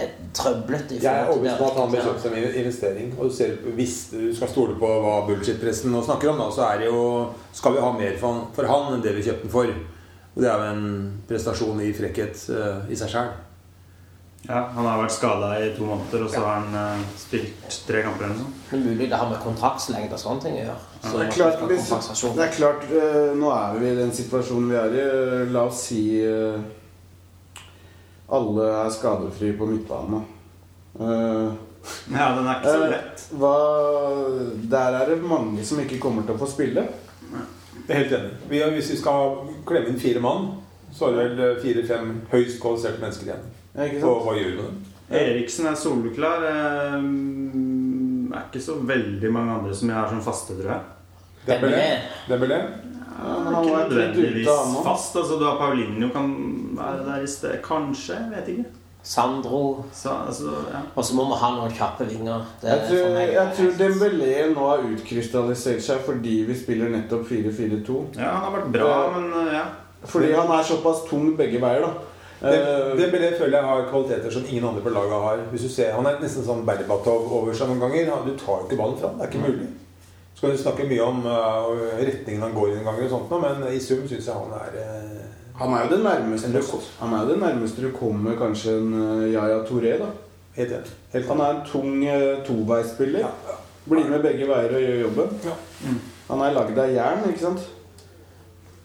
er 0.00 0.10
trøblete. 0.36 0.98
Jeg 1.00 1.08
er 1.08 1.30
overbevist 1.30 1.60
om 1.62 1.70
at 1.70 1.80
han 1.80 1.94
blir 1.94 2.02
det. 2.02 2.08
kjøpt 2.10 2.26
som 2.26 2.36
investering. 2.40 3.14
Og 3.18 3.30
du 3.30 3.36
ser, 3.36 3.56
hvis 3.78 3.96
du 4.12 4.20
skal 4.36 4.52
stole 4.52 4.76
på 4.80 4.90
hva 5.04 5.14
bullshit-pressen 5.30 5.94
nå 5.94 6.04
snakker 6.04 6.34
om, 6.34 6.42
da, 6.42 6.50
så 6.52 6.66
er 6.68 6.84
det 6.84 6.90
jo, 6.90 7.06
skal 7.56 7.78
vi 7.78 7.86
ha 7.86 7.94
mer 7.96 8.20
for 8.20 8.34
han, 8.34 8.44
for 8.56 8.68
han 8.68 8.92
enn 8.98 9.06
det 9.06 9.16
vi 9.16 9.24
kjøpte 9.30 9.48
den 9.48 9.56
for. 9.56 9.72
Og 10.34 10.42
det 10.42 10.50
er 10.50 10.58
jo 10.60 10.74
en 10.74 10.90
prestasjon 11.28 11.80
i 11.82 11.92
frekkhet 11.94 12.44
eh, 12.54 12.90
i 12.92 12.98
seg 12.98 13.10
sjøl. 13.14 13.30
Ja, 14.46 14.62
han 14.72 14.86
har 14.88 15.02
vært 15.02 15.12
skada 15.12 15.50
i 15.60 15.66
to 15.76 15.84
måneder, 15.84 16.22
og 16.24 16.30
så 16.32 16.40
har 16.40 16.62
han 16.62 16.72
uh, 16.72 17.02
spilt 17.20 17.74
tre 17.84 18.00
kamper 18.06 18.24
eller 18.24 18.38
noe. 18.38 18.54
Det 18.70 18.78
er 18.78 18.84
mulig 18.86 19.08
det 19.10 19.18
har 19.20 19.28
med 19.28 19.42
kontraktslengde 19.44 20.16
og 20.16 20.22
sånne 20.22 20.44
ting 20.46 20.54
å 20.56 20.62
gjøre. 20.62 20.84
Så 21.02 21.12
Det 21.12 21.26
er 21.26 21.34
klart, 21.34 21.64
hvis, 21.68 21.90
det 22.38 22.44
er 22.46 22.54
klart 22.56 22.86
uh, 22.88 23.28
Nå 23.36 23.50
er 23.52 23.76
vi 23.82 23.90
i 23.90 23.98
den 23.98 24.14
situasjonen 24.16 24.70
vi 24.72 24.78
er 24.80 24.96
i. 24.96 25.04
La 25.52 25.66
oss 25.68 25.82
si 25.90 26.00
uh, 26.24 26.56
alle 28.32 28.70
er 28.78 28.94
skadefrie 28.94 29.58
på 29.58 29.68
midtbanen. 29.68 30.24
Ja, 31.00 32.26
den 32.36 32.46
er 32.46 32.58
ikke 32.60 32.74
så 32.74 32.88
lett. 32.90 33.22
hva, 33.40 33.54
der 34.72 34.98
er 35.00 35.10
det 35.10 35.20
mange 35.24 35.64
som 35.66 35.80
ikke 35.82 36.00
kommer 36.00 36.24
til 36.24 36.36
å 36.36 36.40
få 36.40 36.48
spille. 36.48 36.86
Jeg 37.90 37.96
er 37.96 38.02
helt 38.04 38.12
enig. 38.20 38.30
Vi, 38.50 38.60
hvis 38.76 38.90
vi 38.92 38.96
skal 39.00 39.32
klemme 39.66 39.90
inn 39.90 39.98
fire 39.98 40.20
mann, 40.22 40.44
så 40.94 41.08
er 41.10 41.16
det 41.16 41.38
vel 41.38 41.56
fire-fem 41.62 42.12
høyst 42.30 42.60
kvalifiserte 42.62 43.02
mennesker 43.02 43.26
igjen. 43.30 43.48
Ja, 43.74 43.88
Og 44.06 44.22
hva 44.26 44.36
gjør 44.38 44.50
vi 44.52 44.56
med 44.60 44.64
dem? 44.68 44.78
Eriksen 45.10 45.66
er 45.66 45.74
soleklar. 45.78 46.44
eh, 46.46 46.94
er 48.30 48.46
ikke 48.46 48.62
så 48.62 48.76
veldig 48.86 49.32
mange 49.34 49.56
andre 49.58 49.74
som 49.74 49.90
jeg 49.90 49.98
har 49.98 50.08
som 50.12 50.22
faste, 50.22 50.54
tror 50.60 50.70
jeg. 50.70 50.80
Dembélé? 51.48 51.84
Dembélé? 52.28 52.58
Ja, 52.60 53.26
Han 53.26 53.44
men 53.44 53.52
er 53.52 53.56
han 53.56 53.64
ikke 53.64 53.94
nødvendigvis 53.94 54.48
fast. 54.84 55.16
Altså, 55.16 55.38
du 55.40 55.44
har 55.44 55.58
Paulinho 55.58 56.08
kan 56.14 56.30
være 56.78 57.04
der 57.08 57.24
i 57.24 57.26
sted. 57.26 57.58
Kanskje. 57.64 58.14
Jeg 58.14 58.30
vet 58.36 58.48
ikke. 58.54 58.64
Sandro. 59.02 59.84
Så, 59.92 60.10
altså, 60.26 60.50
ja. 60.72 60.82
Og 60.94 61.04
så 61.04 61.14
må 61.16 61.24
vi 61.30 61.38
ha 61.40 61.50
noen 61.56 61.72
kjappe 61.72 62.04
vinger. 62.08 62.44
Det 62.60 62.68
Jeg 62.68 62.80
tror, 62.88 63.18
jeg 63.20 63.54
tror 63.56 63.70
Dembélé 63.80 64.34
nå 64.52 64.68
har 64.68 64.84
utkrystallisert 64.90 65.82
seg 65.82 66.04
fordi 66.06 66.36
vi 66.48 66.56
spiller 66.58 66.92
nettopp 66.92 67.24
4-4-2. 67.30 67.98
ja, 68.18 68.28
han 68.36 68.44
har 68.44 68.56
vært 68.58 68.72
bra, 68.76 68.90
Eh, 68.90 69.16
men 69.16 69.32
eh, 69.46 69.54
ja. 69.54 69.64
Fordi 70.04 70.32
han 70.32 70.48
er 70.48 70.62
såpass 70.64 71.04
tung 71.08 71.34
begge 71.36 71.60
veier, 71.60 71.84
da. 71.84 71.92
Eh, 72.40 72.96
Dembélé 72.96 73.34
føler 73.36 73.58
jeg 73.58 73.68
har 73.68 73.88
kvaliteter 73.90 74.30
som 74.32 74.44
ingen 74.48 74.64
andre 74.64 74.80
på 74.84 74.92
laget 74.94 75.22
har. 75.26 75.42
Hvis 75.50 75.62
du 75.62 75.68
ser, 75.68 75.92
Han 75.92 76.06
er 76.06 76.20
nesten 76.20 76.44
sånn 76.44 76.64
Berbatov 76.64 77.28
over 77.32 77.52
seg 77.52 77.68
noen 77.68 77.80
ganger. 77.80 78.12
Du 78.24 78.36
tar 78.36 78.62
jo 78.62 78.68
ikke 78.68 78.80
ballen 78.80 78.96
fram. 79.00 79.18
Det 79.18 79.26
er 79.26 79.32
ikke 79.32 79.46
mulig. 79.48 79.68
Så 80.40 80.46
kan 80.46 80.56
du 80.56 80.62
snakke 80.62 80.84
mye 80.88 81.04
om 81.04 81.18
uh, 81.28 81.66
retningen 82.00 82.42
han 82.46 82.54
går 82.56 82.70
i 82.72 82.76
ganger, 82.80 83.02
og 83.04 83.10
sånt, 83.12 83.32
men 83.42 83.66
i 83.68 83.80
sum 83.84 84.06
syns 84.08 84.24
jeg 84.24 84.32
han 84.32 84.54
er 84.56 84.78
uh, 84.80 85.18
Han 85.60 85.74
er 85.76 85.82
jo 85.84 85.90
det 85.90 85.98
nærmeste. 86.06 86.62
Han 87.02 87.12
er 87.12 87.26
jo 87.26 87.34
det 87.34 87.40
nærmeste 87.42 87.82
du 87.84 87.90
kommer 87.92 88.38
kanskje 88.40 88.78
en 88.78 88.94
uh, 88.96 89.26
Yaya 89.28 89.58
Touré, 89.68 89.98
da. 90.00 90.08
helt 90.56 90.72
enig. 90.78 90.94
Helt 91.12 91.28
Han 91.28 91.42
er 91.44 91.50
en 91.50 91.60
tung 91.68 91.90
uh, 92.06 92.40
toveispiller. 92.46 93.26
Ja, 93.26 93.34
ja. 93.50 93.58
Blir 93.84 94.08
med 94.08 94.24
begge 94.24 94.48
veier 94.48 94.72
og 94.78 94.86
gjør 94.86 94.98
jobben. 95.02 95.36
Ja. 95.44 95.58
Han 96.30 96.46
er 96.46 96.56
lagd 96.56 96.80
av 96.86 96.96
jern, 96.96 97.28
ikke 97.28 97.44
sant? 97.44 97.68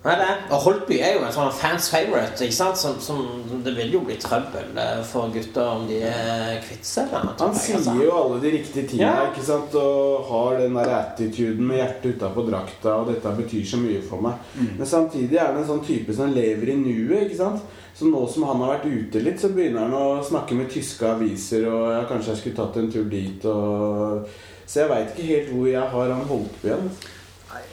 Nei, 0.06 0.14
det. 0.22 0.34
Og 0.54 0.60
Holtby 0.62 1.00
er 1.02 1.16
jo 1.16 1.24
en 1.26 1.32
sånn 1.34 1.48
fans 1.58 1.88
favorite. 1.90 2.38
ikke 2.46 2.54
sant? 2.54 2.78
Som, 2.78 3.00
som, 3.02 3.24
det 3.66 3.72
vil 3.74 3.96
jo 3.96 4.02
bli 4.06 4.18
trøbbel 4.22 4.78
eh, 4.78 5.00
for 5.10 5.32
gutter 5.34 5.66
om 5.72 5.88
de 5.90 5.98
er 6.06 6.60
kvitt 6.62 6.86
seg 6.86 7.08
med 7.10 7.24
han, 7.24 7.32
tror 7.40 7.48
Han 7.50 7.58
jeg, 7.58 7.80
altså. 7.80 7.96
sier 7.96 8.04
jo 8.06 8.12
alle 8.20 8.38
de 8.44 8.52
riktige 8.54 8.84
tingene 8.92 9.08
Ja. 9.16 9.24
ikke 9.32 9.46
sant? 9.48 9.74
og 9.82 10.28
har 10.30 10.60
den 10.62 10.78
der 10.78 10.92
attituden 11.00 11.66
med 11.72 11.82
hjertet 11.82 12.20
utapå 12.20 12.46
drakta, 12.52 12.94
og 13.02 13.10
dette 13.10 13.34
betyr 13.40 13.66
så 13.74 13.82
mye 13.82 14.04
for 14.06 14.22
meg. 14.22 14.46
Men 14.78 14.86
samtidig 14.94 15.42
er 15.42 15.52
det 15.56 15.64
en 15.64 15.70
sånn 15.74 15.84
type 15.90 16.14
som 16.14 16.32
lever 16.38 16.76
i 16.76 16.78
nuet. 16.84 17.26
ikke 17.26 17.42
sant? 17.42 17.66
Så 17.96 18.06
nå 18.12 18.22
som 18.30 18.44
han 18.46 18.62
har 18.62 18.76
vært 18.76 18.86
ute 18.92 19.22
litt, 19.24 19.40
så 19.42 19.50
begynner 19.56 19.88
han 19.88 19.94
å 19.96 20.22
snakke 20.28 20.54
med 20.60 20.70
tyske 20.70 21.08
aviser, 21.16 21.66
og 21.72 21.90
ja, 21.96 22.02
kanskje 22.10 22.34
jeg 22.36 22.42
skulle 22.44 22.58
tatt 22.62 22.78
en 22.82 22.92
tur 22.92 23.06
dit, 23.10 23.46
og 23.50 24.28
Så 24.68 24.82
jeg 24.82 24.90
veit 24.90 25.12
ikke 25.14 25.28
helt 25.30 25.50
hvor 25.54 25.68
jeg 25.70 25.90
har 25.98 26.10
han 26.12 26.26
Holtby 26.30 26.68
igjen. 26.72 26.88
Nei, 26.90 27.15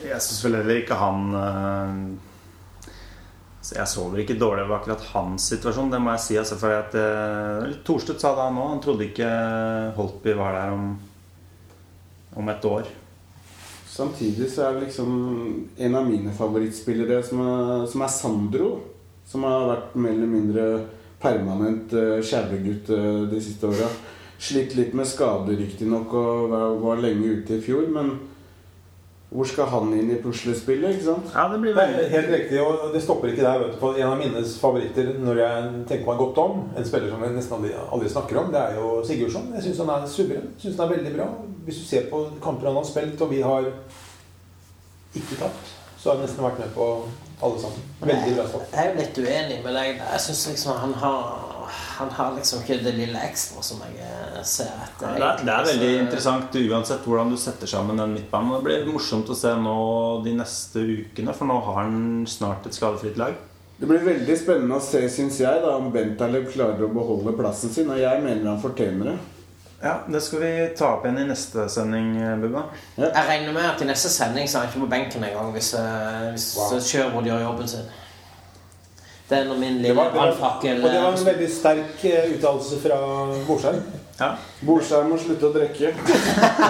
Jeg 0.03 0.21
syns 0.23 0.43
vel 0.45 0.57
heller 0.59 0.79
ikke 0.81 0.97
han 0.99 1.37
eh, 1.39 1.93
Jeg 3.73 3.87
sover 3.89 4.23
ikke 4.23 4.37
dårlig 4.39 4.65
over 4.65 4.77
akkurat 4.79 5.05
hans 5.13 5.47
situasjon, 5.53 5.91
det 5.91 6.01
må 6.03 6.13
jeg 6.15 6.23
si. 6.25 6.37
Altså, 6.39 6.57
fordi 6.59 6.79
at 6.79 6.97
uh, 6.99 7.75
Thorstvedt 7.87 8.21
sa 8.21 8.33
det 8.35 8.47
han 8.47 8.59
òg. 8.59 8.71
Han 8.75 8.83
trodde 8.83 9.07
ikke 9.07 9.29
Holtby 9.97 10.35
var 10.37 10.57
der 10.57 10.73
om, 10.75 10.89
om 12.35 12.51
et 12.51 12.67
år. 12.67 12.89
Samtidig 13.93 14.49
så 14.51 14.67
er 14.67 14.75
det 14.75 14.87
liksom 14.89 15.13
en 15.77 15.95
av 15.95 16.07
mine 16.09 16.33
favorittspillere 16.35 17.21
som 17.23 17.43
er, 17.45 17.85
som 17.91 18.03
er 18.03 18.11
Sandro. 18.11 18.73
Som 19.29 19.47
har 19.47 19.69
vært 19.69 19.95
mer 19.95 20.17
eller 20.17 20.31
mindre 20.33 20.67
permanent 21.23 21.93
skjævegutt 22.27 22.91
eh, 22.91 23.23
de 23.31 23.41
siste 23.41 23.69
åra. 23.69 23.87
Slitt 24.43 24.75
litt 24.75 24.91
med 24.97 25.07
skader 25.07 25.55
riktignok 25.55 26.11
og 26.19 26.51
var, 26.51 26.73
var 26.81 27.03
lenge 27.05 27.37
ute 27.39 27.57
i 27.57 27.63
fjor, 27.63 27.87
men 27.93 28.11
Hvor 29.33 29.47
skal 29.49 29.65
han 29.71 29.93
inn 29.97 30.11
i 30.13 30.19
puslespillet? 30.21 30.93
ikke 30.93 31.05
sant? 31.07 31.31
Ja, 31.33 31.47
det 31.49 31.57
blir 31.63 31.73
Det 31.73 31.81
veldig 31.81 32.09
helt 32.11 32.29
riktig, 32.35 32.59
og 32.61 32.91
det 32.93 33.01
stopper 33.01 33.31
ikke 33.31 33.41
der. 33.41 33.59
vet 33.63 33.71
du, 33.73 33.79
for 33.79 33.95
En 33.97 34.11
av 34.11 34.17
mine 34.19 34.43
favoritter 34.61 35.09
når 35.19 35.39
jeg 35.41 35.71
tenker 35.89 36.05
meg 36.11 36.17
godt 36.21 36.37
om, 36.43 36.59
en 36.77 36.85
spiller 36.85 37.09
som 37.09 37.23
jeg 37.25 37.33
nesten 37.33 37.55
aldri, 37.57 37.71
aldri 37.91 38.09
snakker 38.13 38.37
om, 38.43 38.51
det 38.53 38.61
er 38.61 38.75
jo 38.77 38.91
Sigurdsson. 39.07 39.49
Jeg 39.55 39.63
syns 39.63 39.81
han 39.81 39.89
er 39.95 40.05
suveren. 40.07 40.47
Jeg 40.53 40.61
synes 40.67 40.77
han 40.77 40.85
er 40.91 40.95
veldig 40.95 41.15
bra. 41.17 41.27
Hvis 41.65 41.79
du 41.81 41.85
ser 41.89 42.09
på 42.11 42.21
kamper 42.43 42.69
han 42.69 42.77
har 42.77 42.85
spilt, 42.91 43.21
og 43.21 43.31
vi 43.31 43.41
har 43.41 43.71
ikke 45.15 45.39
tapt, 45.39 45.73
så 45.97 46.09
har 46.09 46.17
han 46.19 46.25
nesten 46.27 46.43
vært 46.45 46.59
med 46.59 46.71
på 46.75 46.87
alle 47.43 47.59
sammen. 47.61 47.81
Veldig 48.01 48.35
bra 48.37 48.45
stopp. 48.49 48.69
Jeg 48.73 48.85
er 48.85 48.91
jo 48.93 49.01
litt 49.01 49.17
uenig 49.23 49.59
med 49.65 49.77
deg. 49.79 50.01
Jeg 50.13 50.23
syns 50.27 50.45
liksom 50.51 50.77
han 50.83 50.93
har 51.03 51.52
Han 51.97 52.09
har 52.09 52.31
liksom 52.35 52.61
ikke 52.63 52.77
det 52.83 52.93
lille 52.97 53.19
ekstra 53.27 53.61
som 53.63 53.81
jeg 53.85 53.99
eh, 54.01 54.41
ser 54.43 54.71
etter. 54.85 55.17
Ja, 55.19 55.19
det, 55.19 55.25
er, 55.27 55.45
det 55.45 55.53
er 55.53 55.65
veldig 55.71 55.89
Så- 55.93 56.01
interessant 56.05 56.55
uansett 56.63 57.05
hvordan 57.07 57.29
du 57.33 57.37
setter 57.37 57.67
sammen 57.67 57.97
den 58.01 58.13
midtbanen. 58.17 58.53
Det 58.57 58.63
blir 58.67 58.87
morsomt 58.93 59.29
å 59.29 59.35
se 59.37 59.51
nå 59.55 59.75
de 60.25 60.33
neste 60.39 60.79
ukene, 60.83 61.33
for 61.37 61.45
nå 61.49 61.59
har 61.67 61.81
han 61.83 62.23
snart 62.27 62.65
et 62.65 62.73
skadefritt 62.77 63.17
lag. 63.21 63.35
Det 63.79 63.87
blir 63.89 64.03
veldig 64.05 64.35
spennende 64.39 64.77
å 64.77 64.81
se, 64.85 65.01
syns 65.09 65.39
jeg, 65.41 65.61
da, 65.65 65.75
om 65.75 65.91
Bentaleb 65.91 66.45
klarer 66.53 66.85
å 66.85 66.91
beholde 66.93 67.33
plassen 67.37 67.69
sin. 67.73 67.89
Og 67.91 67.97
jeg 67.99 68.21
mener 68.23 68.51
han 68.53 68.61
fortjener 68.61 69.11
det. 69.11 69.15
Ja, 69.83 69.97
Det 70.07 70.21
skal 70.23 70.39
vi 70.39 70.51
ta 70.79 70.93
opp 70.95 71.03
igjen 71.03 71.17
i 71.19 71.25
neste 71.27 71.65
sending, 71.69 72.13
Bubba. 72.39 72.61
Jeg 72.95 73.25
regner 73.27 73.51
med 73.51 73.65
at 73.67 73.81
i 73.83 73.87
neste 73.89 74.07
sending 74.13 74.47
så 74.47 74.61
er 74.61 74.61
han 74.63 74.69
ikke 74.71 74.85
på 74.85 74.91
benken 74.93 75.25
engang 75.27 75.49
hvis, 75.51 75.73
eh, 75.75 76.29
hvis 76.31 76.45
Wow. 76.55 76.77
Sjørod 76.79 77.27
gjør 77.27 77.41
jobben 77.43 77.67
sin. 77.67 77.89
Det 79.29 79.37
er 79.37 79.45
nå 79.47 79.55
min 79.55 79.77
lille 79.81 80.07
brannfakkel. 80.13 80.83
og 80.83 80.89
det 80.89 81.01
var 81.01 81.13
en 81.13 81.19
eh, 81.19 81.27
veldig 81.29 81.49
sterk 81.51 82.01
eh, 82.09 82.33
uttalelse 82.35 82.79
fra 82.83 82.97
Borsheim. 83.47 83.79
Ja. 84.19 84.33
Borsheim 84.67 85.13
må 85.13 85.19
slutte 85.21 85.47
å 85.47 85.53
drikke. 85.55 85.93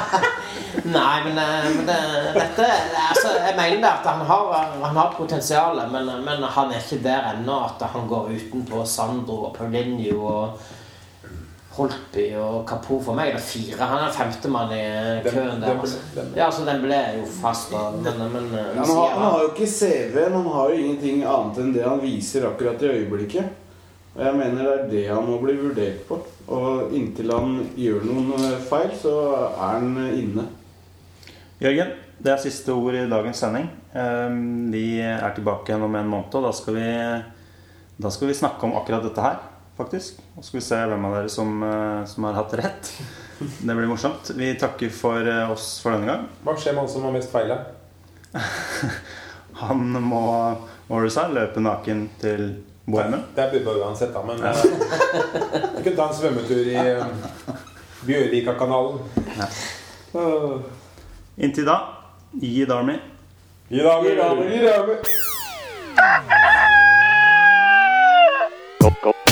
Nei, 0.95 1.17
men, 1.25 1.39
eh, 1.41 1.65
men 1.73 1.89
det, 1.89 1.97
dette 2.35 2.67
altså, 3.07 3.33
Jeg 3.39 3.57
mener 3.57 3.81
det 3.81 3.89
at 3.89 4.07
han 4.11 4.21
har, 4.29 4.53
han 4.83 5.01
har 5.01 5.17
potensial, 5.17 5.81
men, 5.91 6.13
men 6.27 6.45
han 6.57 6.71
er 6.71 6.85
ikke 6.85 7.01
der 7.03 7.33
ennå 7.33 7.57
at 7.71 7.83
han 7.95 8.07
går 8.11 8.31
utenpå 8.37 8.85
Sandro 8.85 9.47
og 9.49 9.57
Paulinho 9.57 10.21
og 10.21 10.63
Holtby 11.73 12.27
og 12.37 12.59
kapo 12.69 12.99
For 13.01 13.17
meg 13.17 13.31
er 13.31 13.39
det 13.39 13.45
fire. 13.47 13.79
Han 13.81 14.03
er 14.05 14.13
femtemann 14.13 14.73
i 14.75 14.83
køen 15.25 15.61
der. 15.63 15.73
Altså. 15.73 15.97
Ja, 16.37 16.51
så 16.53 16.67
den 16.67 16.83
ble 16.85 16.99
jo 17.17 17.25
fast. 17.39 17.71
da, 17.73 17.87
Men, 17.97 18.21
men 18.35 18.51
eh, 18.53 18.75
Han 18.77 18.91
har, 18.91 19.09
han 19.15 19.25
har 19.25 19.39
jo 19.41 19.49
ikke 19.55 19.69
CV-en, 19.71 20.37
han 20.37 20.51
har 20.53 20.69
jo 20.69 20.77
ingenting 20.83 21.23
annet 21.25 21.57
enn 21.63 21.73
det 21.73 21.85
han 21.87 22.01
viser 22.03 22.45
akkurat 22.51 22.81
i 22.85 22.91
øyeblikket. 22.99 23.59
Og 24.13 24.21
jeg 24.21 24.37
mener 24.37 24.61
det 24.61 24.73
er 24.75 24.89
det 24.91 25.03
han 25.09 25.25
må 25.25 25.39
bli 25.41 25.55
vurdert 25.57 26.03
på. 26.09 26.19
Og 26.53 26.93
inntil 26.93 27.33
han 27.33 27.55
gjør 27.79 28.05
noen 28.05 28.35
eh, 28.37 28.59
feil, 28.69 28.91
så 29.01 29.15
er 29.33 29.55
han 29.63 29.95
eh, 30.03 30.19
inne. 30.21 30.45
Jørgen, 31.63 31.95
det 32.21 32.31
er 32.35 32.43
siste 32.43 32.75
ord 32.75 32.93
i 32.99 33.07
dagens 33.09 33.39
sending. 33.41 33.65
Ehm, 33.97 34.69
Vi 34.73 34.99
er 35.01 35.33
tilbake 35.33 35.71
igjen 35.71 35.85
om 35.85 35.95
en 35.95 36.09
måned, 36.11 36.35
og 36.37 36.45
da 36.45 36.51
skal 36.53 36.77
vi, 36.77 36.85
da 38.03 38.11
skal 38.13 38.29
vi 38.29 38.37
snakke 38.37 38.67
om 38.67 38.75
akkurat 38.77 39.05
dette 39.05 39.23
her, 39.25 39.41
faktisk. 39.77 40.19
Og 40.35 40.43
så 40.43 40.47
skal 40.47 40.59
vi 40.59 40.65
se 40.65 40.79
hvem 40.91 41.05
av 41.07 41.15
dere 41.17 41.29
som, 41.29 41.63
eh, 41.63 42.05
som 42.05 42.23
har 42.23 42.33
hatt 42.33 42.53
rett. 42.53 42.91
Det 43.39 43.75
blir 43.75 43.87
morsomt. 43.87 44.31
Vi 44.35 44.53
takker 44.59 44.89
for 44.89 45.27
eh, 45.27 45.51
oss 45.51 45.79
for 45.83 45.91
denne 45.95 46.05
gang. 46.09 46.27
Hva 46.43 46.55
skjer 46.57 46.73
med 46.75 46.85
han 46.85 46.91
som 46.91 47.03
har 47.07 47.11
mest 47.15 47.31
feil? 47.33 47.55
Han 49.53 49.91
må, 50.01 50.57
du 50.89 51.09
løpe 51.33 51.61
naken 51.61 52.09
til 52.19 52.63
Bohemen. 52.85 53.21
Det 53.35 53.43
er 53.43 53.51
Bubba 53.51 53.85
uansett, 53.85 54.13
da. 54.13 54.23
Men 54.25 54.43
eh, 54.43 54.53
vi 55.77 55.83
kunne 55.83 55.95
ta 55.95 56.07
en 56.09 56.17
svømmetur 56.17 56.65
i 56.65 56.75
uh, 56.97 57.05
Bjørvikakanalen. 58.03 58.99
Inntil 61.37 61.69
da, 61.69 61.77
gi 62.41 62.65
Darmy. 62.65 62.97
Gi 63.69 63.85
Darmy, 63.85 64.09
Gi 64.09 64.15
Darmy, 64.19 64.45
gi 64.51 64.59
deg. 64.65 65.13